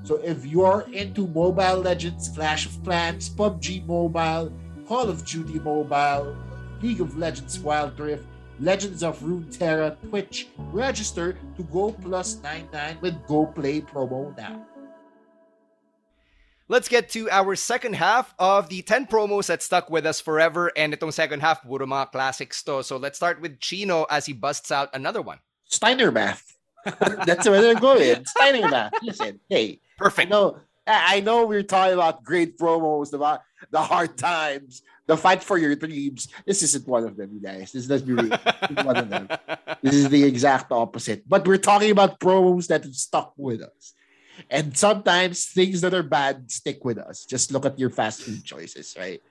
So 0.05 0.17
if 0.17 0.45
you're 0.45 0.85
into 0.93 1.25
Mobile 1.25 1.81
Legends, 1.81 2.29
Clash 2.29 2.67
of 2.67 2.83
Clans, 2.83 3.27
PUBG 3.27 3.87
Mobile, 3.87 4.53
Call 4.87 5.09
of 5.09 5.25
Duty 5.25 5.57
Mobile, 5.57 6.37
League 6.79 7.01
of 7.01 7.17
Legends 7.17 7.57
Wild 7.57 7.99
Rift, 7.99 8.23
Legends 8.59 9.01
of 9.01 9.19
Runeterra, 9.21 9.97
Twitch, 10.07 10.47
register 10.71 11.35
to 11.57 11.63
Go 11.63 11.91
Plus 11.91 12.37
99 12.43 12.99
with 13.01 13.15
Go 13.25 13.47
Play 13.47 13.81
promo 13.81 14.37
now. 14.37 14.63
Let's 16.67 16.87
get 16.87 17.09
to 17.17 17.27
our 17.31 17.55
second 17.55 17.95
half 17.95 18.35
of 18.37 18.69
the 18.69 18.83
10 18.83 19.07
promos 19.07 19.47
that 19.47 19.63
stuck 19.63 19.89
with 19.89 20.05
us 20.05 20.21
forever. 20.21 20.71
And 20.77 20.93
itong 20.93 21.13
second 21.13 21.41
half, 21.41 21.63
puro 21.63 21.87
mga 21.87 22.11
classics 22.11 22.61
to. 22.69 22.83
So 22.83 22.97
let's 22.97 23.17
start 23.17 23.41
with 23.41 23.59
Chino 23.59 24.05
as 24.11 24.27
he 24.27 24.33
busts 24.33 24.69
out 24.69 24.93
another 24.93 25.23
one. 25.23 25.39
Steiner 25.65 26.11
math. 26.11 26.57
That's 27.25 27.49
where 27.49 27.61
they're 27.61 27.73
going. 27.73 28.23
Steiner 28.25 28.69
math. 28.69 28.93
Listen, 29.01 29.39
hey. 29.49 29.81
Perfect. 29.97 30.29
No, 30.29 30.59
I 30.87 31.21
know 31.21 31.45
we're 31.45 31.63
talking 31.63 31.93
about 31.93 32.23
great 32.23 32.57
promos, 32.57 33.13
about 33.13 33.41
the 33.71 33.81
hard 33.81 34.17
times, 34.17 34.83
the 35.07 35.17
fight 35.17 35.43
for 35.43 35.57
your 35.57 35.75
dreams. 35.75 36.27
This 36.45 36.61
isn't 36.63 36.87
one 36.87 37.05
of 37.05 37.17
them, 37.17 37.31
you 37.33 37.41
guys. 37.41 37.71
This 37.71 37.89
is 37.89 38.03
really 38.03 38.29
one 38.83 38.97
of 38.97 39.09
them. 39.09 39.27
This 39.81 39.95
is 39.95 40.09
the 40.09 40.23
exact 40.23 40.71
opposite. 40.71 41.27
But 41.27 41.47
we're 41.47 41.57
talking 41.57 41.91
about 41.91 42.19
promos 42.19 42.67
that 42.67 42.83
have 42.83 42.95
stuck 42.95 43.33
with 43.37 43.61
us. 43.61 43.93
And 44.49 44.77
sometimes 44.77 45.45
things 45.45 45.81
that 45.81 45.93
are 45.93 46.03
bad 46.03 46.51
stick 46.51 46.83
with 46.83 46.97
us. 46.97 47.25
Just 47.25 47.51
look 47.51 47.65
at 47.65 47.79
your 47.79 47.89
fast 47.89 48.21
food 48.23 48.43
choices, 48.43 48.95
right? 48.99 49.21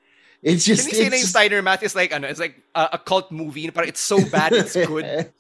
It's 0.45 0.63
just. 0.63 0.85
Can 0.85 0.99
you 0.99 1.05
say 1.05 1.09
name 1.09 1.25
Steiner 1.25 1.63
Math 1.65 1.83
is 1.83 1.97
like 1.97 2.13
ano, 2.13 2.29
it's 2.29 2.39
like 2.39 2.61
a, 2.77 2.91
a, 2.93 2.99
cult 3.01 3.33
movie, 3.33 3.73
but 3.73 3.89
it's 3.89 4.05
so 4.05 4.21
bad 4.29 4.53
it's 4.53 4.77
good. 4.93 5.33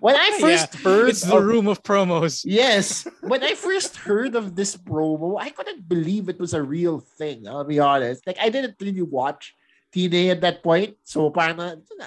when 0.00 0.16
I 0.16 0.40
first 0.40 0.72
yeah, 0.72 0.80
heard, 0.80 1.08
it's 1.10 1.20
the 1.20 1.36
of, 1.36 1.44
room 1.44 1.68
of 1.68 1.84
promos. 1.84 2.40
Yes, 2.48 3.06
when 3.20 3.44
I 3.44 3.52
first 3.52 4.00
heard 4.00 4.34
of 4.34 4.56
this 4.56 4.74
promo, 4.80 5.36
I 5.38 5.50
couldn't 5.50 5.86
believe 5.86 6.30
it 6.32 6.40
was 6.40 6.56
a 6.56 6.62
real 6.62 7.04
thing. 7.20 7.46
I'll 7.46 7.68
be 7.68 7.84
honest. 7.84 8.26
Like 8.26 8.40
I 8.40 8.48
didn't 8.48 8.80
really 8.80 9.04
watch 9.04 9.52
TNA 9.92 10.32
at 10.32 10.40
that 10.40 10.64
point, 10.64 10.96
so 11.04 11.28
parang 11.28 11.60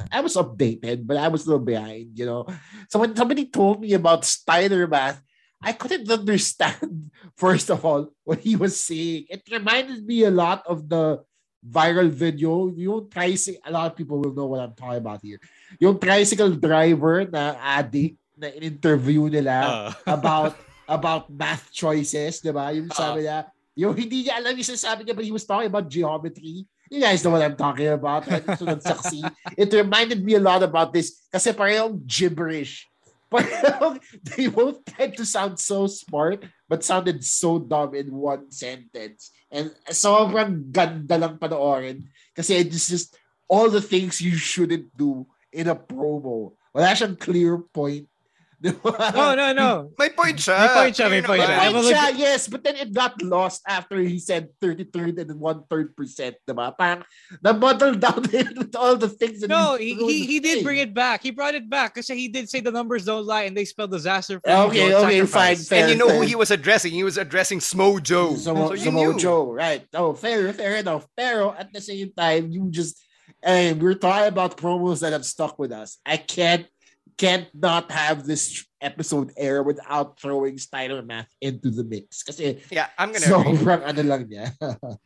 I 0.10 0.22
was 0.22 0.34
updated, 0.34 1.06
but 1.06 1.18
I 1.18 1.28
was 1.30 1.46
a 1.46 1.54
little 1.54 1.64
behind. 1.64 2.18
You 2.18 2.26
know, 2.26 2.48
so 2.90 2.98
when 2.98 3.16
somebody 3.16 3.46
told 3.46 3.80
me 3.80 3.94
about 3.94 4.26
Steiner 4.26 4.88
Math. 4.88 5.22
I 5.66 5.72
couldn't 5.72 6.12
understand, 6.12 7.10
first 7.38 7.72
of 7.72 7.86
all, 7.86 8.12
what 8.26 8.40
he 8.44 8.58
was 8.58 8.76
saying. 8.76 9.32
It 9.32 9.48
reminded 9.50 10.04
me 10.06 10.26
a 10.26 10.30
lot 10.30 10.68
of 10.68 10.90
the 10.90 11.24
viral 11.64 12.12
video. 12.12 12.68
Yung 12.76 13.08
tricycle, 13.08 13.64
a 13.64 13.72
lot 13.72 13.88
of 13.92 13.96
people 13.96 14.20
will 14.20 14.36
know 14.36 14.52
what 14.52 14.60
I'm 14.60 14.76
talking 14.76 15.00
about 15.00 15.24
here. 15.24 15.40
Yung 15.80 15.98
tricycle 15.98 16.52
driver 16.52 17.24
na 17.26 17.56
addict 17.58 18.20
na 18.36 18.52
in-interview 18.52 19.32
nila 19.32 19.56
uh. 19.64 19.92
about 20.06 20.60
about 20.84 21.32
math 21.32 21.72
choices, 21.72 22.44
di 22.44 22.52
ba? 22.52 22.76
Yung 22.76 22.92
sabi 22.92 23.24
uh. 23.24 23.26
niya, 23.26 23.38
yung 23.80 23.94
hindi 23.96 24.28
niya 24.28 24.38
alam 24.38 24.54
yung 24.54 24.70
sinasabi 24.76 25.08
niya, 25.08 25.16
but 25.16 25.26
he 25.26 25.32
was 25.32 25.48
talking 25.48 25.72
about 25.72 25.88
geometry. 25.88 26.68
You 26.92 27.02
guys 27.02 27.24
know 27.24 27.34
what 27.34 27.42
I'm 27.42 27.58
talking 27.58 27.90
about. 27.90 28.28
Right? 28.30 28.46
So 28.60 28.70
succeed. 28.78 29.26
It 29.58 29.74
reminded 29.74 30.22
me 30.22 30.38
a 30.38 30.44
lot 30.44 30.62
about 30.62 30.94
this 30.94 31.26
kasi 31.32 31.50
parang 31.50 31.98
gibberish 32.06 32.86
they 34.38 34.48
both 34.48 34.84
tried 34.86 35.18
to 35.18 35.26
sound 35.26 35.58
so 35.60 35.88
smart 35.88 36.46
but 36.70 36.84
sounded 36.84 37.24
so 37.24 37.60
dumb 37.60 37.96
in 37.96 38.14
one 38.14 38.52
sentence. 38.52 39.32
And 39.54 39.70
sobrang 39.94 40.74
ganda 40.74 41.14
lang 41.14 41.38
panoorin 41.38 42.10
kasi 42.34 42.58
it's 42.58 42.90
just 42.90 43.14
all 43.46 43.70
the 43.70 43.86
things 43.86 44.18
you 44.18 44.34
shouldn't 44.34 44.90
do 44.98 45.30
in 45.54 45.70
a 45.70 45.78
promo. 45.78 46.58
Wala 46.74 46.98
siyang 46.98 47.22
clear 47.22 47.62
point 47.62 48.10
no, 48.72 48.80
oh, 48.86 49.36
no, 49.36 49.52
no. 49.52 49.92
May 50.00 50.10
point 50.10 50.40
siya. 50.40 50.56
May 50.56 50.72
point 50.72 50.96
siya, 50.96 51.10
may 51.12 51.22
point 51.22 51.44
naman. 51.44 51.52
siya. 51.52 51.60
May 51.60 51.72
point 51.74 51.96
siya, 51.96 52.08
yes, 52.16 52.48
but 52.48 52.64
then 52.64 52.80
it 52.80 52.94
got 52.94 53.20
lost 53.22 53.62
after 53.68 54.00
he 54.00 54.20
said 54.20 54.48
33rd 54.64 55.20
and 55.20 55.36
one-third 55.36 55.92
percent, 55.96 56.40
diba? 56.48 56.72
Parang 56.78 57.04
na-bottle 57.44 57.96
down 57.96 58.24
it 58.32 58.56
with 58.58 58.72
all 58.76 58.96
the 58.96 59.10
things. 59.10 59.44
No, 59.44 59.76
he, 59.76 59.96
he, 59.96 60.26
he 60.26 60.40
did 60.40 60.64
bring 60.64 60.80
it 60.80 60.94
back. 60.94 61.22
He 61.22 61.32
brought 61.32 61.56
it 61.56 61.70
back 61.70 61.94
because 61.94 62.08
he 62.08 62.30
did 62.30 62.48
say 62.48 62.62
the 62.62 62.72
numbers 62.72 63.04
don't 63.04 63.26
lie 63.26 63.44
and 63.44 63.58
they 63.58 63.66
spell 63.66 63.88
disaster 63.88 64.40
for 64.40 64.50
Okay, 64.72 64.86
you, 64.86 64.92
don't 64.92 65.06
okay, 65.06 65.26
fine, 65.26 65.58
fair. 65.58 65.84
And 65.84 65.92
you 65.92 65.98
know 65.98 66.08
who 66.08 66.22
he 66.22 66.36
was 66.36 66.50
addressing? 66.50 66.94
He 66.94 67.04
was 67.04 67.18
addressing 67.18 67.60
Samoa 67.60 68.00
Joe. 68.00 68.36
So 68.36 68.74
you 68.74 68.92
knew. 68.92 69.20
Joe, 69.20 69.52
right. 69.52 69.86
Oh, 69.94 70.14
fair, 70.14 70.52
fair 70.54 70.78
enough. 70.78 71.06
Pero 71.16 71.52
at 71.52 71.72
the 71.72 71.82
same 71.82 72.12
time, 72.16 72.50
you 72.50 72.72
just 72.72 73.04
and 73.44 73.82
we're 73.82 73.96
talking 73.96 74.28
about 74.28 74.58
promos 74.58 75.02
that 75.02 75.12
have 75.12 75.26
stuck 75.26 75.60
with 75.60 75.72
us. 75.72 76.00
I 76.06 76.18
can't 76.18 76.66
can't 77.18 77.48
not 77.54 77.92
have 77.92 78.26
this 78.26 78.66
episode 78.82 79.32
air 79.38 79.64
without 79.64 80.20
throwing 80.20 80.58
Steiner 80.58 81.02
Math 81.02 81.30
into 81.42 81.70
the 81.72 81.84
mix. 81.84 82.24
Kasi 82.24 82.60
Yeah, 82.72 82.88
I'm 82.98 83.12
gonna 83.14 83.26
agree. 83.26 83.58
sobrang 83.58 83.82
ano 83.86 84.02
lang 84.04 84.26
niya. 84.28 84.52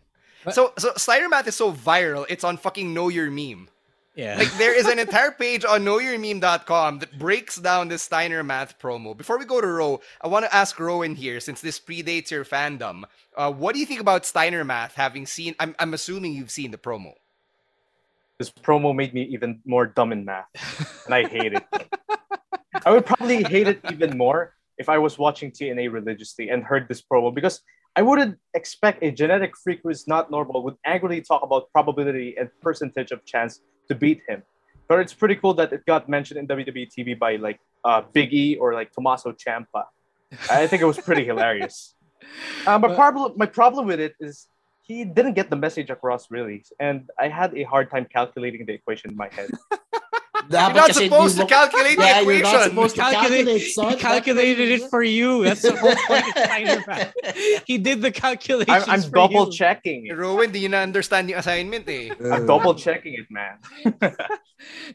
So 0.54 0.72
so 0.78 0.94
Steiner 0.96 1.28
Math 1.28 1.48
is 1.48 1.56
so 1.60 1.74
viral, 1.74 2.26
it's 2.30 2.44
on 2.46 2.56
fucking 2.56 2.94
Know 2.94 3.10
Your 3.10 3.28
Meme. 3.30 3.68
Yeah. 4.16 4.38
Like 4.38 4.50
there 4.58 4.74
is 4.74 4.88
an 4.88 4.98
entire 4.98 5.30
page 5.32 5.66
on 5.66 5.84
knowyourmeme.com 5.86 7.00
that 7.00 7.20
breaks 7.20 7.58
down 7.58 7.90
the 7.90 8.00
Steiner 8.00 8.44
Math 8.44 8.80
promo. 8.80 9.16
Before 9.16 9.38
we 9.38 9.46
go 9.46 9.60
to 9.62 9.68
Ro, 9.68 10.00
I 10.22 10.28
want 10.28 10.46
to 10.46 10.54
ask 10.56 10.80
Rowan 10.80 11.14
here, 11.14 11.40
since 11.40 11.60
this 11.62 11.80
predates 11.80 12.32
your 12.32 12.46
fandom. 12.46 13.04
Uh, 13.36 13.52
what 13.52 13.74
do 13.76 13.80
you 13.80 13.86
think 13.86 14.00
about 14.02 14.26
Steiner 14.26 14.64
Math? 14.64 14.96
Having 14.96 15.26
seen, 15.28 15.54
I'm 15.60 15.76
I'm 15.78 15.94
assuming 15.94 16.34
you've 16.34 16.50
seen 16.50 16.72
the 16.72 16.80
promo. 16.80 17.14
This 18.40 18.52
promo 18.52 18.96
made 18.96 19.14
me 19.14 19.24
even 19.24 19.62
more 19.66 19.88
dumb 19.88 20.12
in 20.12 20.24
math, 20.24 20.48
and 21.06 21.16
I 21.16 21.28
hate 21.28 21.54
it. 21.54 21.66
I 22.86 22.92
would 22.92 23.06
probably 23.06 23.44
hate 23.44 23.68
it 23.68 23.80
even 23.92 24.18
more 24.18 24.54
if 24.78 24.90
I 24.90 25.00
was 25.00 25.18
watching 25.18 25.52
TNA 25.52 25.92
religiously 25.92 26.50
and 26.50 26.64
heard 26.64 26.88
this 26.88 27.02
promo 27.02 27.34
because 27.34 27.62
I 27.96 28.04
wouldn't 28.04 28.38
expect 28.54 29.04
a 29.04 29.10
genetic 29.10 29.58
freak 29.58 29.80
who 29.82 29.90
is 29.90 30.08
not 30.08 30.30
normal 30.30 30.64
would 30.64 30.76
angrily 30.86 31.20
talk 31.22 31.42
about 31.42 31.72
probability 31.72 32.36
and 32.38 32.50
percentage 32.62 33.12
of 33.12 33.26
chance 33.26 33.62
to 33.88 33.96
beat 33.96 34.22
him. 34.28 34.44
But 34.88 35.00
it's 35.00 35.16
pretty 35.16 35.36
cool 35.36 35.56
that 35.56 35.74
it 35.74 35.84
got 35.88 36.08
mentioned 36.08 36.40
in 36.40 36.48
WWE 36.48 36.88
TV 36.96 37.18
by 37.18 37.38
like 37.38 37.60
uh, 37.84 38.04
Big 38.14 38.32
E 38.34 38.56
or 38.58 38.76
like 38.76 38.92
Tommaso 38.94 39.32
Ciampa. 39.32 39.86
I 40.52 40.68
think 40.68 40.84
it 40.84 40.86
was 40.86 41.00
pretty 41.00 41.26
hilarious. 41.26 41.94
Uh, 42.66 42.80
my 42.80 42.94
problem, 42.96 43.32
my 43.38 43.46
problem 43.46 43.86
with 43.86 44.00
it 44.00 44.16
is 44.20 44.48
he 44.88 45.04
didn't 45.04 45.34
get 45.34 45.50
the 45.50 45.56
message 45.56 45.90
across 45.90 46.32
really, 46.32 46.64
and 46.80 47.10
I 47.20 47.28
had 47.28 47.56
a 47.58 47.64
hard 47.64 47.92
time 47.92 48.06
calculating 48.06 48.66
the 48.66 48.74
equation 48.74 49.12
in 49.12 49.18
my 49.18 49.30
head. 49.32 49.50
Dapat 50.48 50.76
not 50.76 50.92
supposed 50.96 51.38
hindi 51.38 51.48
to 51.50 51.56
calculate 51.56 51.98
the 51.98 52.04
yeah, 52.08 52.22
You're 52.22 52.42
not 52.42 52.64
supposed 52.70 52.96
to 52.96 53.02
Calculate- 53.02 53.46
calculate, 53.46 53.92
he 53.92 53.96
calculated 54.00 54.68
it 54.72 54.84
for 54.90 55.04
you. 55.04 55.44
That's 55.44 55.62
the 55.62 55.76
whole 55.76 55.96
point 56.08 56.24
of 56.24 56.34
Steiner 56.44 57.12
He 57.66 57.78
did 57.78 58.02
the 58.02 58.12
calculations. 58.12 58.72
I'm, 58.88 58.90
I'm 58.90 59.02
for 59.04 59.28
double 59.28 59.46
you. 59.48 59.52
checking 59.52 60.08
it. 60.08 60.16
Rowan, 60.16 60.52
di 60.52 60.68
na 60.68 60.84
understand 60.84 61.30
yung 61.30 61.40
assignment 61.40 61.84
eh. 61.90 62.16
I'm 62.32 62.46
double 62.48 62.76
checking 62.76 63.16
it, 63.16 63.28
man. 63.30 63.60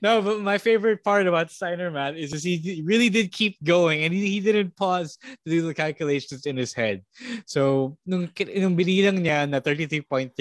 No, 0.03 0.21
but 0.21 0.41
my 0.41 0.59
favorite 0.59 1.05
part 1.05 1.27
about 1.29 1.51
Steiner 1.51 1.89
Math 1.91 2.17
is 2.17 2.33
just 2.33 2.45
he 2.45 2.83
really 2.85 3.09
did 3.09 3.31
keep 3.31 3.63
going 3.63 4.03
and 4.03 4.13
he, 4.13 4.27
he 4.29 4.41
didn't 4.41 4.75
pause 4.75 5.17
to 5.23 5.47
do 5.47 5.63
the 5.63 5.73
calculations 5.73 6.47
in 6.47 6.57
his 6.57 6.75
head. 6.75 7.03
So, 7.47 7.97
nung, 8.05 8.27
nung 8.59 8.75
binilang 8.75 9.23
niya 9.23 9.47
na 9.49 9.61
33.3% 9.61 10.35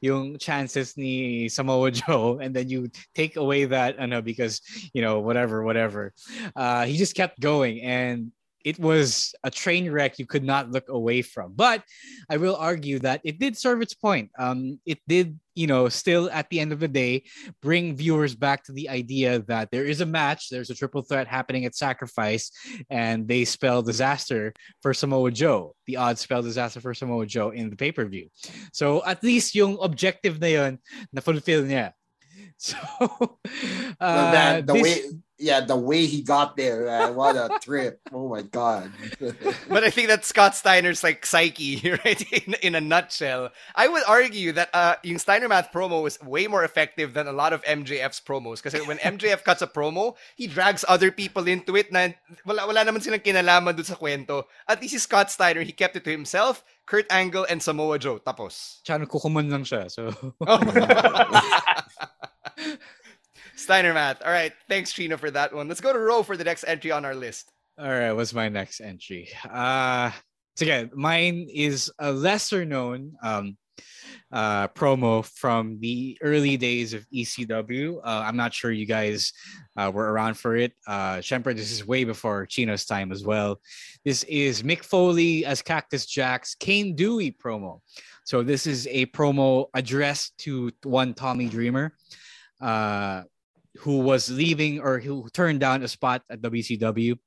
yung 0.00 0.38
chances 0.38 0.96
ni 0.96 1.48
Samoa 1.48 1.90
Joe 1.94 2.38
and 2.42 2.54
then 2.54 2.68
you 2.68 2.90
take 3.14 3.36
away 3.36 3.64
that 3.66 3.98
ano, 3.98 4.20
because, 4.22 4.60
you 4.92 5.02
know, 5.02 5.20
whatever, 5.20 5.62
whatever. 5.62 6.12
Uh, 6.56 6.84
he 6.84 6.96
just 6.96 7.14
kept 7.14 7.40
going 7.40 7.80
and 7.82 8.32
it 8.64 8.78
was 8.78 9.34
a 9.44 9.50
train 9.50 9.90
wreck 9.90 10.18
you 10.18 10.26
could 10.26 10.44
not 10.44 10.70
look 10.70 10.88
away 10.88 11.22
from. 11.22 11.52
But 11.54 11.82
I 12.30 12.36
will 12.36 12.56
argue 12.56 12.98
that 13.00 13.20
it 13.24 13.38
did 13.38 13.56
serve 13.56 13.82
its 13.82 13.94
point. 13.94 14.30
Um, 14.38 14.80
it 14.86 14.98
did, 15.08 15.38
you 15.54 15.66
know, 15.66 15.88
still 15.88 16.30
at 16.30 16.48
the 16.50 16.60
end 16.60 16.72
of 16.72 16.80
the 16.80 16.88
day, 16.88 17.24
bring 17.60 17.96
viewers 17.96 18.34
back 18.34 18.64
to 18.64 18.72
the 18.72 18.88
idea 18.88 19.40
that 19.48 19.70
there 19.70 19.84
is 19.84 20.00
a 20.00 20.06
match, 20.06 20.48
there's 20.48 20.70
a 20.70 20.74
triple 20.74 21.02
threat 21.02 21.26
happening 21.26 21.64
at 21.64 21.74
Sacrifice, 21.74 22.50
and 22.90 23.28
they 23.28 23.44
spell 23.44 23.82
disaster 23.82 24.52
for 24.80 24.94
Samoa 24.94 25.30
Joe. 25.30 25.74
The 25.86 25.96
odds 25.96 26.20
spell 26.20 26.42
disaster 26.42 26.80
for 26.80 26.94
Samoa 26.94 27.26
Joe 27.26 27.50
in 27.50 27.70
the 27.70 27.76
pay 27.76 27.92
per 27.92 28.04
view. 28.06 28.28
So 28.72 29.04
at 29.04 29.22
least 29.22 29.54
yung 29.54 29.78
objective 29.80 30.40
na 30.40 30.46
yun, 30.46 30.78
na 31.12 31.20
fulfill 31.20 31.64
niya. 31.64 31.92
So, 32.62 32.78
uh, 33.02 33.26
Well, 33.98 34.30
man, 34.30 34.66
the 34.66 34.72
this- 34.74 34.82
way, 34.82 35.00
yeah, 35.42 35.58
the 35.66 35.74
way 35.74 36.06
he 36.06 36.22
got 36.22 36.54
there, 36.54 36.86
man, 36.86 37.18
what 37.18 37.34
a 37.34 37.58
trip! 37.58 37.98
Oh 38.14 38.28
my 38.28 38.42
god. 38.46 38.92
But 39.66 39.82
I 39.82 39.90
think 39.90 40.06
that's 40.06 40.28
Scott 40.28 40.54
Steiner's 40.54 41.02
like 41.02 41.26
psyche, 41.26 41.80
right? 42.04 42.22
In, 42.30 42.54
in 42.62 42.72
a 42.76 42.80
nutshell. 42.80 43.50
I 43.74 43.88
would 43.88 44.04
argue 44.06 44.52
that 44.52 44.70
uh, 44.70 44.94
yung 45.02 45.18
Steiner 45.18 45.48
Math 45.48 45.72
promo 45.72 46.04
was 46.06 46.22
way 46.22 46.46
more 46.46 46.62
effective 46.62 47.14
than 47.18 47.26
a 47.26 47.32
lot 47.34 47.50
of 47.52 47.64
MJF's 47.64 48.20
promos. 48.22 48.62
Because 48.62 48.78
when 48.86 48.98
MJF 49.02 49.42
cuts 49.42 49.62
a 49.62 49.66
promo, 49.66 50.14
he 50.36 50.46
drags 50.46 50.84
other 50.86 51.10
people 51.10 51.48
into 51.48 51.74
it 51.74 51.90
na 51.90 52.14
wala, 52.46 52.68
wala 52.68 52.84
naman 52.86 53.02
silang 53.02 53.24
kinalaman 53.24 53.74
dun 53.74 53.82
sa 53.88 53.96
kwento. 53.98 54.44
At 54.68 54.78
least 54.78 54.92
si 54.94 55.00
Scott 55.02 55.32
Steiner, 55.32 55.62
he 55.66 55.72
kept 55.72 55.96
it 55.96 56.04
to 56.04 56.12
himself, 56.12 56.62
Kurt 56.86 57.08
Angle, 57.10 57.46
and 57.48 57.58
Samoa 57.64 57.98
Joe. 57.98 58.20
Tapos. 58.20 58.84
Tsaka 58.84 59.02
nagkukuman 59.08 59.48
lang 59.50 59.64
siya. 59.64 59.88
So, 59.90 60.12
Steiner 63.62 63.94
Math. 63.94 64.20
All 64.22 64.32
right. 64.32 64.52
Thanks, 64.68 64.92
Chino, 64.92 65.16
for 65.16 65.30
that 65.30 65.54
one. 65.54 65.68
Let's 65.68 65.80
go 65.80 65.92
to 65.92 65.98
Ro 65.98 66.24
for 66.24 66.36
the 66.36 66.44
next 66.44 66.64
entry 66.64 66.90
on 66.90 67.04
our 67.04 67.14
list. 67.14 67.52
All 67.78 67.88
right, 67.88 68.12
what's 68.12 68.34
my 68.34 68.48
next 68.48 68.80
entry? 68.80 69.30
Uh 69.48 70.10
so 70.56 70.64
again, 70.64 70.90
mine 70.94 71.48
is 71.50 71.90
a 71.98 72.12
lesser 72.12 72.66
known 72.66 73.14
um 73.22 73.56
uh 74.30 74.68
promo 74.68 75.24
from 75.24 75.78
the 75.80 76.18
early 76.20 76.58
days 76.58 76.92
of 76.92 77.06
ECW. 77.14 77.96
Uh, 78.04 78.22
I'm 78.26 78.36
not 78.36 78.52
sure 78.52 78.70
you 78.70 78.84
guys 78.84 79.32
uh, 79.78 79.90
were 79.94 80.12
around 80.12 80.34
for 80.34 80.54
it. 80.54 80.72
Uh 80.86 81.16
Shemper, 81.18 81.56
this 81.56 81.72
is 81.72 81.86
way 81.86 82.04
before 82.04 82.44
Chino's 82.44 82.84
time 82.84 83.10
as 83.10 83.24
well. 83.24 83.60
This 84.04 84.22
is 84.24 84.62
Mick 84.62 84.84
Foley 84.84 85.46
as 85.46 85.62
Cactus 85.62 86.04
Jack's 86.04 86.54
Cane 86.56 86.94
Dewey 86.94 87.32
promo. 87.32 87.80
So 88.24 88.42
this 88.42 88.66
is 88.66 88.86
a 88.90 89.06
promo 89.06 89.68
addressed 89.72 90.36
to 90.40 90.72
one 90.82 91.14
Tommy 91.14 91.48
Dreamer. 91.48 91.96
Uh 92.60 93.22
who 93.82 93.98
was 93.98 94.30
leaving 94.30 94.80
or 94.80 95.00
who 95.00 95.28
turned 95.32 95.58
down 95.58 95.82
a 95.82 95.88
spot 95.88 96.22
at 96.30 96.40
WCW. 96.40 97.18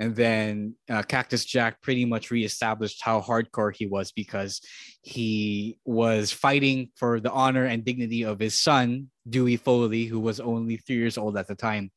And 0.00 0.16
then 0.16 0.74
uh, 0.90 1.02
Cactus 1.02 1.44
Jack 1.44 1.80
pretty 1.80 2.04
much 2.04 2.32
reestablished 2.32 3.00
how 3.00 3.20
hardcore 3.20 3.72
he 3.72 3.86
was 3.86 4.10
because 4.10 4.60
he 5.02 5.78
was 5.84 6.32
fighting 6.32 6.90
for 6.96 7.20
the 7.20 7.30
honor 7.30 7.64
and 7.66 7.84
dignity 7.84 8.24
of 8.24 8.40
his 8.40 8.58
son, 8.58 9.08
Dewey 9.28 9.56
Foley, 9.56 10.06
who 10.06 10.18
was 10.18 10.40
only 10.40 10.78
three 10.78 10.96
years 10.96 11.16
old 11.16 11.36
at 11.36 11.46
the 11.46 11.54
time. 11.54 11.92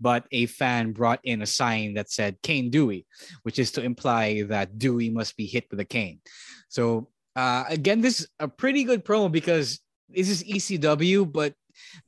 But 0.00 0.26
a 0.30 0.46
fan 0.46 0.92
brought 0.92 1.18
in 1.24 1.42
a 1.42 1.46
sign 1.46 1.94
that 1.94 2.08
said 2.08 2.40
Cane 2.44 2.70
Dewey, 2.70 3.04
which 3.42 3.58
is 3.58 3.72
to 3.72 3.82
imply 3.82 4.42
that 4.42 4.78
Dewey 4.78 5.10
must 5.10 5.36
be 5.36 5.46
hit 5.46 5.64
with 5.72 5.80
a 5.80 5.84
cane. 5.84 6.20
So, 6.68 7.08
uh, 7.34 7.64
again, 7.68 8.00
this 8.00 8.20
is 8.20 8.28
a 8.38 8.46
pretty 8.46 8.84
good 8.84 9.04
promo 9.04 9.32
because 9.32 9.80
this 10.08 10.28
is 10.28 10.44
ECW, 10.44 11.30
but 11.30 11.54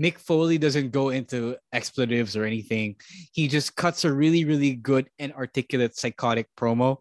Mick 0.00 0.18
Foley 0.18 0.58
doesn't 0.58 0.90
go 0.90 1.10
into 1.10 1.56
expletives 1.72 2.36
or 2.36 2.44
anything. 2.44 2.96
He 3.32 3.48
just 3.48 3.76
cuts 3.76 4.04
a 4.04 4.12
really, 4.12 4.44
really 4.44 4.74
good 4.74 5.08
and 5.18 5.32
articulate 5.32 5.96
psychotic 5.96 6.48
promo 6.56 6.98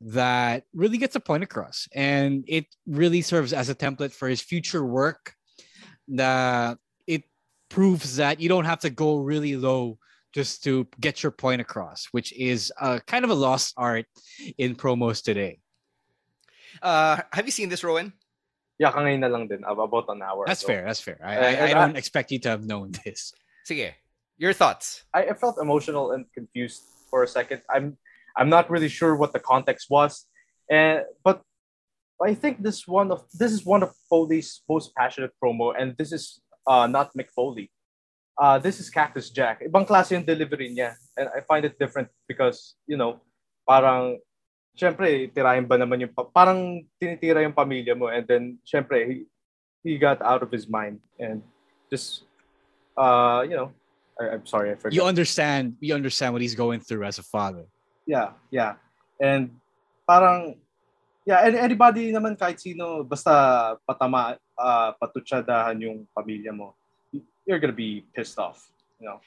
that 0.00 0.64
really 0.74 0.98
gets 0.98 1.16
a 1.16 1.20
point 1.20 1.42
across. 1.42 1.88
And 1.94 2.44
it 2.48 2.66
really 2.86 3.22
serves 3.22 3.52
as 3.52 3.68
a 3.68 3.74
template 3.74 4.12
for 4.12 4.28
his 4.28 4.40
future 4.40 4.84
work. 4.84 5.34
That 6.08 6.78
it 7.06 7.24
proves 7.68 8.16
that 8.16 8.40
you 8.40 8.48
don't 8.48 8.64
have 8.64 8.80
to 8.80 8.90
go 8.90 9.18
really 9.18 9.56
low 9.56 9.98
just 10.32 10.62
to 10.64 10.86
get 11.00 11.22
your 11.22 11.32
point 11.32 11.60
across, 11.60 12.06
which 12.12 12.32
is 12.32 12.72
uh, 12.80 13.00
kind 13.06 13.24
of 13.24 13.30
a 13.30 13.34
lost 13.34 13.74
art 13.76 14.06
in 14.58 14.74
promos 14.74 15.22
today. 15.22 15.58
Uh, 16.82 17.20
have 17.32 17.46
you 17.46 17.52
seen 17.52 17.68
this, 17.68 17.84
Rowan? 17.84 18.12
Yeah, 18.80 18.88
kangayon 18.96 19.20
na 19.20 19.28
lang 19.28 19.44
din, 19.44 19.60
ab- 19.68 19.76
about 19.76 20.08
an 20.08 20.24
hour. 20.24 20.48
That's 20.48 20.64
ago. 20.64 20.72
fair. 20.72 20.82
That's 20.88 21.04
fair. 21.04 21.20
I, 21.20 21.36
Uh, 21.36 21.40
I, 21.44 21.52
I 21.68 21.72
don't 21.76 21.94
I- 21.96 22.00
expect 22.00 22.32
you 22.32 22.40
to 22.40 22.48
have 22.48 22.64
known 22.64 22.96
this. 23.04 23.36
Sige. 23.68 23.92
Your 24.40 24.56
thoughts? 24.56 25.04
I, 25.12 25.28
I 25.28 25.34
felt 25.36 25.60
emotional 25.60 26.16
and 26.16 26.24
confused 26.32 26.80
for 27.12 27.20
a 27.22 27.28
second. 27.28 27.60
I'm 27.68 28.00
I'm 28.32 28.48
not 28.48 28.72
really 28.72 28.88
sure 28.88 29.12
what 29.20 29.36
the 29.36 29.42
context 29.42 29.92
was, 29.92 30.24
and 30.72 31.04
but 31.20 31.44
I 32.24 32.32
think 32.32 32.64
this 32.64 32.88
one 32.88 33.12
of 33.12 33.28
this 33.36 33.52
is 33.52 33.68
one 33.68 33.84
of 33.84 33.92
Foley's 34.08 34.64
most 34.64 34.96
passionate 34.96 35.36
promo, 35.36 35.76
and 35.76 35.92
this 36.00 36.08
is 36.08 36.40
uh 36.64 36.88
not 36.88 37.12
Mick 37.12 37.28
Foley. 37.36 37.68
Uh, 38.40 38.56
this 38.56 38.80
is 38.80 38.88
Cactus 38.88 39.28
Jack. 39.28 39.60
Ibang 39.60 39.84
klase 39.84 40.16
yung 40.16 40.24
delivery 40.24 40.72
niya, 40.72 40.96
and 41.20 41.28
I 41.36 41.44
find 41.44 41.68
it 41.68 41.76
different 41.76 42.08
because 42.24 42.80
you 42.88 42.96
know, 42.96 43.20
parang 43.68 44.24
syempre 44.80 45.28
tirahin 45.28 45.68
ba 45.68 45.76
naman 45.76 46.08
yung 46.08 46.14
pa- 46.16 46.32
parang 46.32 46.80
tinitira 46.96 47.44
yung 47.44 47.52
pamilya 47.52 47.92
mo, 47.92 48.08
and 48.08 48.24
then 48.24 48.56
syempre 48.64 49.04
he, 49.04 49.16
he 49.84 50.00
got 50.00 50.16
out 50.24 50.40
of 50.40 50.48
his 50.48 50.64
mind 50.64 50.96
and 51.20 51.44
just 51.92 52.24
uh 52.96 53.44
you 53.44 53.52
know 53.52 53.68
I, 54.16 54.36
am 54.36 54.44
sorry, 54.44 54.72
I 54.72 54.76
forgot. 54.76 54.92
You 54.92 55.04
understand. 55.04 55.80
You 55.80 55.96
understand 55.96 56.32
what 56.32 56.42
he's 56.44 56.56
going 56.56 56.80
through 56.80 57.04
as 57.04 57.16
a 57.16 57.24
father. 57.24 57.64
Yeah, 58.04 58.36
yeah, 58.52 58.76
and 59.16 59.56
parang 60.04 60.60
yeah, 61.24 61.44
and 61.44 61.56
anybody 61.56 62.12
naman 62.12 62.36
kahit 62.36 62.60
sino 62.60 63.04
basta 63.04 63.76
patama 63.88 64.36
uh, 64.60 64.90
patutsadahan 65.00 65.80
yung 65.80 66.04
pamilya 66.12 66.52
mo, 66.52 66.76
you're 67.48 67.60
gonna 67.60 67.76
be 67.76 68.04
pissed 68.12 68.36
off, 68.36 68.68
you 69.00 69.08
know. 69.08 69.20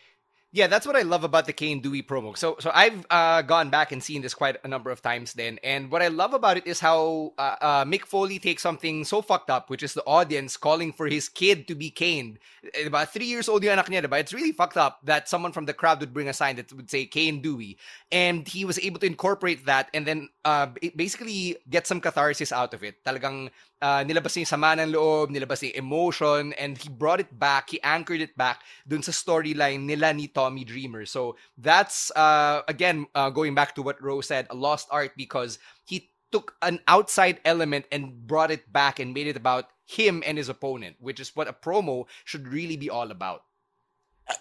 Yeah, 0.54 0.68
that's 0.68 0.86
what 0.86 0.96
I 0.96 1.02
love 1.02 1.24
about 1.24 1.48
the 1.48 1.52
Cane 1.52 1.80
Dewey 1.80 2.04
promo. 2.04 2.38
So, 2.38 2.58
so 2.60 2.70
I've 2.76 3.08
uh, 3.10 3.42
gone 3.42 3.72
back 3.72 3.92
and 3.92 4.04
seen 4.04 4.22
this 4.22 4.36
quite 4.36 4.58
a 4.64 4.68
number 4.68 4.92
of 4.92 5.02
times. 5.02 5.34
Then, 5.34 5.58
and 5.64 5.90
what 5.90 6.04
I 6.04 6.10
love 6.10 6.36
about 6.36 6.58
it 6.58 6.68
is 6.68 6.80
how 6.80 7.34
uh, 7.40 7.56
uh, 7.60 7.86
Mick 7.86 8.06
Foley 8.06 8.38
takes 8.38 8.62
something 8.62 9.04
so 9.04 9.24
fucked 9.24 9.50
up, 9.50 9.72
which 9.72 9.82
is 9.82 9.96
the 9.96 10.04
audience 10.06 10.56
calling 10.56 10.94
for 10.94 11.08
his 11.08 11.28
kid 11.28 11.68
to 11.70 11.74
be 11.74 11.90
caned. 11.90 12.38
About 12.86 13.12
three 13.12 13.26
years 13.26 13.50
old 13.50 13.64
yung 13.64 13.80
anak 13.80 13.88
niya, 13.88 14.08
But 14.08 14.20
It's 14.20 14.32
really 14.32 14.52
fucked 14.52 14.78
up 14.78 15.00
that 15.06 15.28
someone 15.28 15.54
from 15.54 15.66
the 15.66 15.74
crowd 15.74 16.00
would 16.02 16.14
bring 16.14 16.30
a 16.30 16.34
sign 16.34 16.58
that 16.58 16.72
would 16.72 16.92
say 16.92 17.08
Cane 17.08 17.42
Dewey, 17.42 17.80
and 18.12 18.48
he 18.48 18.64
was 18.64 18.78
able 18.78 19.00
to 19.00 19.08
incorporate 19.08 19.66
that 19.66 19.90
and 19.92 20.06
then 20.06 20.30
uh, 20.46 20.68
basically 20.96 21.58
get 21.68 21.88
some 21.88 22.00
catharsis 22.00 22.52
out 22.52 22.76
of 22.76 22.84
it. 22.84 23.04
Talagang 23.04 23.50
uh, 23.84 24.02
nilabas 24.08 24.40
niya 24.40 24.48
sama 24.48 24.80
ng 24.80 24.96
loob, 24.96 25.28
nilabas 25.28 25.60
niya 25.60 25.76
emotion, 25.76 26.56
and 26.56 26.80
he 26.80 26.88
brought 26.88 27.20
it 27.20 27.28
back, 27.36 27.68
he 27.68 27.84
anchored 27.84 28.24
it 28.24 28.32
back 28.40 28.64
dun 28.88 29.04
sa 29.04 29.12
storyline 29.12 29.84
nila 29.84 30.16
ni 30.16 30.32
Tommy 30.32 30.64
Dreamer. 30.64 31.04
So 31.04 31.36
that's, 31.60 32.08
uh, 32.16 32.64
again, 32.72 33.12
uh, 33.12 33.30
going 33.30 33.52
back 33.52 33.76
to 33.76 33.84
what 33.84 34.00
Rose 34.00 34.32
said, 34.32 34.48
a 34.48 34.56
lost 34.56 34.88
art 34.88 35.12
because 35.20 35.60
he 35.84 36.16
took 36.32 36.56
an 36.64 36.80
outside 36.88 37.44
element 37.44 37.86
and 37.92 38.26
brought 38.26 38.50
it 38.50 38.72
back 38.72 38.98
and 39.04 39.14
made 39.14 39.28
it 39.28 39.36
about 39.38 39.68
him 39.86 40.24
and 40.26 40.40
his 40.40 40.48
opponent, 40.48 40.96
which 41.04 41.20
is 41.20 41.36
what 41.36 41.52
a 41.52 41.54
promo 41.54 42.08
should 42.24 42.48
really 42.48 42.80
be 42.80 42.90
all 42.90 43.12
about 43.12 43.44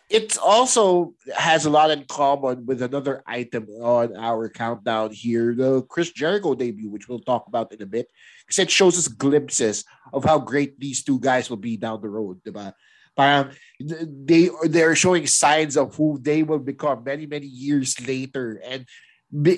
it 0.09 0.39
also 0.39 1.14
has 1.35 1.64
a 1.64 1.70
lot 1.70 1.91
in 1.91 2.05
common 2.05 2.66
with 2.66 2.83
another 2.83 3.22
item 3.26 3.66
on 3.80 4.16
our 4.16 4.49
countdown 4.49 5.11
here 5.11 5.55
the 5.55 5.83
Chris 5.83 6.12
Jericho 6.12 6.55
debut, 6.55 6.91
which 6.91 7.09
we'll 7.09 7.20
talk 7.20 7.47
about 7.49 7.72
in 7.72 7.83
a 7.83 7.87
bit, 7.87 8.09
because 8.47 8.59
it 8.59 8.70
shows 8.70 8.99
us 8.99 9.09
glimpses 9.09 9.85
of 10.12 10.24
how 10.24 10.39
great 10.39 10.78
these 10.78 11.03
two 11.03 11.18
guys 11.18 11.51
will 11.51 11.57
be 11.57 11.76
down 11.76 12.01
the 12.01 12.09
road. 12.09 12.41
Diba? 12.45 12.72
Parang 13.16 13.51
they 13.80 14.49
they're 14.64 14.97
showing 14.97 15.26
signs 15.26 15.76
of 15.76 15.95
who 15.97 16.18
they 16.20 16.43
will 16.43 16.61
become 16.61 17.05
many 17.05 17.26
many 17.26 17.47
years 17.47 17.99
later, 18.07 18.61
and 18.64 18.87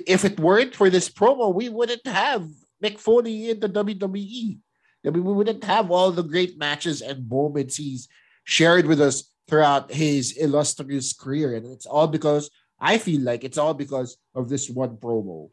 if 0.06 0.24
it 0.24 0.40
weren't 0.40 0.74
for 0.74 0.88
this 0.90 1.08
promo, 1.08 1.54
we 1.54 1.68
wouldn't 1.68 2.06
have 2.06 2.48
Mick 2.82 2.98
Foley 2.98 3.50
in 3.50 3.60
the 3.60 3.68
WWE. 3.68 4.58
I 5.06 5.10
mean, 5.10 5.24
we 5.24 5.32
wouldn't 5.34 5.64
have 5.64 5.90
all 5.90 6.10
the 6.10 6.22
great 6.22 6.58
matches 6.58 7.02
and 7.02 7.28
moments 7.28 7.76
he's 7.76 8.08
shared 8.44 8.86
with 8.86 9.00
us 9.00 9.33
throughout 9.48 9.92
his 9.92 10.36
illustrious 10.36 11.12
career. 11.12 11.56
And 11.56 11.66
it's 11.66 11.86
all 11.86 12.06
because 12.06 12.50
I 12.80 12.98
feel 12.98 13.20
like 13.20 13.44
it's 13.44 13.58
all 13.58 13.74
because 13.74 14.16
of 14.34 14.48
this 14.48 14.68
one 14.68 14.96
promo. 14.96 15.50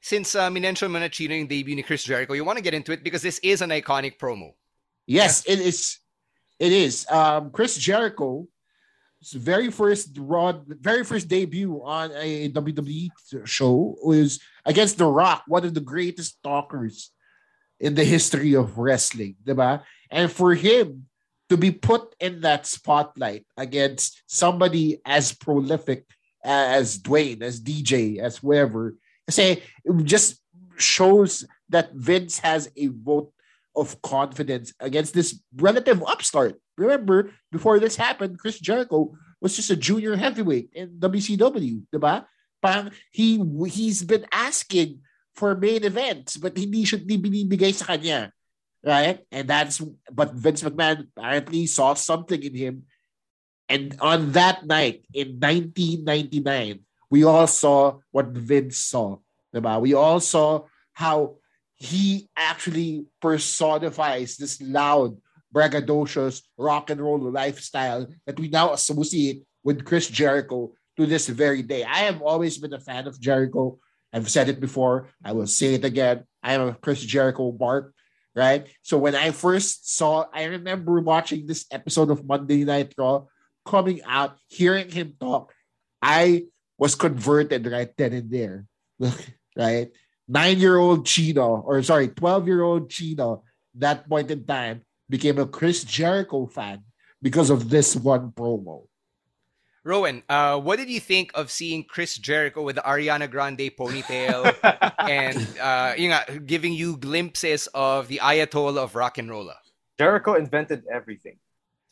Since 0.00 0.34
uh, 0.34 0.50
minention 0.50 0.90
mo 0.90 0.98
na 0.98 1.08
Chino 1.08 1.34
yung 1.34 1.46
debut 1.48 1.74
ni 1.74 1.82
Chris 1.82 2.04
Jericho, 2.04 2.34
you 2.34 2.44
want 2.44 2.58
to 2.58 2.62
get 2.62 2.74
into 2.74 2.92
it 2.92 3.02
because 3.02 3.22
this 3.22 3.38
is 3.42 3.60
an 3.60 3.70
iconic 3.70 4.18
promo. 4.18 4.52
Yes, 5.06 5.44
yeah. 5.46 5.54
it 5.54 5.60
is. 5.60 5.98
It 6.58 6.72
is. 6.72 7.06
Um, 7.10 7.50
Chris 7.50 7.76
Jericho, 7.76 8.46
very 9.34 9.70
first 9.70 10.16
run, 10.18 10.62
very 10.68 11.04
first 11.04 11.28
debut 11.28 11.82
on 11.82 12.12
a 12.14 12.50
WWE 12.50 13.10
show 13.44 13.96
was 14.02 14.40
against 14.64 14.98
The 14.98 15.06
Rock, 15.06 15.42
one 15.48 15.64
of 15.64 15.74
the 15.74 15.80
greatest 15.80 16.42
talkers 16.42 17.10
in 17.80 17.94
the 17.94 18.04
history 18.04 18.54
of 18.54 18.78
wrestling, 18.78 19.36
diba? 19.44 19.82
And 20.10 20.30
for 20.30 20.54
him 20.54 21.06
to 21.48 21.56
be 21.56 21.70
put 21.70 22.14
in 22.18 22.40
that 22.40 22.66
spotlight 22.66 23.46
against 23.56 24.22
somebody 24.26 25.00
as 25.04 25.32
prolific 25.32 26.04
as 26.44 26.98
Dwayne, 26.98 27.42
as 27.42 27.60
DJ, 27.60 28.18
as 28.18 28.38
whoever, 28.38 28.94
say 29.28 29.62
it 29.84 30.04
just 30.04 30.40
shows 30.76 31.44
that 31.68 31.92
Vince 31.94 32.38
has 32.38 32.70
a 32.76 32.88
vote 32.88 33.32
of 33.74 34.00
confidence 34.02 34.72
against 34.80 35.14
this 35.14 35.40
relative 35.56 36.02
upstart. 36.06 36.56
Remember, 36.78 37.30
before 37.50 37.78
this 37.78 37.96
happened, 37.96 38.38
Chris 38.38 38.58
Jericho 38.58 39.12
was 39.40 39.56
just 39.56 39.70
a 39.70 39.76
junior 39.76 40.16
heavyweight 40.16 40.70
in 40.72 40.98
WCW, 40.98 41.82
diba? 41.92 42.24
Parang 42.62 42.90
he 43.12 43.42
he's 43.68 44.02
been 44.02 44.24
asking 44.32 45.00
for 45.34 45.54
main 45.54 45.84
events, 45.84 46.36
but 46.40 46.56
hindi 46.56 46.88
siya 46.88 47.04
binibigay 47.04 47.74
sa 47.74 47.84
kanya 47.84 48.32
right? 48.86 49.18
And 49.32 49.48
that's 49.50 49.82
but 50.12 50.34
Vince 50.34 50.62
McMahon 50.62 51.08
apparently 51.16 51.66
saw 51.66 51.94
something 51.94 52.40
in 52.40 52.54
him. 52.54 52.82
And 53.68 53.96
on 54.00 54.32
that 54.32 54.64
night 54.64 55.04
in 55.12 55.40
1999, 55.40 56.80
we 57.10 57.24
all 57.24 57.48
saw 57.48 57.98
what 58.12 58.28
Vince 58.28 58.78
saw. 58.78 59.18
Diba? 59.52 59.80
We 59.80 59.94
all 59.94 60.20
saw 60.20 60.62
how 60.92 61.36
he 61.74 62.28
actually 62.36 63.06
personifies 63.20 64.36
this 64.36 64.62
loud, 64.62 65.18
braggadocious 65.52 66.42
rock 66.56 66.90
and 66.90 67.00
roll 67.00 67.18
lifestyle 67.18 68.06
that 68.24 68.38
we 68.38 68.48
now 68.48 68.72
associate 68.72 69.42
with 69.64 69.84
Chris 69.84 70.08
Jericho 70.08 70.72
to 70.96 71.06
this 71.06 71.28
very 71.28 71.62
day. 71.62 71.82
I 71.82 72.06
have 72.06 72.22
always 72.22 72.56
been 72.56 72.72
a 72.72 72.80
fan 72.80 73.06
of 73.06 73.20
Jericho. 73.20 73.78
I've 74.12 74.30
said 74.30 74.48
it 74.48 74.60
before. 74.60 75.08
I 75.24 75.32
will 75.32 75.46
say 75.48 75.74
it 75.74 75.84
again. 75.84 76.24
I 76.42 76.54
am 76.54 76.68
a 76.68 76.74
Chris 76.74 77.02
Jericho 77.02 77.54
mark 77.58 77.92
right? 78.36 78.68
So 78.82 78.98
when 78.98 79.16
I 79.16 79.32
first 79.32 79.96
saw, 79.96 80.26
I 80.32 80.44
remember 80.44 81.00
watching 81.00 81.46
this 81.46 81.64
episode 81.72 82.10
of 82.10 82.28
Monday 82.28 82.64
Night 82.64 82.92
Raw 82.98 83.24
coming 83.64 84.02
out, 84.04 84.36
hearing 84.46 84.90
him 84.90 85.16
talk. 85.18 85.52
I 86.02 86.44
was 86.78 86.94
converted 86.94 87.66
right 87.66 87.90
then 87.96 88.12
and 88.12 88.30
there, 88.30 88.66
right? 89.56 89.88
Nine 90.28 90.58
year 90.58 90.76
old 90.76 91.06
Chino, 91.06 91.64
or 91.64 91.82
sorry, 91.82 92.08
12 92.08 92.46
year 92.46 92.62
old 92.62 92.90
Chino, 92.90 93.42
that 93.74 94.08
point 94.08 94.30
in 94.30 94.44
time 94.44 94.82
became 95.08 95.38
a 95.38 95.46
Chris 95.46 95.82
Jericho 95.82 96.46
fan 96.46 96.84
because 97.22 97.48
of 97.48 97.70
this 97.70 97.96
one 97.96 98.32
promo. 98.32 98.84
Rowan, 99.86 100.24
uh, 100.28 100.58
what 100.58 100.82
did 100.82 100.90
you 100.90 100.98
think 100.98 101.30
of 101.36 101.48
seeing 101.48 101.84
Chris 101.84 102.18
Jericho 102.18 102.60
with 102.60 102.74
the 102.74 102.82
Ariana 102.82 103.30
Grande 103.30 103.70
ponytail 103.70 104.50
and 104.98 105.38
uh, 105.62 105.94
you 105.96 106.10
know, 106.10 106.18
giving 106.44 106.72
you 106.72 106.96
glimpses 106.96 107.68
of 107.72 108.08
the 108.08 108.18
Ayatollah 108.18 108.82
of 108.82 108.96
rock 108.96 109.18
and 109.18 109.30
roll? 109.30 109.48
Jericho 109.96 110.34
invented 110.34 110.82
everything, 110.92 111.38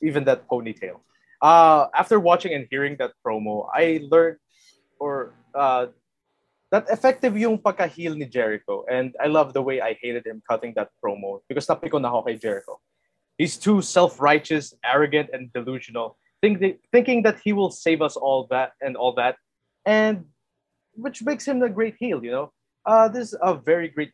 even 0.02 0.24
that 0.24 0.48
ponytail. 0.48 0.98
Uh, 1.40 1.86
after 1.94 2.18
watching 2.18 2.52
and 2.52 2.66
hearing 2.68 2.96
that 2.98 3.12
promo, 3.24 3.68
I 3.72 4.00
learned 4.10 4.38
or 4.98 5.34
uh, 5.54 5.86
that 6.72 6.90
effective 6.90 7.38
yung 7.38 7.58
pagka-heel 7.58 8.16
ni 8.16 8.26
Jericho. 8.26 8.84
And 8.90 9.14
I 9.22 9.28
love 9.28 9.52
the 9.52 9.62
way 9.62 9.80
I 9.80 9.96
hated 10.02 10.26
him 10.26 10.42
cutting 10.50 10.72
that 10.74 10.90
promo 10.98 11.42
because 11.48 11.68
napiko 11.68 12.00
na 12.00 12.08
ako 12.08 12.22
kay 12.22 12.36
Jericho. 12.38 12.80
He's 13.38 13.56
too 13.56 13.82
self-righteous, 13.82 14.74
arrogant, 14.82 15.30
and 15.32 15.52
delusional 15.52 16.18
think 16.44 16.80
thinking 16.92 17.22
that 17.22 17.40
he 17.40 17.52
will 17.52 17.70
save 17.70 18.02
us 18.02 18.16
all 18.16 18.46
that 18.50 18.72
and 18.80 18.96
all 18.96 19.14
that, 19.14 19.36
and 19.86 20.24
which 20.94 21.22
makes 21.22 21.46
him 21.46 21.62
a 21.62 21.68
great 21.68 21.96
heel. 21.98 22.24
You 22.24 22.30
know, 22.30 22.52
uh, 22.86 23.08
this 23.08 23.32
is 23.32 23.38
a 23.40 23.54
very 23.54 23.88
great 23.88 24.12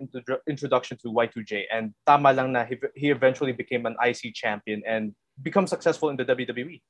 introduction 0.48 0.96
to 1.02 1.08
Y2J, 1.08 1.64
and 1.72 1.94
tama 2.06 2.32
lang 2.32 2.52
na 2.52 2.64
he, 2.64 2.76
he 2.94 3.10
eventually 3.10 3.52
became 3.52 3.86
an 3.86 3.96
IC 4.02 4.34
champion 4.34 4.82
and 4.86 5.14
become 5.42 5.66
successful 5.66 6.08
in 6.10 6.16
the 6.16 6.24
WWE. 6.24 6.80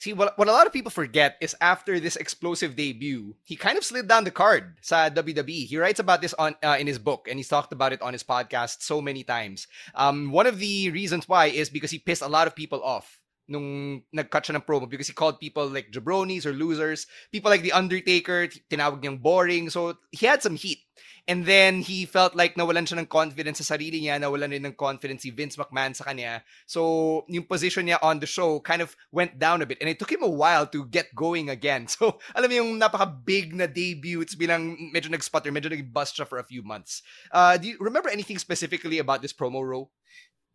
See, 0.00 0.12
what, 0.12 0.36
what 0.36 0.48
a 0.48 0.52
lot 0.52 0.66
of 0.66 0.72
people 0.72 0.90
forget 0.90 1.36
is 1.40 1.54
after 1.60 2.00
this 2.00 2.16
explosive 2.16 2.74
debut, 2.74 3.34
he 3.44 3.56
kind 3.56 3.78
of 3.78 3.84
slid 3.84 4.08
down 4.08 4.24
the 4.24 4.30
card 4.30 4.76
sa 4.82 5.08
WWE. 5.08 5.66
He 5.66 5.78
writes 5.78 6.00
about 6.00 6.20
this 6.20 6.34
on 6.34 6.56
uh, 6.62 6.76
in 6.78 6.86
his 6.86 6.98
book, 6.98 7.28
and 7.28 7.38
he's 7.38 7.48
talked 7.48 7.72
about 7.72 7.92
it 7.92 8.02
on 8.02 8.12
his 8.12 8.22
podcast 8.22 8.82
so 8.82 9.00
many 9.00 9.22
times. 9.22 9.66
Um, 9.94 10.30
one 10.30 10.46
of 10.46 10.58
the 10.58 10.90
reasons 10.90 11.28
why 11.28 11.46
is 11.46 11.70
because 11.70 11.90
he 11.90 11.98
pissed 11.98 12.22
a 12.22 12.28
lot 12.28 12.46
of 12.46 12.56
people 12.56 12.82
off 12.82 13.20
nung 13.48 14.00
nag-cut 14.12 14.48
siya 14.48 14.56
ng 14.56 14.66
promo 14.66 14.88
because 14.88 15.08
he 15.08 15.16
called 15.16 15.40
people 15.40 15.68
like 15.68 15.92
jabronis 15.92 16.46
or 16.46 16.52
losers. 16.52 17.06
People 17.32 17.50
like 17.50 17.62
The 17.62 17.76
Undertaker, 17.76 18.48
tinawag 18.72 19.02
niyang 19.02 19.20
boring. 19.20 19.68
So, 19.68 20.00
he 20.12 20.26
had 20.26 20.42
some 20.42 20.56
heat. 20.56 20.80
And 21.24 21.48
then, 21.48 21.80
he 21.80 22.04
felt 22.04 22.36
like 22.36 22.54
nawalan 22.54 22.84
siya 22.84 23.00
ng 23.00 23.08
confidence 23.08 23.64
sa 23.64 23.76
sarili 23.76 23.96
niya, 23.96 24.20
nawalan 24.20 24.52
rin 24.52 24.64
ng 24.68 24.76
confidence 24.76 25.24
si 25.24 25.32
Vince 25.32 25.56
McMahon 25.56 25.96
sa 25.96 26.04
kanya. 26.04 26.44
So, 26.68 27.24
yung 27.32 27.48
position 27.48 27.88
niya 27.88 27.96
on 28.04 28.20
the 28.20 28.28
show 28.28 28.60
kind 28.60 28.84
of 28.84 28.92
went 29.08 29.40
down 29.40 29.64
a 29.64 29.66
bit. 29.66 29.80
And 29.80 29.88
it 29.88 29.96
took 29.96 30.12
him 30.12 30.22
a 30.22 30.28
while 30.28 30.68
to 30.68 30.84
get 30.88 31.12
going 31.16 31.48
again. 31.48 31.88
So, 31.94 32.18
alam 32.34 32.50
mo 32.50 32.54
yung 32.58 32.72
napaka-big 32.82 33.54
na 33.54 33.70
debut. 33.70 34.18
It's 34.20 34.34
bilang 34.34 34.76
medyo 34.90 35.14
nag-sputter, 35.14 35.54
medyo 35.54 35.70
nag-bust 35.70 36.18
siya 36.18 36.26
for 36.26 36.42
a 36.42 36.44
few 36.44 36.66
months. 36.66 37.06
Uh, 37.30 37.54
do 37.54 37.70
you 37.70 37.78
remember 37.78 38.10
anything 38.10 38.36
specifically 38.36 38.98
about 38.98 39.22
this 39.22 39.32
promo, 39.32 39.62
Ro? 39.62 39.94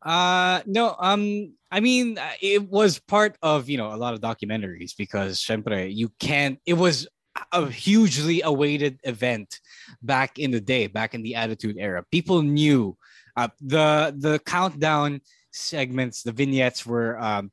Uh 0.02 0.62
no, 0.66 0.96
um 1.00 1.54
I 1.72 1.80
mean 1.82 2.18
uh, 2.18 2.32
it 2.42 2.70
was 2.70 3.00
part 3.00 3.38
of, 3.42 3.70
you 3.70 3.78
know, 3.78 3.94
a 3.94 3.98
lot 3.98 4.14
of 4.14 4.22
documentaries 4.22 4.96
because 4.98 5.42
siempre, 5.42 5.86
you 5.86 6.10
can't 6.20 6.60
it 6.66 6.74
was 6.74 7.08
a 7.52 7.70
hugely 7.70 8.42
awaited 8.42 9.00
event 9.04 9.60
back 10.02 10.40
in 10.40 10.52
the 10.52 10.62
day, 10.62 10.88
back 10.88 11.14
in 11.14 11.22
the 11.22 11.36
attitude 11.36 11.78
era. 11.78 12.04
People 12.12 12.42
knew 12.42 12.98
uh, 13.36 13.50
the 13.62 14.14
the 14.18 14.40
countdown 14.40 15.22
segments, 15.52 16.24
the 16.24 16.32
vignettes 16.32 16.86
were 16.86 17.20
um 17.20 17.52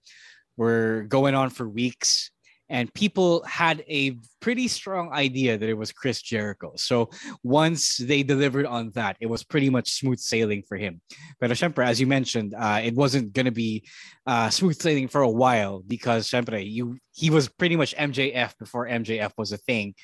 were 0.57 1.05
going 1.09 1.35
on 1.35 1.51
for 1.51 1.69
weeks 1.69 2.31
and 2.69 2.93
people 2.95 3.43
had 3.45 3.85
a 3.89 4.19
pretty 4.41 4.69
strong 4.69 5.13
idea 5.13 5.57
that 5.57 5.69
it 5.69 5.77
was 5.77 5.93
Chris 5.93 6.21
Jericho. 6.23 6.73
So 6.77 7.11
once 7.43 7.97
they 7.97 8.23
delivered 8.23 8.67
on 8.67 8.91
that, 8.95 9.17
it 9.21 9.27
was 9.27 9.45
pretty 9.45 9.71
much 9.71 9.91
smooth 9.91 10.19
sailing 10.19 10.63
for 10.69 10.77
him. 10.77 11.01
But 11.41 11.51
syempre, 11.51 11.87
as 11.87 12.01
you 12.01 12.07
mentioned, 12.07 12.55
uh, 12.57 12.81
it 12.83 12.95
wasn't 12.95 13.33
going 13.33 13.47
to 13.47 13.53
be 13.53 13.87
uh, 14.27 14.51
smooth 14.51 14.81
sailing 14.81 15.09
for 15.09 15.21
a 15.21 15.31
while 15.31 15.83
because 15.87 16.33
you 16.33 16.99
he 17.13 17.31
was 17.31 17.49
pretty 17.49 17.77
much 17.77 17.97
MJF 17.97 18.59
before 18.59 18.87
MJF 18.87 19.33
was 19.39 19.53
a 19.53 19.57
thing, 19.57 19.95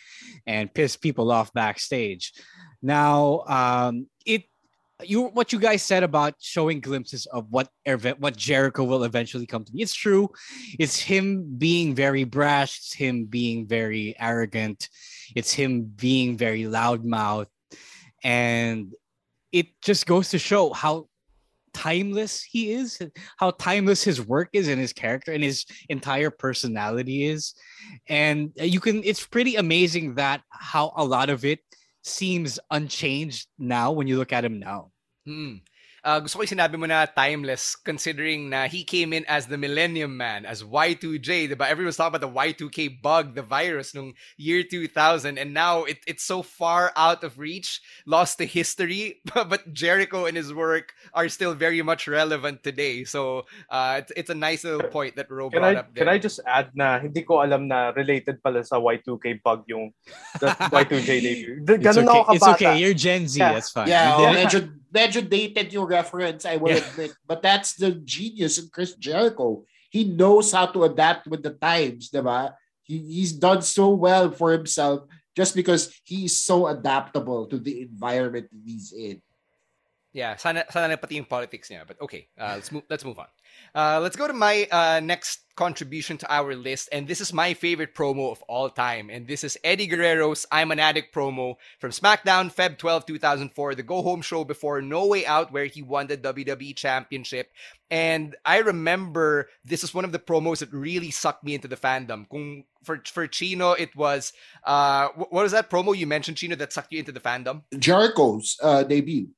and 0.47 0.73
pissed 0.73 1.03
people 1.03 1.31
off 1.31 1.53
backstage. 1.53 2.33
Now, 2.81 3.45
um, 3.47 4.07
it 4.25 4.45
you 5.05 5.23
what 5.25 5.53
you 5.53 5.59
guys 5.59 5.83
said 5.83 6.03
about 6.03 6.35
showing 6.41 6.81
glimpses 6.81 7.27
of 7.27 7.47
what 7.51 7.69
what 8.19 8.37
Jericho 8.37 8.85
will 8.85 9.05
eventually 9.05 9.47
come 9.47 9.65
to 9.65 9.73
be. 9.73 9.83
It's 9.83 9.95
true. 9.95 10.31
It's 10.79 10.99
him 10.99 11.57
being 11.59 11.95
very 11.95 12.25
brash. 12.25 12.79
It's 12.79 12.93
him 12.93 13.25
being 13.25 13.67
very 13.67 14.15
arrogant. 14.19 14.89
It's 15.35 15.53
him 15.53 15.83
being 15.83 16.37
very 16.37 16.63
loudmouth, 16.63 17.47
and 18.23 18.93
it 19.51 19.67
just 19.83 20.07
goes 20.07 20.31
to 20.31 20.39
show 20.39 20.73
how 20.73 21.09
timeless 21.75 22.43
he 22.43 22.73
is, 22.73 23.01
how 23.39 23.51
timeless 23.53 24.03
his 24.03 24.21
work 24.21 24.51
is, 24.53 24.69
and 24.69 24.81
his 24.81 24.93
character 24.93 25.33
and 25.33 25.43
his 25.43 25.65
entire 25.89 26.31
personality 26.31 27.25
is. 27.25 27.55
And 28.09 28.53
you 28.57 28.81
can. 28.81 29.03
It's 29.05 29.27
pretty 29.27 29.57
amazing 29.57 30.15
that 30.17 30.43
how 30.51 30.93
a 30.97 31.05
lot 31.05 31.31
of 31.31 31.45
it 31.45 31.61
seems 32.05 32.59
unchanged 32.71 33.49
now 33.59 33.93
when 33.93 34.07
you 34.07 34.19
look 34.19 34.33
at 34.33 34.45
him 34.45 34.59
now. 34.59 34.92
Hmm. 35.27 35.63
Uh, 36.03 36.19
gusto 36.19 36.35
ko 36.35 36.43
yung 36.43 36.59
sinabi 36.59 36.75
mo 36.75 36.83
na 36.91 37.07
timeless 37.07 37.79
considering 37.79 38.51
na 38.51 38.67
he 38.67 38.83
came 38.83 39.15
in 39.15 39.23
as 39.31 39.47
the 39.47 39.55
Millennium 39.55 40.19
Man, 40.19 40.43
as 40.43 40.67
Y2J, 40.67 41.55
diba? 41.55 41.63
Everyone's 41.63 41.95
talking 41.95 42.19
about 42.19 42.27
the 42.27 42.35
Y2K 42.35 42.99
bug, 42.99 43.39
the 43.39 43.47
virus 43.47 43.95
nung 43.95 44.11
year 44.35 44.67
2000, 44.67 45.39
and 45.39 45.55
now 45.55 45.87
it, 45.87 46.03
it's 46.11 46.27
so 46.27 46.43
far 46.43 46.91
out 46.99 47.23
of 47.23 47.39
reach, 47.39 47.79
lost 48.05 48.39
to 48.43 48.47
history, 48.47 49.23
but 49.31 49.63
Jericho 49.73 50.27
and 50.27 50.37
his 50.37 50.51
work 50.53 50.91
are 51.15 51.31
still 51.31 51.55
very 51.55 51.83
much 51.87 52.09
relevant 52.11 52.67
today. 52.67 53.05
So 53.07 53.47
uh, 53.71 54.03
it's, 54.03 54.13
it's 54.17 54.31
a 54.31 54.35
nice 54.35 54.65
little 54.67 54.91
point 54.91 55.15
that 55.15 55.31
Ro 55.31 55.51
brought 55.51 55.63
can 55.63 55.63
I, 55.63 55.79
up 55.79 55.95
there. 55.95 56.03
Can 56.03 56.13
I 56.13 56.19
just 56.19 56.41
add 56.51 56.75
na 56.75 56.99
hindi 56.99 57.23
ko 57.23 57.47
alam 57.47 57.69
na 57.71 57.95
related 57.95 58.43
pala 58.43 58.67
sa 58.67 58.83
Y2K 58.83 59.39
bug 59.39 59.63
yung 59.71 59.95
Y2J 60.43 61.11
debut. 61.23 61.63
Ganun 61.63 62.11
okay. 62.11 62.35
It's 62.35 62.49
okay. 62.59 62.75
You're 62.83 62.99
Gen 62.99 63.29
Z. 63.29 63.39
Yeah. 63.39 63.53
That's 63.55 63.71
fine. 63.71 63.87
Yeah, 63.87 64.19
You 64.19 64.27
oh, 64.27 64.33
did- 64.35 64.43
medyo, 64.43 64.82
medyo 64.93 65.25
dated 65.25 65.73
yung 65.73 65.89
reference, 65.89 66.45
I 66.45 66.57
will 66.61 66.77
Yeah. 66.77 66.85
admit. 66.85 67.13
But 67.27 67.41
that's 67.41 67.75
the 67.75 67.93
genius 68.05 68.61
in 68.61 68.69
Chris 68.69 68.95
Jericho. 68.95 69.65
He 69.89 70.05
knows 70.05 70.53
how 70.53 70.67
to 70.73 70.85
adapt 70.85 71.27
with 71.27 71.43
the 71.43 71.57
times, 71.57 72.13
diba? 72.13 72.53
He, 72.85 72.99
he's 72.99 73.33
done 73.33 73.63
so 73.63 73.91
well 73.97 74.31
for 74.31 74.53
himself 74.53 75.05
just 75.37 75.57
because 75.57 75.93
he's 76.05 76.37
so 76.37 76.69
adaptable 76.69 77.47
to 77.49 77.59
the 77.59 77.83
environment 77.89 78.49
he's 78.53 78.93
in. 78.93 79.21
Yeah, 80.13 80.37
sana 80.37 80.65
sana 80.69 80.89
na 80.89 80.97
pati 81.01 81.17
yung 81.17 81.25
politics 81.25 81.73
niya. 81.73 81.89
But 81.89 81.97
okay, 82.05 82.29
uh, 82.37 82.61
let's 82.61 82.71
move. 82.71 82.85
Let's 82.91 83.05
move 83.05 83.19
on. 83.19 83.33
Uh, 83.75 83.99
let's 84.01 84.17
go 84.17 84.29
to 84.29 84.37
my 84.37 84.69
uh, 84.71 85.01
next 85.01 85.41
contribution 85.57 86.19
to 86.19 86.29
our 86.29 86.55
list, 86.55 86.91
and 86.93 87.09
this 87.09 87.21
is 87.21 87.33
my 87.33 87.55
favorite 87.55 87.95
promo 87.95 88.31
of 88.31 88.43
all 88.45 88.69
time, 88.69 89.09
and 89.09 89.27
this 89.27 89.45
is 89.45 89.57
Eddie 89.65 89.89
Guerrero's 89.89 90.45
"I'm 90.53 90.71
an 90.71 90.79
Addict" 90.79 91.15
promo 91.15 91.57
from 91.81 91.93
SmackDown, 91.93 92.53
Feb 92.53 92.77
12, 92.77 93.07
2004, 93.07 93.75
the 93.75 93.83
Go 93.83 94.03
Home 94.03 94.21
show 94.21 94.45
before 94.45 94.83
No 94.83 95.07
Way 95.07 95.25
Out, 95.25 95.51
where 95.51 95.65
he 95.65 95.81
won 95.81 96.09
the 96.09 96.19
WWE 96.19 96.77
Championship. 96.77 97.49
And 97.91 98.37
I 98.45 98.59
remember 98.59 99.49
this 99.65 99.83
is 99.83 99.95
one 99.95 100.05
of 100.05 100.13
the 100.13 100.19
promos 100.19 100.59
that 100.59 100.73
really 100.73 101.11
sucked 101.11 101.45
me 101.45 101.55
into 101.55 101.69
the 101.69 101.77
fandom. 101.77 102.29
Kung 102.29 102.65
for 102.85 103.01
for 103.09 103.27
Chino, 103.27 103.73
it 103.73 103.97
was 103.97 104.33
uh, 104.65 105.09
what 105.17 105.33
was 105.49 105.53
that 105.53 105.71
promo 105.71 105.97
you 105.97 106.07
mentioned, 106.07 106.37
Chino, 106.37 106.57
that 106.57 106.73
sucked 106.73 106.93
you 106.93 106.99
into 106.99 107.13
the 107.13 107.21
fandom? 107.21 107.63
Jericho's 107.79 108.59
uh, 108.61 108.83
debut. 108.83 109.29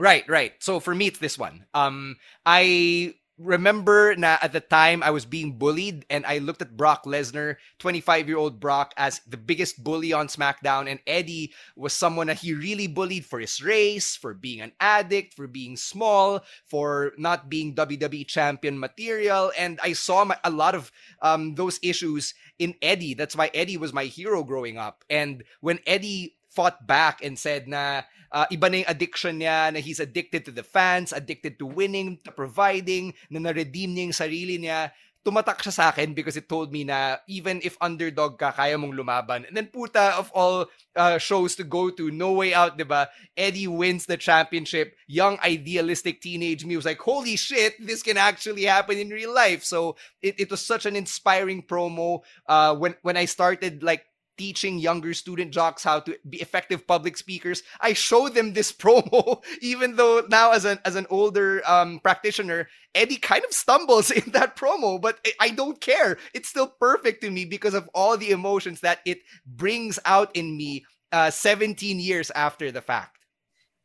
Right, 0.00 0.24
right. 0.28 0.54
So 0.60 0.80
for 0.80 0.94
me, 0.94 1.08
it's 1.08 1.18
this 1.18 1.36
one. 1.36 1.66
Um, 1.74 2.16
I 2.46 3.16
remember 3.36 4.16
na 4.16 4.36
at 4.40 4.52
the 4.52 4.60
time 4.60 5.02
I 5.02 5.10
was 5.12 5.26
being 5.26 5.60
bullied, 5.60 6.06
and 6.08 6.24
I 6.24 6.38
looked 6.38 6.62
at 6.62 6.76
Brock 6.76 7.04
Lesnar, 7.04 7.56
25 7.80 8.26
year 8.26 8.38
old 8.38 8.60
Brock, 8.60 8.94
as 8.96 9.20
the 9.28 9.36
biggest 9.36 9.84
bully 9.84 10.14
on 10.14 10.28
SmackDown, 10.28 10.88
and 10.88 11.00
Eddie 11.06 11.52
was 11.76 11.92
someone 11.92 12.28
that 12.28 12.40
he 12.40 12.54
really 12.54 12.86
bullied 12.86 13.26
for 13.26 13.40
his 13.40 13.60
race, 13.62 14.16
for 14.16 14.32
being 14.32 14.62
an 14.62 14.72
addict, 14.80 15.34
for 15.34 15.46
being 15.46 15.76
small, 15.76 16.44
for 16.64 17.12
not 17.18 17.50
being 17.50 17.74
WWE 17.74 18.24
champion 18.26 18.80
material, 18.80 19.52
and 19.58 19.80
I 19.84 19.92
saw 19.92 20.24
my, 20.24 20.38
a 20.44 20.50
lot 20.50 20.74
of 20.74 20.90
um 21.20 21.56
those 21.56 21.78
issues 21.82 22.32
in 22.58 22.72
Eddie. 22.80 23.12
That's 23.12 23.36
why 23.36 23.50
Eddie 23.52 23.76
was 23.76 23.92
my 23.92 24.04
hero 24.04 24.44
growing 24.44 24.78
up, 24.78 25.04
and 25.10 25.44
when 25.60 25.78
Eddie 25.86 26.39
fought 26.50 26.82
back 26.86 27.22
and 27.22 27.38
said 27.38 27.70
na 27.70 28.02
uh, 28.34 28.46
iba 28.50 28.70
na 28.70 28.82
yung 28.82 28.90
addiction 28.90 29.38
niya, 29.38 29.72
na 29.72 29.78
he's 29.78 30.02
addicted 30.02 30.44
to 30.44 30.52
the 30.52 30.66
fans, 30.66 31.14
addicted 31.14 31.58
to 31.58 31.66
winning, 31.66 32.18
to 32.26 32.30
providing, 32.34 33.14
na 33.30 33.38
na-redeem 33.38 33.94
niya 33.94 34.06
yung 34.10 34.18
sarili 34.18 34.56
niya, 34.58 34.90
tumatak 35.20 35.60
siya 35.60 35.72
sa 35.72 35.84
akin 35.92 36.16
because 36.16 36.36
it 36.36 36.48
told 36.48 36.72
me 36.72 36.80
na 36.80 37.20
even 37.28 37.60
if 37.62 37.76
underdog 37.80 38.40
ka, 38.40 38.52
kaya 38.56 38.80
mong 38.80 38.96
lumaban. 38.96 39.44
And 39.44 39.52
then 39.52 39.68
puta 39.68 40.16
of 40.16 40.32
all 40.32 40.72
uh, 40.96 41.18
shows 41.20 41.54
to 41.60 41.64
go 41.64 41.90
to, 41.92 42.10
No 42.10 42.32
Way 42.32 42.54
Out, 42.54 42.78
diba? 42.78 43.08
Eddie 43.36 43.68
wins 43.68 44.06
the 44.06 44.16
championship. 44.16 44.96
Young, 45.06 45.36
idealistic 45.44 46.22
teenage 46.22 46.64
me 46.64 46.76
was 46.76 46.88
like, 46.88 47.00
holy 47.00 47.36
shit, 47.36 47.76
this 47.84 48.02
can 48.02 48.16
actually 48.16 48.64
happen 48.64 48.96
in 48.96 49.12
real 49.12 49.34
life. 49.34 49.62
So 49.62 49.96
it, 50.22 50.40
it 50.40 50.50
was 50.50 50.64
such 50.64 50.86
an 50.86 50.96
inspiring 50.96 51.62
promo. 51.68 52.24
Uh, 52.48 52.74
when, 52.76 52.96
when 53.02 53.16
I 53.16 53.26
started 53.26 53.82
like 53.82 54.06
teaching 54.40 54.78
younger 54.78 55.12
student 55.12 55.52
jocks 55.52 55.84
how 55.84 56.00
to 56.00 56.16
be 56.26 56.40
effective 56.40 56.86
public 56.86 57.18
speakers. 57.18 57.62
I 57.78 57.92
show 57.92 58.30
them 58.30 58.54
this 58.54 58.72
promo, 58.84 59.44
even 59.60 59.96
though 59.96 60.24
now 60.30 60.52
as 60.52 60.64
an 60.64 60.78
as 60.86 60.96
an 60.96 61.06
older 61.10 61.60
um, 61.68 62.00
practitioner, 62.00 62.66
Eddie 62.94 63.20
kind 63.20 63.44
of 63.44 63.52
stumbles 63.52 64.10
in 64.20 64.32
that 64.32 64.56
promo, 64.56 64.98
but 64.98 65.20
I- 65.38 65.50
don't 65.50 65.80
care. 65.80 66.16
It's 66.32 66.48
still 66.48 66.68
perfect 66.80 67.20
to 67.20 67.30
me 67.30 67.44
because 67.44 67.74
of 67.74 67.90
all 67.94 68.16
the 68.16 68.30
emotions 68.30 68.80
that 68.80 69.00
it 69.04 69.18
brings 69.44 69.98
out 70.06 70.34
in 70.34 70.56
me 70.56 70.86
uh, 71.12 71.30
17 71.30 72.00
years 72.00 72.30
after 72.30 72.72
the 72.72 72.80
fact. 72.80 73.19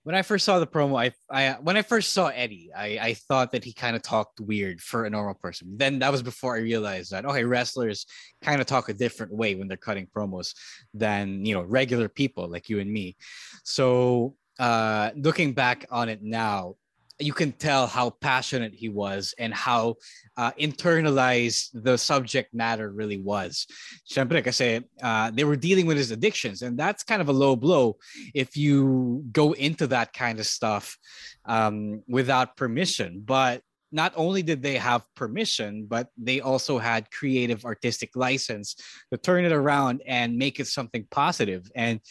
When 0.05 0.13
I 0.13 0.21
first 0.21 0.45
saw 0.45 0.59
the 0.59 0.67
promo, 0.67 1.01
I, 1.03 1.13
I 1.31 1.57
when 1.61 1.77
I 1.77 1.81
first 1.81 2.13
saw 2.13 2.27
Eddie, 2.27 2.69
I, 2.77 2.99
I 3.01 3.13
thought 3.15 3.51
that 3.53 3.63
he 3.63 3.73
kind 3.73 3.95
of 3.95 4.03
talked 4.03 4.39
weird 4.39 4.79
for 4.79 5.05
a 5.05 5.09
normal 5.09 5.33
person. 5.33 5.77
Then 5.77 5.97
that 5.99 6.11
was 6.11 6.21
before 6.21 6.55
I 6.55 6.59
realized 6.59 7.09
that 7.09 7.25
okay, 7.25 7.43
wrestlers 7.43 8.05
kind 8.43 8.61
of 8.61 8.67
talk 8.67 8.87
a 8.87 8.93
different 8.93 9.33
way 9.33 9.55
when 9.55 9.67
they're 9.67 9.77
cutting 9.77 10.07
promos 10.15 10.53
than 10.93 11.43
you 11.43 11.55
know 11.55 11.63
regular 11.63 12.07
people 12.07 12.47
like 12.47 12.69
you 12.69 12.79
and 12.79 12.93
me. 12.93 13.17
So 13.63 14.35
uh, 14.59 15.09
looking 15.15 15.53
back 15.53 15.87
on 15.89 16.07
it 16.07 16.21
now, 16.21 16.75
you 17.19 17.33
can 17.33 17.51
tell 17.53 17.87
how 17.87 18.09
passionate 18.09 18.73
he 18.73 18.89
was 18.89 19.33
and 19.37 19.53
how 19.53 19.95
uh, 20.37 20.51
internalized 20.59 21.69
the 21.73 21.97
subject 21.97 22.53
matter 22.53 22.91
really 22.91 23.17
was. 23.17 23.67
Siyempre 24.09 24.43
kasi 24.43 24.83
uh, 25.01 25.31
they 25.31 25.43
were 25.43 25.55
dealing 25.55 25.85
with 25.85 25.97
his 25.97 26.11
addictions 26.11 26.61
and 26.61 26.77
that's 26.77 27.03
kind 27.03 27.21
of 27.21 27.29
a 27.29 27.33
low 27.33 27.55
blow 27.55 27.97
if 28.33 28.57
you 28.57 29.23
go 29.31 29.53
into 29.53 29.87
that 29.87 30.11
kind 30.13 30.39
of 30.39 30.45
stuff 30.45 30.97
um, 31.45 32.03
without 32.07 32.57
permission. 32.57 33.21
But 33.23 33.61
not 33.91 34.11
only 34.17 34.43
did 34.43 34.61
they 34.61 34.75
have 34.75 35.05
permission, 35.15 35.85
but 35.87 36.09
they 36.17 36.41
also 36.41 36.77
had 36.77 37.09
creative 37.11 37.63
artistic 37.63 38.15
license 38.15 38.75
to 39.11 39.17
turn 39.17 39.45
it 39.45 39.53
around 39.53 40.01
and 40.05 40.37
make 40.37 40.59
it 40.59 40.67
something 40.67 41.07
positive. 41.11 41.71
And 41.75 42.01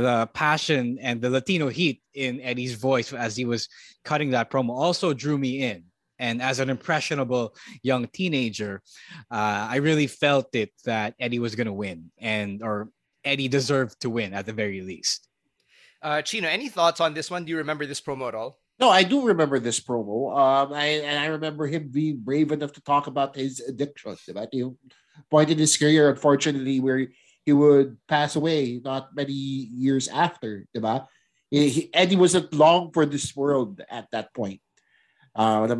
the 0.00 0.28
passion 0.34 0.98
and 1.00 1.20
the 1.20 1.30
Latino 1.30 1.68
heat 1.68 2.02
in 2.14 2.40
Eddie's 2.40 2.74
voice 2.74 3.12
as 3.12 3.34
he 3.36 3.44
was 3.44 3.68
cutting 4.04 4.30
that 4.30 4.50
promo 4.50 4.70
also 4.70 5.14
drew 5.14 5.38
me 5.38 5.62
in. 5.62 5.84
And 6.18 6.40
as 6.40 6.60
an 6.60 6.70
impressionable 6.70 7.54
young 7.82 8.06
teenager, 8.08 8.82
uh, 9.30 9.68
I 9.70 9.76
really 9.76 10.06
felt 10.06 10.54
it 10.54 10.72
that 10.84 11.14
Eddie 11.20 11.40
was 11.40 11.54
going 11.54 11.66
to 11.66 11.74
win, 11.74 12.10
and 12.18 12.62
or 12.62 12.88
Eddie 13.22 13.48
deserved 13.48 14.00
to 14.00 14.08
win 14.08 14.32
at 14.32 14.46
the 14.46 14.54
very 14.54 14.80
least. 14.80 15.28
Uh, 16.00 16.22
Chino, 16.22 16.48
any 16.48 16.70
thoughts 16.70 17.00
on 17.00 17.12
this 17.12 17.30
one? 17.30 17.44
Do 17.44 17.50
you 17.50 17.58
remember 17.58 17.84
this 17.84 18.00
promo 18.00 18.28
at 18.28 18.34
all? 18.34 18.58
No, 18.78 18.88
I 18.88 19.02
do 19.02 19.26
remember 19.26 19.58
this 19.58 19.78
promo. 19.78 20.32
Um, 20.36 20.72
I 20.72 21.04
and 21.04 21.18
I 21.18 21.26
remember 21.26 21.66
him 21.66 21.88
being 21.88 22.20
brave 22.20 22.50
enough 22.50 22.72
to 22.72 22.80
talk 22.80 23.08
about 23.08 23.36
his 23.36 23.60
addiction. 23.60 24.16
Diba? 24.28 24.48
He 24.50 24.64
point 25.30 25.50
in 25.50 25.58
his 25.58 25.76
career, 25.76 26.08
unfortunately, 26.08 26.80
where 26.80 27.08
he 27.46 27.54
would 27.54 27.96
pass 28.10 28.34
away 28.34 28.82
not 28.82 29.14
many 29.14 29.32
years 29.32 30.10
after. 30.10 30.66
Diba? 30.74 31.06
He, 31.48 31.70
he- 31.70 31.90
Eddie 31.94 32.18
wasn't 32.18 32.52
long 32.52 32.90
for 32.90 33.06
this 33.06 33.30
world 33.38 33.80
at 33.88 34.10
that 34.10 34.34
point. 34.34 34.60
Uh, 35.36 35.68
in 35.68 35.78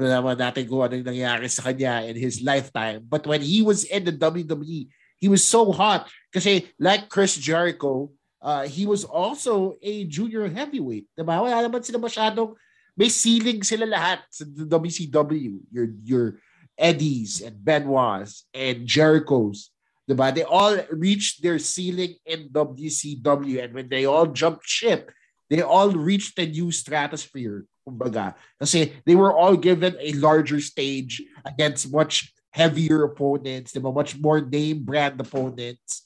his 2.14 2.42
lifetime. 2.42 3.06
But 3.08 3.26
when 3.26 3.40
he 3.40 3.62
was 3.62 3.84
in 3.84 4.04
the 4.04 4.12
WWE, 4.12 4.86
he 5.16 5.28
was 5.28 5.42
so 5.42 5.72
hot. 5.72 6.08
Kasi 6.32 6.68
like 6.78 7.08
Chris 7.08 7.34
Jericho, 7.34 8.12
uh, 8.40 8.68
he 8.68 8.86
was 8.86 9.02
also 9.02 9.74
a 9.82 10.04
junior 10.04 10.46
heavyweight. 10.46 11.08
Diba? 11.18 11.42
Wala 11.42 11.66
naman 11.66 11.82
sila 11.82 11.98
masyadong 11.98 12.54
may 12.96 13.08
ceiling 13.08 13.64
sila 13.64 13.88
lahat 13.88 14.20
sa 14.30 14.44
WCW. 14.44 15.58
Your 15.72 15.88
your 16.04 16.38
Eddies 16.76 17.40
and 17.40 17.56
Benoits 17.56 18.44
and 18.52 18.84
Jerichos. 18.84 19.72
Diba? 20.08 20.34
They 20.34 20.44
all 20.44 20.78
reached 20.90 21.42
their 21.42 21.58
ceiling 21.58 22.14
in 22.24 22.48
WCW 22.50 23.64
and 23.64 23.74
when 23.74 23.88
they 23.88 24.06
all 24.06 24.26
jumped 24.26 24.66
ship, 24.66 25.10
they 25.50 25.62
all 25.62 25.90
reached 25.90 26.38
a 26.38 26.46
new 26.46 26.70
stratosphere. 26.70 27.66
Kumbaga. 27.86 28.34
Kasi 28.58 28.94
they 29.06 29.14
were 29.14 29.34
all 29.34 29.56
given 29.56 29.94
a 30.00 30.12
larger 30.18 30.60
stage 30.60 31.22
against 31.44 31.92
much 31.92 32.34
heavier 32.50 33.04
opponents, 33.04 33.72
diba? 33.72 33.92
much 33.92 34.18
more 34.18 34.40
name 34.40 34.82
brand 34.82 35.20
opponents, 35.20 36.02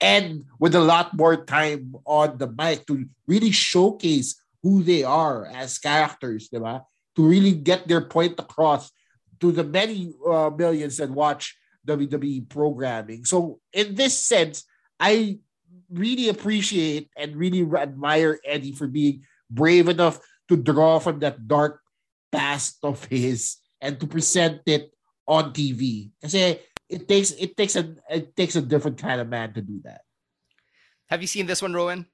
and 0.00 0.48
with 0.58 0.74
a 0.74 0.80
lot 0.80 1.12
more 1.12 1.44
time 1.44 1.94
on 2.08 2.38
the 2.38 2.48
mic 2.48 2.86
to 2.88 3.04
really 3.28 3.52
showcase 3.52 4.40
who 4.64 4.82
they 4.82 5.04
are 5.04 5.46
as 5.52 5.78
characters, 5.78 6.48
diba? 6.48 6.82
to 7.16 7.22
really 7.22 7.52
get 7.52 7.86
their 7.86 8.00
point 8.00 8.40
across 8.40 8.90
to 9.40 9.52
the 9.52 9.64
many 9.64 10.12
uh, 10.26 10.50
millions 10.50 10.96
that 10.96 11.10
watch 11.10 11.56
WWE 11.90 12.48
programming. 12.48 13.24
So, 13.24 13.58
in 13.72 13.94
this 13.94 14.18
sense, 14.18 14.64
I 14.98 15.38
really 15.90 16.28
appreciate 16.28 17.10
and 17.16 17.34
really 17.36 17.66
admire 17.76 18.38
Eddie 18.44 18.72
for 18.72 18.86
being 18.86 19.26
brave 19.50 19.88
enough 19.88 20.20
to 20.48 20.56
draw 20.56 20.98
from 20.98 21.18
that 21.20 21.48
dark 21.48 21.80
past 22.30 22.78
of 22.82 23.04
his 23.06 23.56
and 23.80 23.98
to 23.98 24.06
present 24.06 24.62
it 24.66 24.90
on 25.26 25.52
TV. 25.52 26.10
Kasi 26.22 26.60
it 26.88 27.08
takes 27.08 27.30
it 27.32 27.56
takes 27.56 27.76
a 27.76 27.94
it 28.10 28.36
takes 28.36 28.56
a 28.56 28.62
different 28.62 28.98
kind 28.98 29.20
of 29.20 29.28
man 29.28 29.52
to 29.54 29.62
do 29.62 29.80
that. 29.84 30.02
Have 31.08 31.22
you 31.22 31.26
seen 31.26 31.46
this 31.46 31.62
one, 31.62 31.74
Rowan? 31.74 32.06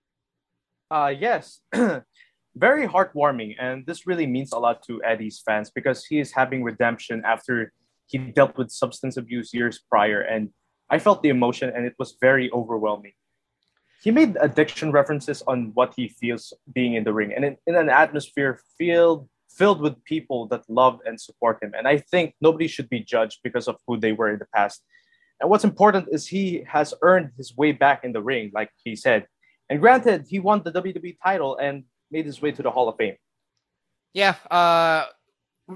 Uh 0.90 1.12
yes. 1.16 1.60
Very 2.56 2.88
heartwarming, 2.88 3.56
and 3.60 3.84
this 3.84 4.06
really 4.06 4.24
means 4.24 4.52
a 4.52 4.58
lot 4.58 4.80
to 4.88 5.04
Eddie's 5.04 5.42
fans 5.44 5.68
because 5.68 6.06
he 6.06 6.20
is 6.20 6.32
having 6.32 6.64
redemption 6.64 7.20
after 7.20 7.72
he 8.06 8.18
dealt 8.18 8.56
with 8.56 8.70
substance 8.70 9.16
abuse 9.16 9.52
years 9.52 9.80
prior, 9.90 10.20
and 10.20 10.50
I 10.90 10.98
felt 10.98 11.22
the 11.22 11.30
emotion, 11.30 11.72
and 11.74 11.84
it 11.84 11.94
was 11.98 12.16
very 12.20 12.50
overwhelming. 12.52 13.12
He 14.02 14.10
made 14.10 14.36
addiction 14.40 14.92
references 14.92 15.42
on 15.46 15.72
what 15.74 15.94
he 15.96 16.08
feels 16.08 16.52
being 16.72 16.94
in 16.94 17.04
the 17.04 17.12
ring, 17.12 17.32
and 17.34 17.44
in, 17.44 17.56
in 17.66 17.76
an 17.76 17.90
atmosphere 17.90 18.60
filled 18.78 19.28
filled 19.56 19.80
with 19.80 20.02
people 20.04 20.46
that 20.48 20.62
love 20.68 21.00
and 21.06 21.20
support 21.20 21.62
him. 21.62 21.72
And 21.76 21.88
I 21.88 21.98
think 21.98 22.34
nobody 22.40 22.68
should 22.68 22.90
be 22.90 23.00
judged 23.00 23.40
because 23.42 23.68
of 23.68 23.76
who 23.86 23.96
they 23.96 24.12
were 24.12 24.30
in 24.30 24.38
the 24.38 24.46
past. 24.54 24.82
And 25.40 25.50
what's 25.50 25.64
important 25.64 26.08
is 26.12 26.26
he 26.26 26.64
has 26.68 26.94
earned 27.02 27.30
his 27.36 27.56
way 27.56 27.72
back 27.72 28.04
in 28.04 28.12
the 28.12 28.22
ring, 28.22 28.50
like 28.54 28.70
he 28.84 28.96
said. 28.96 29.26
And 29.68 29.80
granted, 29.80 30.26
he 30.28 30.38
won 30.38 30.62
the 30.62 30.72
WWE 30.72 31.16
title 31.22 31.56
and 31.56 31.84
made 32.10 32.26
his 32.26 32.40
way 32.40 32.52
to 32.52 32.62
the 32.62 32.70
Hall 32.70 32.88
of 32.88 32.96
Fame. 32.96 33.16
Yeah, 34.12 34.36
uh, 34.50 35.06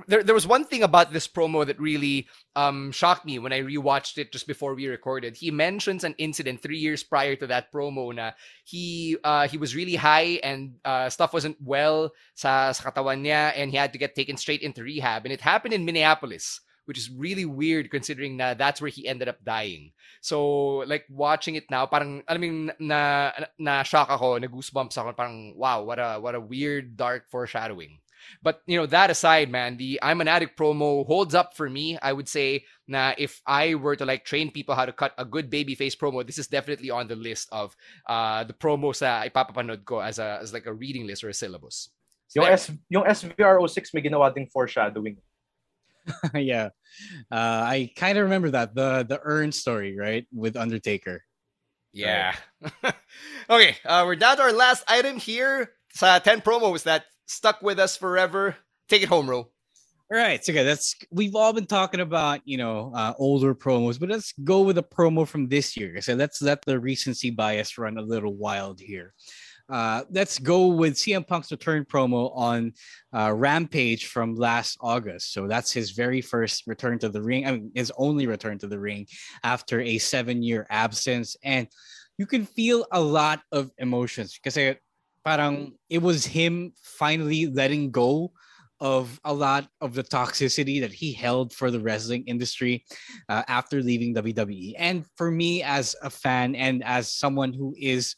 there, 0.06 0.22
there 0.22 0.34
was 0.34 0.46
one 0.46 0.64
thing 0.64 0.82
about 0.82 1.12
this 1.12 1.26
promo 1.26 1.66
that 1.66 1.80
really 1.80 2.28
um, 2.54 2.92
shocked 2.92 3.24
me 3.24 3.38
when 3.38 3.52
I 3.52 3.60
rewatched 3.60 4.18
it 4.18 4.32
just 4.32 4.46
before 4.46 4.74
we 4.74 4.86
recorded. 4.86 5.36
He 5.36 5.50
mentions 5.50 6.04
an 6.04 6.14
incident 6.18 6.62
three 6.62 6.78
years 6.78 7.02
prior 7.02 7.34
to 7.36 7.46
that 7.48 7.72
promo 7.72 8.14
na 8.14 8.32
he 8.64 9.16
uh, 9.24 9.48
he 9.48 9.58
was 9.58 9.74
really 9.74 9.96
high 9.96 10.38
and 10.42 10.76
uh, 10.84 11.08
stuff 11.10 11.32
wasn't 11.32 11.56
well 11.62 12.12
sa, 12.34 12.72
sa 12.72 12.90
katawan 12.90 13.24
niya 13.24 13.52
and 13.56 13.70
he 13.70 13.76
had 13.76 13.92
to 13.92 13.98
get 13.98 14.14
taken 14.14 14.36
straight 14.36 14.62
into 14.62 14.82
rehab. 14.82 15.24
And 15.24 15.32
it 15.32 15.40
happened 15.40 15.74
in 15.74 15.84
Minneapolis, 15.84 16.60
which 16.84 16.98
is 16.98 17.10
really 17.10 17.44
weird 17.44 17.90
considering 17.90 18.36
na 18.36 18.54
that's 18.54 18.80
where 18.80 18.90
he 18.90 19.08
ended 19.08 19.28
up 19.28 19.44
dying. 19.44 19.92
So 20.20 20.84
like 20.86 21.06
watching 21.10 21.54
it 21.56 21.70
now, 21.70 21.86
parang 21.86 22.22
I 22.28 22.38
mean 22.38 22.70
na 22.78 23.32
na 23.58 23.82
shock 23.82 24.10
ako, 24.10 24.38
na 24.38 24.46
goosebumps 24.46 24.98
ako, 24.98 25.12
parang 25.14 25.54
wow, 25.56 25.82
what 25.82 25.98
a 25.98 26.20
what 26.20 26.34
a 26.34 26.40
weird 26.40 26.96
dark 26.96 27.30
foreshadowing. 27.30 27.99
But 28.42 28.62
you 28.66 28.76
know 28.76 28.86
that 28.86 29.10
aside, 29.10 29.50
man, 29.50 29.76
the 29.76 29.98
I'm 30.02 30.20
an 30.20 30.28
addict 30.28 30.58
promo 30.58 31.06
holds 31.06 31.34
up 31.34 31.56
for 31.56 31.68
me. 31.68 31.98
I 32.00 32.12
would 32.12 32.28
say 32.28 32.64
now 32.88 33.14
if 33.18 33.40
I 33.46 33.74
were 33.74 33.96
to 33.96 34.04
like 34.04 34.24
train 34.24 34.50
people 34.50 34.74
how 34.74 34.86
to 34.86 34.92
cut 34.92 35.14
a 35.18 35.24
good 35.24 35.50
babyface 35.50 35.96
promo, 35.96 36.26
this 36.26 36.38
is 36.38 36.46
definitely 36.46 36.90
on 36.90 37.08
the 37.08 37.16
list 37.16 37.48
of 37.52 37.76
uh 38.06 38.44
the 38.44 38.54
promos 38.54 39.00
that 39.00 39.32
ipapapanood 39.32 39.84
ko 39.84 40.00
as 40.00 40.18
a 40.18 40.38
as 40.40 40.52
like 40.52 40.66
a 40.66 40.74
reading 40.74 41.06
list 41.06 41.24
or 41.24 41.28
a 41.28 41.34
syllabus. 41.34 41.90
So 42.28 42.42
yung, 42.42 42.52
S, 42.52 42.70
yung 42.88 43.04
SVR06 43.04 43.94
may 43.94 44.02
ginawa 44.02 44.32
ding 44.32 44.46
foreshadowing. 44.46 45.18
yeah. 46.34 46.70
Uh, 47.30 47.66
I 47.66 47.90
kind 47.96 48.18
of 48.18 48.24
remember 48.24 48.50
that 48.50 48.74
the 48.74 49.04
the 49.08 49.20
urn 49.22 49.52
story, 49.52 49.98
right, 49.98 50.26
with 50.32 50.56
Undertaker. 50.56 51.24
Yeah. 51.92 52.34
Right. 52.62 52.94
okay, 53.50 53.76
uh, 53.84 54.04
we're 54.06 54.16
down 54.16 54.36
to 54.36 54.42
our 54.42 54.52
last 54.52 54.84
item 54.86 55.18
here. 55.18 55.72
Sa 55.92 56.20
10 56.20 56.42
promos 56.42 56.84
that 56.84 57.10
stuck 57.30 57.62
with 57.62 57.78
us 57.78 57.96
forever. 57.96 58.56
Take 58.88 59.02
it 59.02 59.08
home, 59.08 59.30
Ro. 59.30 59.38
All 60.12 60.18
right, 60.18 60.44
so 60.44 60.52
okay, 60.52 60.64
that's 60.64 60.96
we've 61.12 61.36
all 61.36 61.52
been 61.52 61.66
talking 61.66 62.00
about 62.00 62.40
you 62.44 62.56
know 62.56 62.92
uh, 62.96 63.14
older 63.16 63.54
promos, 63.54 64.00
but 64.00 64.08
let's 64.08 64.32
go 64.42 64.62
with 64.62 64.76
a 64.78 64.82
promo 64.82 65.26
from 65.26 65.48
this 65.48 65.76
year. 65.76 66.00
So 66.00 66.14
let's 66.14 66.42
let 66.42 66.64
the 66.64 66.80
recency 66.80 67.30
bias 67.30 67.78
run 67.78 67.96
a 67.96 68.02
little 68.02 68.34
wild 68.34 68.80
here. 68.80 69.14
Uh, 69.68 70.02
let's 70.10 70.40
go 70.40 70.66
with 70.66 70.94
CM 70.94 71.24
Punk's 71.24 71.52
return 71.52 71.84
promo 71.84 72.36
on 72.36 72.72
uh, 73.12 73.32
Rampage 73.32 74.06
from 74.06 74.34
last 74.34 74.76
August. 74.80 75.32
So 75.32 75.46
that's 75.46 75.70
his 75.70 75.92
very 75.92 76.20
first 76.20 76.66
return 76.66 76.98
to 76.98 77.08
the 77.08 77.22
ring. 77.22 77.46
I 77.46 77.52
mean, 77.52 77.70
his 77.76 77.92
only 77.96 78.26
return 78.26 78.58
to 78.58 78.66
the 78.66 78.80
ring 78.80 79.06
after 79.44 79.80
a 79.80 79.98
seven-year 79.98 80.66
absence, 80.70 81.36
and 81.44 81.68
you 82.18 82.26
can 82.26 82.46
feel 82.46 82.84
a 82.90 83.00
lot 83.00 83.42
of 83.52 83.70
emotions 83.78 84.36
because 84.42 84.56
parang 85.24 85.72
it 85.88 86.02
was 86.02 86.24
him 86.24 86.72
finally 86.82 87.46
letting 87.46 87.90
go 87.90 88.32
of 88.80 89.20
a 89.24 89.32
lot 89.32 89.68
of 89.82 89.94
the 89.94 90.02
toxicity 90.02 90.80
that 90.80 90.92
he 90.92 91.12
held 91.12 91.52
for 91.52 91.70
the 91.70 91.78
wrestling 91.80 92.24
industry 92.26 92.84
uh, 93.28 93.42
after 93.46 93.82
leaving 93.82 94.14
WWE. 94.14 94.74
And 94.78 95.04
for 95.16 95.30
me, 95.30 95.62
as 95.62 95.94
a 96.02 96.08
fan 96.08 96.54
and 96.54 96.82
as 96.84 97.12
someone 97.12 97.52
who 97.52 97.74
is 97.78 98.16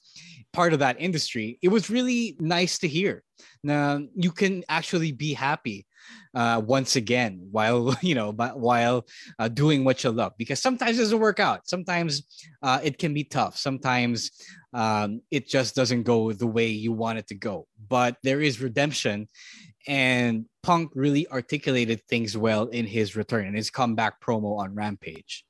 part 0.52 0.72
of 0.72 0.78
that 0.78 1.00
industry, 1.00 1.58
it 1.62 1.68
was 1.68 1.90
really 1.90 2.36
nice 2.38 2.78
to 2.78 2.88
hear. 2.88 3.24
Now 3.64 4.00
you 4.14 4.30
can 4.30 4.62
actually 4.68 5.10
be 5.10 5.34
happy 5.34 5.86
uh, 6.34 6.62
once 6.64 6.96
again 6.96 7.46
while 7.50 7.94
you 8.02 8.14
know 8.14 8.32
while 8.32 9.06
uh, 9.38 9.48
doing 9.48 9.84
what 9.84 10.02
you 10.04 10.10
love 10.10 10.32
because 10.38 10.60
sometimes 10.60 10.98
it 10.98 11.02
doesn't 11.02 11.18
work 11.18 11.40
out. 11.40 11.68
Sometimes 11.68 12.22
uh, 12.62 12.80
it 12.82 12.98
can 12.98 13.14
be 13.14 13.24
tough. 13.24 13.56
Sometimes 13.56 14.30
um, 14.72 15.20
it 15.30 15.48
just 15.48 15.74
doesn't 15.74 16.04
go 16.04 16.32
the 16.32 16.46
way 16.46 16.68
you 16.68 16.92
want 16.92 17.18
it 17.18 17.26
to 17.28 17.34
go. 17.34 17.66
But 17.88 18.16
there 18.22 18.40
is 18.40 18.60
redemption 18.60 19.28
and 19.86 20.46
punk 20.62 20.90
really 20.94 21.28
articulated 21.28 22.02
things 22.08 22.36
well 22.36 22.68
in 22.68 22.86
his 22.86 23.16
return 23.16 23.46
and 23.46 23.56
his 23.56 23.70
comeback 23.70 24.20
promo 24.20 24.58
on 24.58 24.74
rampage. 24.74 25.44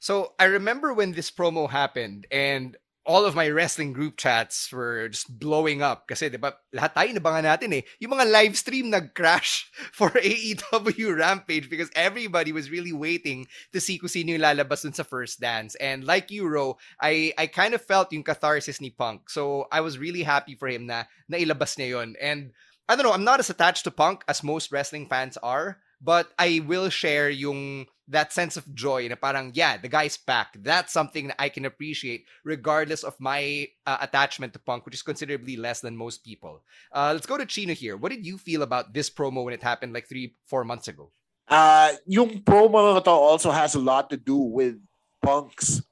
So 0.00 0.34
I 0.38 0.44
remember 0.44 0.94
when 0.94 1.12
this 1.12 1.30
promo 1.30 1.68
happened 1.68 2.26
and 2.30 2.76
all 3.06 3.24
of 3.24 3.38
my 3.38 3.48
wrestling 3.48 3.94
group 3.94 4.18
chats 4.18 4.72
were 4.74 5.08
just 5.08 5.30
blowing 5.30 5.80
up 5.80 6.10
kasi 6.10 6.26
'di 6.26 6.42
ba 6.42 6.58
lahat 6.74 6.92
tayo 6.92 7.08
nabangan 7.14 7.46
natin 7.46 7.70
eh. 7.78 7.82
Yung 8.02 8.18
mga 8.18 8.26
live 8.26 8.58
stream 8.58 8.90
nag-crash 8.90 9.70
for 9.98 10.10
AEW 10.10 11.14
Rampage 11.14 11.70
because 11.70 11.88
everybody 11.94 12.50
was 12.50 12.68
really 12.68 12.92
waiting 12.92 13.46
to 13.70 13.78
see 13.78 13.96
kung 13.96 14.10
sino 14.10 14.34
yung 14.34 14.42
lalabas 14.42 14.82
dun 14.82 14.92
sa 14.92 15.06
first 15.06 15.38
dance. 15.38 15.78
And 15.78 16.02
like 16.02 16.34
you 16.34 16.50
Ro 16.50 16.76
I 16.98 17.30
I 17.38 17.46
kind 17.46 17.72
of 17.72 17.80
felt 17.80 18.10
yung 18.10 18.26
catharsis 18.26 18.82
ni 18.82 18.90
Punk. 18.90 19.30
So 19.30 19.70
I 19.70 19.80
was 19.80 20.02
really 20.02 20.26
happy 20.26 20.58
for 20.58 20.66
him 20.66 20.90
na 20.90 21.06
nailabas 21.30 21.78
niya 21.78 22.02
yon 22.02 22.18
and 22.18 22.50
I 22.90 22.98
don't 22.98 23.06
know 23.06 23.14
I'm 23.14 23.26
not 23.26 23.38
as 23.38 23.48
attached 23.48 23.86
to 23.86 23.94
Punk 23.94 24.26
as 24.26 24.42
most 24.42 24.74
wrestling 24.74 25.06
fans 25.06 25.38
are 25.40 25.78
but 26.02 26.28
I 26.38 26.60
will 26.66 26.90
share 26.90 27.30
yung 27.30 27.86
that 28.08 28.32
sense 28.32 28.56
of 28.56 28.66
joy 28.74 29.08
na 29.08 29.16
parang 29.16 29.50
yeah 29.54 29.76
the 29.76 29.88
guy's 29.88 30.16
back. 30.16 30.56
That's 30.62 30.92
something 30.92 31.28
that 31.28 31.40
i 31.40 31.48
can 31.48 31.64
appreciate 31.64 32.26
regardless 32.44 33.02
of 33.02 33.14
my 33.18 33.68
uh, 33.86 33.98
attachment 34.00 34.52
to 34.54 34.58
punk 34.58 34.86
which 34.86 34.94
is 34.94 35.02
considerably 35.02 35.56
less 35.56 35.80
than 35.80 35.96
most 35.96 36.24
people. 36.24 36.62
Uh, 36.92 37.12
let's 37.12 37.26
go 37.26 37.36
to 37.36 37.46
chino 37.46 37.74
here. 37.74 37.96
What 37.96 38.12
did 38.12 38.24
you 38.26 38.38
feel 38.38 38.62
about 38.62 38.94
this 38.94 39.10
promo 39.10 39.44
when 39.44 39.54
it 39.54 39.62
happened 39.62 39.92
like 39.92 40.08
three 40.08 40.34
four 40.46 40.64
months 40.64 40.88
ago? 40.88 41.10
Uh 41.48 41.94
yung 42.06 42.42
promo 42.42 43.02
to 43.02 43.10
also 43.10 43.50
has 43.50 43.74
a 43.74 43.82
lot 43.82 44.10
to 44.10 44.16
do 44.16 44.36
with 44.36 44.78
punk's 45.22 45.82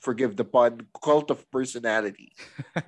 forgive 0.00 0.36
the 0.36 0.46
pun 0.46 0.86
cult 1.02 1.30
of 1.30 1.42
personality. 1.50 2.30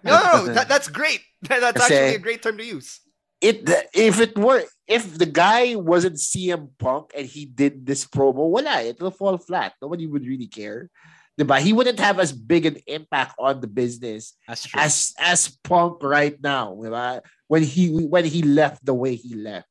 No 0.05 0.15
no, 0.15 0.33
no 0.47 0.55
that, 0.57 0.69
that's 0.69 0.89
great. 0.89 1.21
That's 1.43 1.79
actually 1.79 2.15
a 2.15 2.19
great 2.19 2.43
term 2.43 2.59
to 2.59 2.65
use 2.65 2.99
it 3.41 3.69
if 3.95 4.21
it 4.21 4.37
were 4.37 4.65
if 4.87 5.19
the 5.19 5.27
guy 5.27 5.77
wasn't 5.77 6.17
CM 6.17 6.71
Punk 6.79 7.13
and 7.17 7.27
he 7.27 7.45
did 7.45 7.85
this 7.85 8.07
promo, 8.07 8.49
wala, 8.49 8.83
it'll 8.83 9.11
fall 9.11 9.37
flat. 9.39 9.75
Nobody 9.81 10.07
would 10.07 10.27
really 10.27 10.47
care. 10.49 10.91
Diba? 11.39 11.61
He 11.61 11.73
wouldn't 11.73 12.01
have 12.01 12.19
as 12.19 12.33
big 12.33 12.67
an 12.67 12.79
impact 12.87 13.37
on 13.39 13.61
the 13.61 13.69
business 13.69 14.35
as 14.49 15.15
as 15.19 15.57
Punk 15.63 16.03
right 16.03 16.35
now. 16.43 16.75
Diba? 16.75 17.21
When 17.47 17.63
he 17.63 17.91
when 17.91 18.25
he 18.25 18.43
left 18.43 18.85
the 18.85 18.95
way 18.95 19.15
he 19.15 19.35
left. 19.35 19.69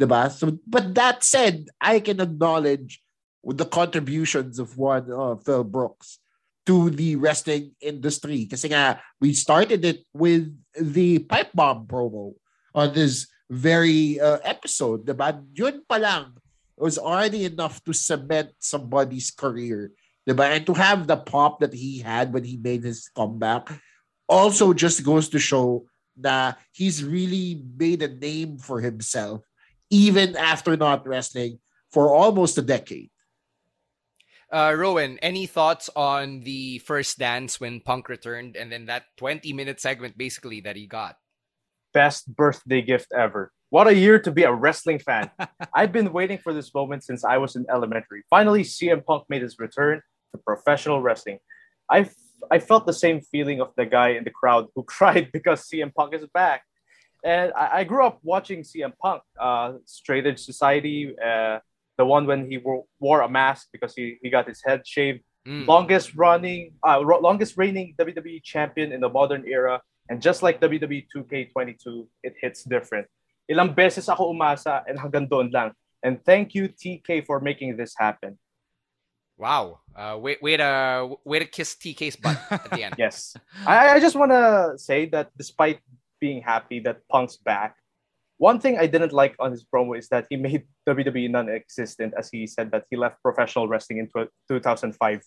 Diba? 0.00 0.30
So 0.32 0.58
but 0.66 0.94
that 0.94 1.22
said, 1.22 1.66
I 1.80 2.00
can 2.00 2.20
acknowledge 2.20 3.00
with 3.44 3.58
the 3.58 3.68
contributions 3.68 4.58
of 4.58 4.76
one 4.76 5.12
uh, 5.12 5.36
Phil 5.36 5.62
Brooks 5.62 6.18
to 6.66 6.90
the 6.90 7.14
wrestling 7.16 7.76
industry. 7.80 8.48
Kasi 8.48 8.72
nga, 8.72 8.98
we 9.20 9.36
started 9.36 9.84
it 9.84 10.02
with 10.16 10.48
the 10.72 11.20
pipe 11.28 11.52
bomb 11.52 11.86
promo 11.86 12.32
on 12.74 12.92
this 12.92 13.28
very 13.48 14.20
uh, 14.20 14.38
episode, 14.42 15.06
diba? 15.06 15.40
Yun 15.54 15.82
pa 15.88 15.96
lang 15.96 16.34
was 16.76 16.98
already 16.98 17.44
enough 17.44 17.82
to 17.84 17.94
cement 17.94 18.50
somebody's 18.58 19.30
career 19.30 19.92
Diba? 20.28 20.56
And 20.56 20.66
to 20.66 20.74
have 20.74 21.06
the 21.06 21.16
pop 21.16 21.60
that 21.60 21.74
he 21.74 22.00
had 22.00 22.32
when 22.32 22.44
he 22.44 22.56
made 22.56 22.82
his 22.82 23.08
comeback 23.14 23.68
also 24.28 24.72
just 24.72 25.04
goes 25.04 25.28
to 25.28 25.38
show 25.38 25.84
that 26.16 26.58
he's 26.72 27.04
really 27.04 27.62
made 27.76 28.02
a 28.02 28.08
name 28.08 28.56
for 28.56 28.80
himself 28.80 29.42
even 29.90 30.36
after 30.36 30.76
not 30.76 31.06
wrestling 31.06 31.58
for 31.92 32.14
almost 32.14 32.56
a 32.56 32.62
decade. 32.62 33.10
Uh, 34.50 34.72
Rowan, 34.76 35.18
any 35.18 35.46
thoughts 35.46 35.90
on 35.94 36.40
the 36.40 36.78
first 36.78 37.18
dance 37.18 37.60
when 37.60 37.80
Punk 37.80 38.08
returned 38.08 38.56
and 38.56 38.70
then 38.70 38.86
that 38.86 39.04
20 39.18 39.52
minute 39.52 39.80
segment 39.80 40.16
basically 40.16 40.60
that 40.62 40.76
he 40.76 40.86
got? 40.86 41.16
Best 41.94 42.34
birthday 42.34 42.82
gift 42.82 43.12
ever. 43.16 43.52
What 43.70 43.88
a 43.88 43.94
year 43.94 44.18
to 44.20 44.30
be 44.30 44.42
a 44.42 44.52
wrestling 44.52 44.98
fan. 44.98 45.30
I've 45.74 45.92
been 45.92 46.12
waiting 46.12 46.38
for 46.38 46.52
this 46.52 46.72
moment 46.74 47.02
since 47.04 47.24
I 47.24 47.38
was 47.38 47.56
in 47.56 47.64
elementary. 47.70 48.22
Finally, 48.28 48.64
CM 48.64 49.04
Punk 49.04 49.24
made 49.28 49.42
his 49.42 49.58
return 49.58 50.02
to 50.32 50.38
professional 50.38 51.00
wrestling. 51.00 51.38
I, 51.90 52.10
I 52.50 52.58
felt 52.58 52.86
the 52.86 52.92
same 52.92 53.20
feeling 53.20 53.60
of 53.60 53.72
the 53.76 53.86
guy 53.86 54.10
in 54.10 54.24
the 54.24 54.30
crowd 54.30 54.68
who 54.74 54.82
cried 54.96 55.30
because 55.32 55.68
CM 55.68 55.94
Punk 55.94 56.14
is 56.14 56.26
back. 56.34 56.62
And 57.24 57.52
I, 57.56 57.78
I 57.78 57.84
grew 57.84 58.04
up 58.04 58.18
watching 58.22 58.62
CM 58.62 58.92
Punk, 59.00 59.22
uh, 59.40 59.74
Straight 59.86 60.26
Edge 60.26 60.40
Society, 60.40 61.14
uh, 61.18 61.58
the 61.96 62.04
one 62.04 62.26
when 62.26 62.50
he 62.50 62.58
wore, 62.58 62.84
wore 63.00 63.22
a 63.22 63.28
mask 63.28 63.68
because 63.72 63.94
he, 63.94 64.18
he 64.22 64.30
got 64.30 64.46
his 64.46 64.62
head 64.64 64.86
shaved. 64.86 65.22
Mm. 65.46 65.66
Longest 65.66 66.14
running, 66.14 66.72
uh, 66.86 67.00
longest 67.00 67.56
reigning 67.56 67.94
WWE 67.98 68.42
champion 68.42 68.92
in 68.92 69.00
the 69.00 69.08
modern 69.08 69.44
era. 69.46 69.80
And 70.08 70.20
just 70.20 70.42
like 70.42 70.60
WWE 70.60 71.06
2K22, 71.14 72.06
it 72.22 72.34
hits 72.40 72.64
different. 72.64 73.06
Ilang 73.50 73.74
beses 73.74 74.08
ako 74.08 74.32
umasa 74.32 74.84
and 74.88 74.98
hanggang 74.98 75.28
doon 75.28 75.50
lang. 75.52 75.72
And 76.04 76.20
thank 76.24 76.54
you, 76.54 76.68
TK, 76.68 77.24
for 77.24 77.40
making 77.40 77.76
this 77.76 77.94
happen. 77.96 78.38
Wow. 79.36 79.80
Uh, 79.96 80.18
wait, 80.20 80.38
wait, 80.42 80.60
uh, 80.60 81.08
way 81.24 81.40
to 81.40 81.46
kiss 81.46 81.74
TK's 81.74 82.16
butt 82.16 82.38
at 82.50 82.70
the 82.70 82.84
end. 82.84 82.94
yes. 82.98 83.36
I, 83.66 83.96
I 83.96 84.00
just 84.00 84.14
want 84.14 84.30
to 84.30 84.74
say 84.76 85.06
that 85.06 85.30
despite 85.36 85.80
being 86.20 86.42
happy 86.42 86.80
that 86.80 87.00
Punk's 87.08 87.36
back, 87.36 87.76
one 88.38 88.60
thing 88.60 88.78
I 88.78 88.86
didn't 88.86 89.12
like 89.12 89.34
on 89.38 89.52
his 89.52 89.64
promo 89.64 89.96
is 89.96 90.08
that 90.08 90.26
he 90.28 90.36
made 90.36 90.64
WWE 90.88 91.30
non-existent, 91.30 92.14
as 92.18 92.28
he 92.30 92.46
said 92.46 92.70
that 92.72 92.84
he 92.90 92.96
left 92.96 93.22
professional 93.22 93.68
wrestling 93.68 93.98
in 93.98 94.08
2005. 94.48 95.22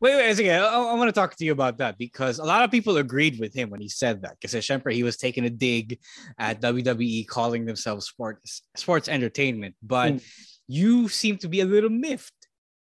Wait, 0.00 0.16
wait 0.16 0.30
a 0.30 0.34
second. 0.34 0.52
I, 0.52 0.66
I 0.66 0.94
want 0.94 1.08
to 1.08 1.12
talk 1.12 1.36
to 1.36 1.44
you 1.44 1.52
about 1.52 1.76
that 1.78 1.98
because 1.98 2.38
a 2.38 2.44
lot 2.44 2.62
of 2.62 2.70
people 2.70 2.96
agreed 2.96 3.38
with 3.38 3.54
him 3.54 3.68
when 3.68 3.82
he 3.82 3.88
said 3.88 4.22
that. 4.22 4.36
Because 4.40 4.54
syempre, 4.54 4.94
he 4.94 5.02
was 5.02 5.18
taking 5.18 5.44
a 5.44 5.50
dig 5.50 5.98
at 6.38 6.62
WWE, 6.62 7.26
calling 7.26 7.66
themselves 7.66 8.06
sports 8.06 8.62
sports 8.76 9.08
entertainment. 9.08 9.74
But 9.82 10.14
mm. 10.14 10.24
you 10.68 11.08
seem 11.08 11.36
to 11.38 11.48
be 11.48 11.60
a 11.60 11.66
little 11.66 11.90
miffed 11.90 12.32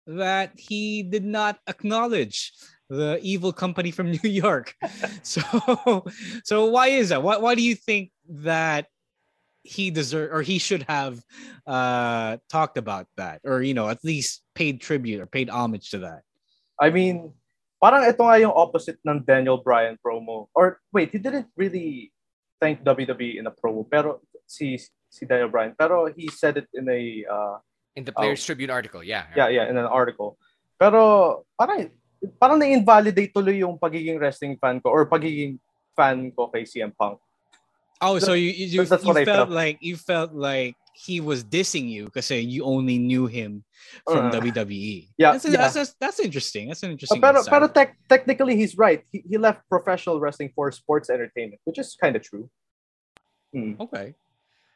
that 0.09 0.53
he 0.59 1.05
did 1.05 1.25
not 1.25 1.59
acknowledge 1.69 2.53
the 2.91 3.21
evil 3.23 3.53
company 3.53 3.93
from 3.93 4.11
New 4.23 4.29
York. 4.29 4.75
so, 5.23 6.05
so 6.43 6.67
why 6.67 6.89
is 6.89 7.11
that? 7.11 7.23
Why, 7.23 7.37
why 7.37 7.55
do 7.55 7.63
you 7.63 7.77
think 7.77 8.11
that 8.29 8.87
he 9.63 9.91
deserve 9.91 10.31
or 10.31 10.43
he 10.43 10.59
should 10.59 10.83
have 10.83 11.19
uh 11.67 12.37
talked 12.51 12.77
about 12.77 13.07
that 13.17 13.41
or 13.45 13.63
you 13.63 13.73
know 13.73 13.89
at 13.89 14.05
least 14.05 14.43
paid 14.55 14.79
tribute 14.79 15.23
or 15.23 15.27
paid 15.27 15.49
homage 15.49 15.89
to 15.89 16.01
that 16.01 16.21
i 16.81 16.91
mean 16.91 17.33
parang 17.85 18.09
ito 18.09 18.25
nga 18.25 18.41
yung 18.41 18.57
opposite 18.57 18.97
ng 19.05 19.21
Daniel 19.21 19.61
Bryan 19.61 20.01
promo. 20.01 20.49
Or 20.57 20.81
wait 20.89 21.13
he 21.13 21.21
didn't 21.21 21.53
really 21.53 22.09
thank 22.57 22.81
WWE 22.81 23.37
in 23.37 23.45
a 23.45 23.53
promo 23.53 23.85
pero 23.85 24.25
si 24.49 24.81
si 25.13 25.29
Daniel 25.29 25.53
Bryan. 25.53 25.77
Pero 25.77 26.09
he 26.09 26.33
said 26.33 26.57
it 26.57 26.69
in 26.73 26.89
a 26.89 27.01
uh, 27.29 27.57
in 27.93 28.09
the 28.09 28.15
Players 28.17 28.41
uh, 28.41 28.47
Tribune 28.49 28.73
article 28.73 29.05
yeah, 29.05 29.29
yeah. 29.37 29.53
Yeah 29.53 29.69
in 29.69 29.77
an 29.77 29.85
article. 29.85 30.41
Pero 30.81 31.45
parang 31.61 31.93
parang 32.41 32.57
na-invalidate 32.57 33.37
tuloy 33.37 33.61
yung 33.61 33.77
pagiging 33.77 34.17
wrestling 34.17 34.57
fan 34.57 34.81
ko 34.81 34.89
or 34.89 35.05
pagiging 35.05 35.61
fan 35.93 36.33
ko 36.33 36.49
kay 36.49 36.65
CM 36.65 36.89
Punk. 36.97 37.21
Oh, 38.01 38.17
so 38.17 38.33
you 38.33 38.49
you, 38.49 38.81
you, 38.81 38.83
you 38.83 39.25
felt. 39.29 39.53
like 39.53 39.77
you 39.85 40.01
felt 40.01 40.33
like 40.33 40.73
he 40.95 41.21
was 41.21 41.43
dissing 41.43 41.91
you 41.91 42.05
because 42.05 42.31
you 42.31 42.65
only 42.65 42.99
knew 42.99 43.27
him 43.27 43.65
from 44.07 44.27
uh, 44.27 44.31
WWE. 44.31 45.09
Yeah, 45.19 45.33
that's, 45.33 45.45
yeah. 45.45 45.51
That's, 45.51 45.75
that's, 45.75 45.95
that's, 46.01 46.21
interesting. 46.21 46.69
That's 46.69 46.83
an 46.83 46.93
interesting. 46.93 47.23
Uh, 47.23 47.33
pero 47.33 47.43
pero 47.45 47.69
te- 47.69 47.99
technically, 48.09 48.57
he's 48.57 48.79
right. 48.79 49.03
He, 49.11 49.25
he 49.29 49.37
left 49.37 49.69
professional 49.69 50.21
wrestling 50.21 50.53
for 50.55 50.71
sports 50.71 51.11
entertainment, 51.11 51.61
which 51.65 51.79
is 51.79 51.97
kind 52.01 52.15
of 52.15 52.23
true. 52.23 52.49
Hmm. 53.53 53.75
Okay. 53.81 54.15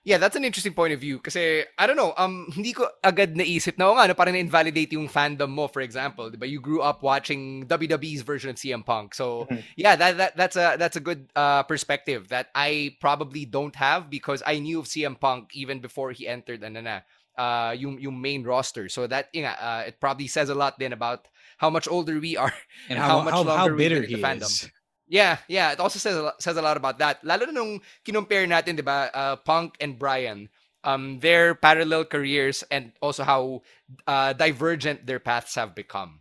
Yeah, 0.09 0.17
that's 0.17 0.37
an 0.37 0.45
interesting 0.45 0.73
point 0.73 0.95
of 0.95 1.01
view. 1.05 1.21
Kasi, 1.21 1.69
I 1.77 1.87
don't 1.87 2.01
know, 2.01 2.15
um, 2.17 2.49
hindi 2.57 2.73
ko 2.73 2.89
agad 3.05 3.37
naisip 3.37 3.77
na, 3.77 3.93
nga, 3.93 4.09
ano, 4.09 4.15
parang 4.17 4.33
na-invalidate 4.33 4.97
yung 4.97 5.05
fandom 5.05 5.53
mo, 5.53 5.69
for 5.69 5.85
example. 5.85 6.33
Diba? 6.33 6.49
You 6.49 6.65
grew 6.65 6.81
up 6.81 7.03
watching 7.03 7.69
WWE's 7.69 8.25
version 8.25 8.49
of 8.49 8.57
CM 8.57 8.81
Punk. 8.81 9.13
So, 9.13 9.45
mm-hmm. 9.45 9.61
yeah, 9.77 9.97
that, 10.01 10.17
that 10.17 10.33
that's 10.33 10.57
a 10.57 10.81
that's 10.81 10.97
a 10.97 11.05
good 11.05 11.29
uh, 11.37 11.63
perspective 11.69 12.33
that 12.33 12.49
I 12.55 12.97
probably 13.05 13.45
don't 13.45 13.77
have 13.77 14.09
because 14.09 14.43
I 14.49 14.65
knew 14.65 14.81
of 14.81 14.89
CM 14.89 15.21
Punk 15.21 15.53
even 15.53 15.85
before 15.85 16.17
he 16.17 16.25
entered 16.25 16.65
ano 16.65 16.81
na, 16.81 17.05
uh, 17.37 17.77
yung, 17.77 18.01
yung 18.01 18.17
main 18.17 18.49
roster. 18.49 18.89
So, 18.89 19.07
that, 19.13 19.29
know, 19.45 19.53
uh, 19.61 19.85
it 19.93 20.01
probably 20.01 20.27
says 20.27 20.49
a 20.49 20.57
lot 20.57 20.81
then 20.81 20.97
about 20.97 21.29
how 21.59 21.69
much 21.69 21.87
older 21.87 22.19
we 22.19 22.39
are 22.41 22.55
and 22.89 22.99
how, 22.99 23.21
how 23.21 23.25
much 23.29 23.35
how, 23.35 23.43
longer 23.45 23.73
how 23.73 23.77
bitter 23.77 24.01
he 24.01 24.17
the 24.17 24.23
fandom. 24.23 24.49
Is. 24.49 24.73
Yeah, 25.09 25.39
yeah. 25.49 25.73
It 25.73 25.81
also 25.81 25.99
says 25.99 26.17
a 26.17 26.23
lot, 26.23 26.43
says 26.43 26.57
a 26.57 26.63
lot 26.63 26.77
about 26.77 26.99
that. 27.01 27.25
Lalo 27.25 27.47
na 27.47 27.53
nung 27.53 27.81
kinompare 28.05 28.45
natin, 28.45 28.77
di 28.77 28.85
ba, 28.85 29.09
uh, 29.13 29.37
Punk 29.37 29.77
and 29.81 29.99
Bryan, 29.99 30.49
um, 30.85 31.19
their 31.21 31.55
parallel 31.57 32.05
careers 32.05 32.63
and 32.71 32.93
also 33.01 33.25
how 33.25 33.63
uh, 34.07 34.33
divergent 34.35 35.07
their 35.07 35.19
paths 35.19 35.55
have 35.57 35.75
become. 35.75 36.21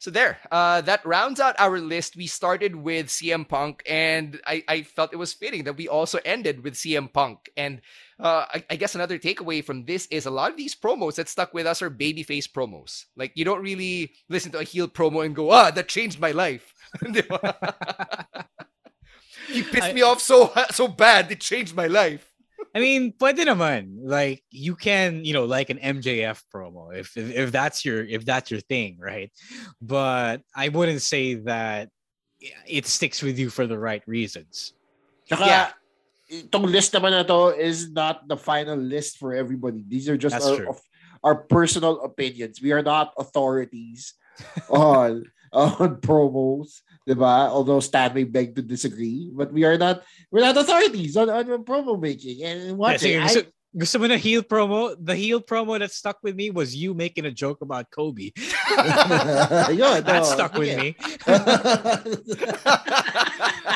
So 0.00 0.12
there, 0.12 0.38
uh, 0.52 0.80
that 0.82 1.04
rounds 1.04 1.40
out 1.40 1.56
our 1.58 1.80
list. 1.80 2.16
We 2.16 2.28
started 2.28 2.76
with 2.76 3.08
CM 3.08 3.48
Punk, 3.48 3.82
and 3.84 4.40
I, 4.46 4.62
I 4.68 4.82
felt 4.82 5.12
it 5.12 5.16
was 5.16 5.32
fitting 5.32 5.64
that 5.64 5.76
we 5.76 5.88
also 5.88 6.20
ended 6.24 6.62
with 6.62 6.74
CM 6.74 7.12
Punk. 7.12 7.50
And 7.56 7.80
uh, 8.20 8.46
I, 8.48 8.64
I, 8.70 8.76
guess 8.76 8.94
another 8.94 9.18
takeaway 9.18 9.64
from 9.64 9.86
this 9.86 10.06
is 10.06 10.24
a 10.24 10.30
lot 10.30 10.52
of 10.52 10.56
these 10.56 10.76
promos 10.76 11.16
that 11.16 11.28
stuck 11.28 11.52
with 11.52 11.66
us 11.66 11.82
are 11.82 11.90
babyface 11.90 12.48
promos. 12.48 13.06
Like 13.16 13.32
you 13.34 13.44
don't 13.44 13.62
really 13.62 14.12
listen 14.28 14.52
to 14.52 14.58
a 14.58 14.64
heel 14.64 14.86
promo 14.86 15.24
and 15.24 15.34
go, 15.34 15.50
ah, 15.50 15.72
that 15.72 15.88
changed 15.88 16.20
my 16.20 16.30
life. 16.30 16.74
he 19.48 19.62
pissed 19.62 19.82
I, 19.82 19.92
me 19.92 20.02
off 20.02 20.20
so 20.20 20.52
so 20.70 20.88
bad 20.88 21.30
it 21.30 21.40
changed 21.40 21.74
my 21.74 21.86
life. 21.86 22.32
I 22.74 22.80
mean, 22.80 23.12
pwede 23.18 23.46
naman. 23.46 23.98
Like 24.02 24.42
you 24.50 24.74
can, 24.76 25.24
you 25.24 25.32
know, 25.32 25.44
like 25.44 25.70
an 25.70 25.78
MJF 25.78 26.42
promo 26.52 26.94
if, 26.94 27.16
if 27.16 27.30
if 27.34 27.52
that's 27.52 27.84
your 27.84 28.04
if 28.04 28.24
that's 28.24 28.50
your 28.50 28.60
thing, 28.60 28.98
right? 29.00 29.32
But 29.80 30.42
I 30.54 30.68
wouldn't 30.68 31.02
say 31.02 31.34
that 31.46 31.90
it 32.66 32.86
sticks 32.86 33.22
with 33.22 33.38
you 33.38 33.50
for 33.50 33.66
the 33.66 33.78
right 33.78 34.02
reasons. 34.06 34.74
Saka, 35.28 35.46
yeah. 35.46 35.70
Itong 36.28 36.68
list 36.68 36.92
naman 36.92 37.16
na 37.16 37.24
to 37.24 37.56
is 37.56 37.88
not 37.90 38.28
the 38.28 38.36
final 38.36 38.76
list 38.76 39.16
for 39.16 39.32
everybody. 39.32 39.80
These 39.88 40.12
are 40.12 40.16
just 40.20 40.36
our, 40.36 40.76
our 41.24 41.36
personal 41.48 42.04
opinions. 42.04 42.60
We 42.60 42.72
are 42.72 42.84
not 42.84 43.16
authorities 43.16 44.12
on 44.68 45.24
on 45.52 45.96
promos, 46.04 46.84
diba? 47.08 47.48
Although 47.48 47.80
Stan 47.80 48.12
may 48.12 48.24
beg 48.24 48.54
to 48.54 48.62
disagree, 48.62 49.32
but 49.32 49.52
we 49.52 49.64
are 49.64 49.80
not 49.80 50.04
we're 50.30 50.44
not 50.44 50.56
authorities 50.56 51.16
on, 51.16 51.30
on 51.30 51.64
promo 51.64 51.96
making 51.96 52.44
and 52.44 52.76
watching. 52.76 53.16
Yeah, 53.16 53.26
so, 53.26 53.42
gusto 53.76 53.98
mo 54.00 54.06
na 54.08 54.16
heel 54.16 54.42
promo? 54.42 54.96
The 54.96 55.14
heel 55.14 55.40
promo 55.40 55.78
that 55.78 55.92
stuck 55.92 56.18
with 56.22 56.34
me 56.34 56.50
was 56.50 56.74
you 56.74 56.94
making 56.94 57.26
a 57.26 57.30
joke 57.30 57.60
about 57.60 57.90
Kobe. 57.90 58.32
Yun, 59.72 60.04
that 60.04 60.24
stuck 60.24 60.54
with 60.54 60.72
me. 60.78 60.96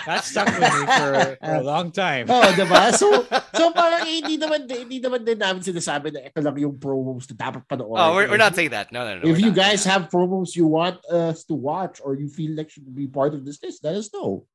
that 0.07 0.25
stuck 0.25 0.49
with 0.49 0.65
me 0.65 0.87
for, 0.89 1.37
for 1.37 1.55
a 1.61 1.63
long 1.63 1.93
time. 1.93 2.27
Oh, 2.29 2.41
diba? 2.57 2.95
So, 2.97 3.27
so 3.59 3.71
parang 3.77 4.09
eh, 4.09 4.25
hindi 4.25 4.41
naman, 4.41 4.65
hindi 4.65 5.01
naman 5.01 5.29
din 5.29 5.39
namin 5.39 5.61
sinasabi 5.61 6.13
na 6.13 6.25
ito 6.25 6.41
lang 6.41 6.57
yung 6.57 6.81
promos 6.81 7.29
na 7.29 7.37
dapat 7.37 7.69
panoorin. 7.69 8.01
Oh, 8.01 8.17
we're, 8.17 8.33
we're 8.33 8.41
not 8.41 8.57
saying 8.57 8.73
that. 8.73 8.93
No, 8.93 9.05
no, 9.05 9.21
no. 9.21 9.29
If 9.29 9.41
you 9.41 9.53
guys 9.53 9.85
have 9.85 10.09
promos 10.09 10.57
you 10.57 10.67
want 10.67 11.05
us 11.13 11.45
to 11.45 11.55
watch 11.55 12.01
or 12.01 12.17
you 12.17 12.33
feel 12.33 12.57
like 12.57 12.71
should 12.73 12.89
be 12.97 13.07
part 13.07 13.35
of 13.37 13.45
this 13.45 13.61
list, 13.63 13.85
let 13.85 13.95
us 13.95 14.09
know. 14.13 14.49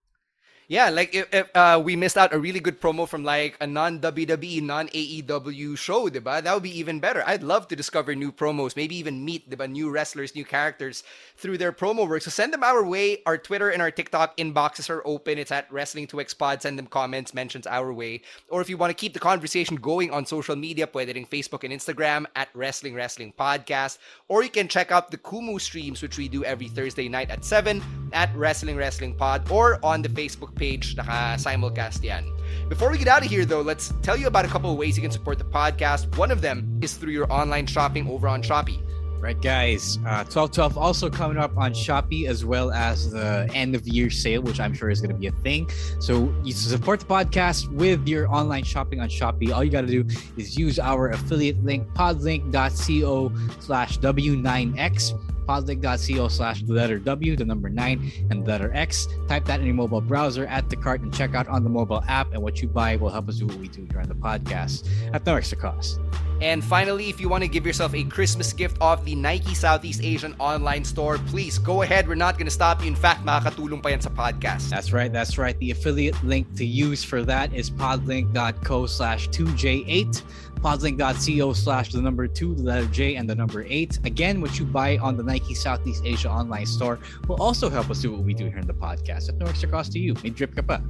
Yeah, 0.69 0.89
like 0.89 1.15
if, 1.15 1.33
if 1.33 1.47
uh, 1.55 1.81
we 1.81 1.95
missed 1.95 2.17
out 2.17 2.33
a 2.33 2.39
really 2.39 2.59
good 2.59 2.81
promo 2.81 3.07
from 3.07 3.23
like 3.23 3.55
a 3.61 3.67
non 3.67 4.01
WWE, 4.01 4.61
non 4.61 4.89
AEW 4.89 5.77
show, 5.77 6.09
diba? 6.09 6.43
That 6.43 6.53
would 6.53 6.63
be 6.63 6.77
even 6.77 6.99
better. 6.99 7.23
I'd 7.25 7.41
love 7.41 7.69
to 7.69 7.75
discover 7.75 8.13
new 8.13 8.33
promos, 8.33 8.75
maybe 8.75 8.97
even 8.97 9.23
meet 9.23 9.49
diba, 9.49 9.71
new 9.71 9.89
wrestlers, 9.89 10.35
new 10.35 10.43
characters 10.43 11.05
through 11.37 11.57
their 11.57 11.71
promo 11.71 12.05
work. 12.05 12.21
So 12.21 12.31
send 12.31 12.51
them 12.51 12.65
our 12.65 12.83
way. 12.83 13.21
Our 13.25 13.37
Twitter 13.37 13.69
and 13.69 13.81
our 13.81 13.91
TikTok 13.91 14.35
inboxes 14.35 14.89
are 14.89 15.01
open. 15.05 15.37
It's 15.37 15.53
at 15.53 15.71
Wrestling 15.71 16.05
to 16.07 16.25
Pod. 16.37 16.61
Send 16.61 16.77
them 16.77 16.87
comments, 16.87 17.33
mentions 17.33 17.65
our 17.65 17.93
way. 17.93 18.19
Or 18.49 18.59
if 18.59 18.69
you 18.69 18.75
want 18.75 18.89
to 18.89 18.93
keep 18.93 19.13
the 19.13 19.21
conversation 19.21 19.77
going 19.77 20.11
on 20.11 20.25
social 20.25 20.57
media, 20.57 20.85
pwede 20.85 21.13
rin 21.15 21.25
Facebook 21.25 21.63
and 21.63 21.71
Instagram 21.71 22.25
at 22.35 22.49
Wrestling 22.53 22.93
Wrestling 22.93 23.31
Podcast. 23.39 23.99
Or 24.27 24.43
you 24.43 24.49
can 24.49 24.67
check 24.67 24.91
out 24.91 25.11
the 25.11 25.17
Kumu 25.17 25.61
streams, 25.61 26.01
which 26.01 26.17
we 26.17 26.27
do 26.27 26.43
every 26.43 26.67
Thursday 26.67 27.07
night 27.07 27.29
at 27.29 27.45
7 27.45 27.81
at 28.11 28.35
Wrestling 28.35 28.75
Wrestling 28.75 29.15
Pod 29.15 29.49
or 29.49 29.79
on 29.81 30.01
the 30.01 30.09
Facebook 30.09 30.56
page, 30.57 30.95
naka-simulcast 30.95 32.03
yan. 32.03 32.25
Before 32.69 32.91
we 32.91 32.97
get 32.97 33.07
out 33.07 33.23
of 33.23 33.29
here, 33.29 33.45
though, 33.45 33.61
let's 33.61 33.93
tell 34.01 34.17
you 34.17 34.27
about 34.27 34.45
a 34.45 34.47
couple 34.47 34.71
of 34.71 34.77
ways 34.77 34.97
you 34.97 35.01
can 35.01 35.11
support 35.11 35.37
the 35.37 35.45
podcast. 35.45 36.17
One 36.17 36.31
of 36.31 36.41
them 36.41 36.79
is 36.81 36.95
through 36.95 37.13
your 37.13 37.31
online 37.31 37.65
shopping 37.65 38.07
over 38.09 38.27
on 38.27 38.41
Shopee. 38.41 38.81
Right, 39.19 39.41
guys. 39.41 39.97
Uh, 39.97 40.21
1212 40.29 40.77
also 40.77 41.09
coming 41.09 41.37
up 41.37 41.57
on 41.57 41.73
Shopee 41.73 42.27
as 42.27 42.45
well 42.45 42.71
as 42.71 43.11
the 43.11 43.49
end 43.51 43.73
of 43.73 43.87
year 43.87 44.11
sale, 44.11 44.43
which 44.43 44.59
I'm 44.59 44.75
sure 44.75 44.91
is 44.91 45.01
going 45.01 45.13
to 45.13 45.19
be 45.19 45.25
a 45.27 45.31
thing. 45.31 45.67
So 45.99 46.33
you 46.43 46.53
support 46.53 46.99
the 46.99 47.07
podcast 47.07 47.67
with 47.71 48.07
your 48.07 48.31
online 48.31 48.63
shopping 48.63 48.99
on 48.99 49.09
Shopee. 49.09 49.51
All 49.51 49.63
you 49.63 49.71
got 49.71 49.81
to 49.81 49.87
do 49.87 50.05
is 50.37 50.55
use 50.55 50.77
our 50.77 51.09
affiliate 51.09 51.63
link, 51.63 51.87
podlink.co 51.93 53.31
slash 53.59 53.97
W9X 53.99 55.36
podlink.co 55.47 56.27
slash 56.27 56.63
the 56.63 56.73
letter 56.73 56.99
W, 56.99 57.35
the 57.35 57.45
number 57.45 57.69
nine, 57.69 58.11
and 58.29 58.43
the 58.43 58.49
letter 58.49 58.71
X. 58.73 59.07
Type 59.27 59.45
that 59.45 59.59
in 59.59 59.65
your 59.65 59.75
mobile 59.75 60.01
browser, 60.01 60.45
add 60.47 60.69
the 60.69 60.75
cart, 60.75 61.01
and 61.01 61.13
check 61.13 61.33
out 61.35 61.47
on 61.47 61.63
the 61.63 61.69
mobile 61.69 62.03
app. 62.07 62.33
And 62.33 62.41
what 62.41 62.61
you 62.61 62.67
buy 62.67 62.95
will 62.97 63.09
help 63.09 63.29
us 63.29 63.37
do 63.37 63.47
what 63.47 63.57
we 63.57 63.67
do 63.67 63.87
on 63.97 64.07
the 64.07 64.15
podcast 64.15 64.87
at 65.13 65.25
no 65.25 65.35
extra 65.35 65.57
cost. 65.57 65.99
And 66.41 66.63
finally, 66.63 67.09
if 67.09 67.19
you 67.19 67.29
want 67.29 67.43
to 67.43 67.47
give 67.47 67.65
yourself 67.65 67.93
a 67.93 68.03
Christmas 68.03 68.53
gift 68.53 68.77
off 68.81 69.03
the 69.03 69.15
Nike 69.15 69.53
Southeast 69.53 70.03
Asian 70.03 70.35
online 70.39 70.83
store, 70.85 71.17
please 71.17 71.57
go 71.57 71.81
ahead. 71.81 72.07
We're 72.07 72.15
not 72.15 72.37
going 72.37 72.45
to 72.45 72.51
stop 72.51 72.81
you. 72.81 72.87
In 72.87 72.95
fact, 72.95 73.25
makakatulong 73.25 73.81
pa 73.81 73.89
yan 73.89 74.01
sa 74.01 74.09
podcast. 74.09 74.69
That's 74.69 74.93
right. 74.93 75.11
That's 75.11 75.37
right. 75.37 75.57
The 75.59 75.71
affiliate 75.71 76.21
link 76.23 76.47
to 76.55 76.65
use 76.65 77.03
for 77.03 77.23
that 77.23 77.53
is 77.53 77.69
podlink.co 77.69 78.85
slash 78.85 79.29
2J8 79.29 80.21
podlink.co 80.57 81.53
slash 81.53 81.91
the 81.91 82.01
number 82.01 82.27
two, 82.27 82.55
the 82.55 82.63
letter 82.63 82.87
J, 82.87 83.15
and 83.15 83.29
the 83.29 83.35
number 83.35 83.63
eight. 83.69 83.99
Again, 84.03 84.41
what 84.41 84.59
you 84.59 84.65
buy 84.65 84.97
on 84.97 85.17
the 85.17 85.23
Nike 85.23 85.53
Southeast 85.53 86.03
Asia 86.05 86.29
online 86.29 86.65
store 86.65 86.99
will 87.27 87.41
also 87.41 87.69
help 87.69 87.89
us 87.89 88.01
do 88.01 88.11
what 88.11 88.21
we 88.21 88.33
do 88.33 88.45
here 88.45 88.57
in 88.57 88.67
the 88.67 88.73
podcast 88.73 89.29
at 89.29 89.37
no 89.37 89.45
extra 89.45 89.69
cost 89.69 89.91
to 89.93 89.99
you. 89.99 90.15
May 90.23 90.31
drip 90.31 90.55
ka 90.55 90.61
pa. 90.61 90.81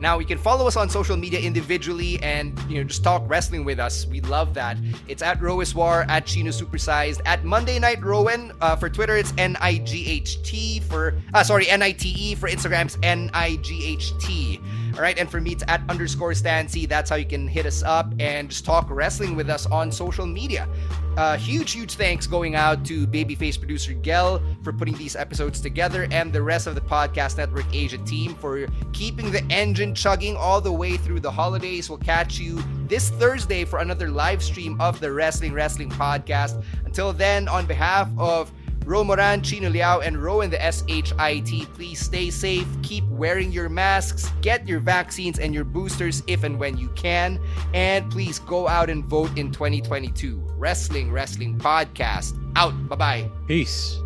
Now 0.00 0.18
you 0.18 0.26
can 0.26 0.38
follow 0.38 0.66
us 0.66 0.76
on 0.76 0.88
social 0.88 1.16
media 1.16 1.40
individually 1.40 2.20
and 2.22 2.58
you 2.68 2.78
know 2.78 2.84
just 2.84 3.02
talk 3.02 3.22
wrestling 3.26 3.64
with 3.64 3.78
us. 3.78 4.06
We 4.06 4.20
love 4.20 4.54
that. 4.54 4.76
It's 5.08 5.22
at 5.22 5.40
Rowiswar, 5.40 6.06
at 6.08 6.26
Chino 6.26 6.50
Supersized, 6.50 7.20
at 7.24 7.44
Monday 7.44 7.78
Night 7.78 8.02
Rowan. 8.02 8.52
Uh, 8.60 8.76
for 8.76 8.88
Twitter, 8.88 9.16
it's 9.16 9.32
N 9.38 9.56
I 9.60 9.78
G 9.78 10.06
H 10.08 10.42
T 10.42 10.80
for 10.80 11.20
uh, 11.34 11.42
sorry 11.42 11.68
N 11.68 11.82
I 11.82 11.92
T 11.92 12.08
E 12.10 12.34
for 12.34 12.48
Instagram's 12.48 12.98
N 13.02 13.30
I 13.34 13.56
G 13.56 13.84
H 13.84 14.12
T. 14.18 14.60
All 14.98 15.02
right, 15.02 15.16
and 15.16 15.30
for 15.30 15.40
me, 15.40 15.52
it's 15.52 15.62
at 15.68 15.80
underscore 15.88 16.34
Stancy. 16.34 16.84
That's 16.84 17.08
how 17.08 17.14
you 17.14 17.24
can 17.24 17.46
hit 17.46 17.66
us 17.66 17.84
up 17.84 18.12
and 18.18 18.50
just 18.50 18.64
talk 18.64 18.88
wrestling 18.90 19.36
with 19.36 19.48
us 19.48 19.64
on 19.66 19.92
social 19.92 20.26
media. 20.26 20.68
Uh, 21.16 21.36
huge, 21.36 21.70
huge 21.70 21.94
thanks 21.94 22.26
going 22.26 22.56
out 22.56 22.84
to 22.86 23.06
babyface 23.06 23.56
producer 23.56 23.94
Gel 23.94 24.42
for 24.64 24.72
putting 24.72 24.96
these 24.96 25.14
episodes 25.14 25.60
together 25.60 26.08
and 26.10 26.32
the 26.32 26.42
rest 26.42 26.66
of 26.66 26.74
the 26.74 26.80
Podcast 26.80 27.36
Network 27.36 27.66
Asia 27.72 27.98
team 27.98 28.34
for 28.34 28.66
keeping 28.92 29.30
the 29.30 29.44
engine 29.52 29.94
chugging 29.94 30.36
all 30.36 30.60
the 30.60 30.72
way 30.72 30.96
through 30.96 31.20
the 31.20 31.30
holidays. 31.30 31.88
We'll 31.88 31.98
catch 31.98 32.40
you 32.40 32.60
this 32.88 33.10
Thursday 33.10 33.64
for 33.64 33.78
another 33.78 34.08
live 34.08 34.42
stream 34.42 34.80
of 34.80 34.98
the 34.98 35.12
Wrestling 35.12 35.52
Wrestling 35.52 35.90
Podcast. 35.90 36.60
Until 36.84 37.12
then, 37.12 37.46
on 37.46 37.66
behalf 37.66 38.10
of 38.18 38.50
Ro 38.88 39.04
Moran, 39.04 39.42
Chino 39.42 39.68
Liao, 39.68 40.00
and 40.00 40.16
Rowan 40.16 40.48
the 40.48 40.56
SHIT, 40.56 41.68
please 41.74 42.00
stay 42.00 42.30
safe, 42.30 42.66
keep 42.82 43.04
wearing 43.08 43.52
your 43.52 43.68
masks, 43.68 44.32
get 44.40 44.66
your 44.66 44.80
vaccines 44.80 45.38
and 45.38 45.52
your 45.54 45.64
boosters 45.64 46.22
if 46.26 46.42
and 46.42 46.58
when 46.58 46.78
you 46.78 46.88
can, 46.94 47.38
and 47.74 48.10
please 48.10 48.38
go 48.38 48.66
out 48.66 48.88
and 48.88 49.04
vote 49.04 49.36
in 49.36 49.52
2022. 49.52 50.42
Wrestling 50.56 51.12
Wrestling 51.12 51.58
Podcast 51.58 52.32
out. 52.56 52.72
Bye 52.88 52.96
bye. 52.96 53.30
Peace. 53.46 54.00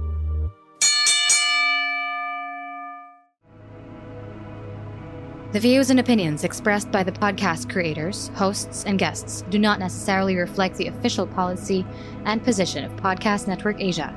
The 5.53 5.61
views 5.61 5.91
and 5.91 6.01
opinions 6.01 6.45
expressed 6.45 6.91
by 6.91 7.05
the 7.05 7.12
podcast 7.12 7.70
creators, 7.70 8.28
hosts, 8.35 8.85
and 8.85 8.99
guests 8.99 9.45
do 9.51 9.59
not 9.59 9.78
necessarily 9.78 10.35
reflect 10.35 10.76
the 10.76 10.89
official 10.89 11.26
policy 11.26 11.87
and 12.24 12.43
position 12.43 12.85
of 12.85 12.93
Podcast 12.97 13.47
Network 13.47 13.78
Asia, 13.78 14.16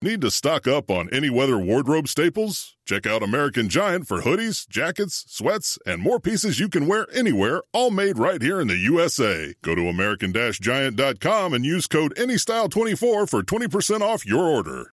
Need 0.00 0.20
to 0.20 0.30
stock 0.30 0.68
up 0.68 0.92
on 0.92 1.08
any 1.12 1.28
weather 1.28 1.58
wardrobe 1.58 2.06
staples? 2.06 2.76
Check 2.86 3.04
out 3.04 3.20
American 3.20 3.68
Giant 3.68 4.06
for 4.06 4.20
hoodies, 4.20 4.68
jackets, 4.68 5.24
sweats, 5.26 5.76
and 5.84 6.00
more 6.00 6.20
pieces 6.20 6.60
you 6.60 6.68
can 6.68 6.86
wear 6.86 7.08
anywhere, 7.12 7.62
all 7.72 7.90
made 7.90 8.16
right 8.16 8.40
here 8.40 8.60
in 8.60 8.68
the 8.68 8.76
USA. 8.76 9.54
Go 9.60 9.74
to 9.74 9.88
American 9.88 10.32
Giant.com 10.32 11.52
and 11.52 11.64
use 11.64 11.88
code 11.88 12.14
ANYSTYLE24 12.14 13.28
for 13.28 13.42
20% 13.42 14.00
off 14.00 14.24
your 14.24 14.44
order. 14.44 14.92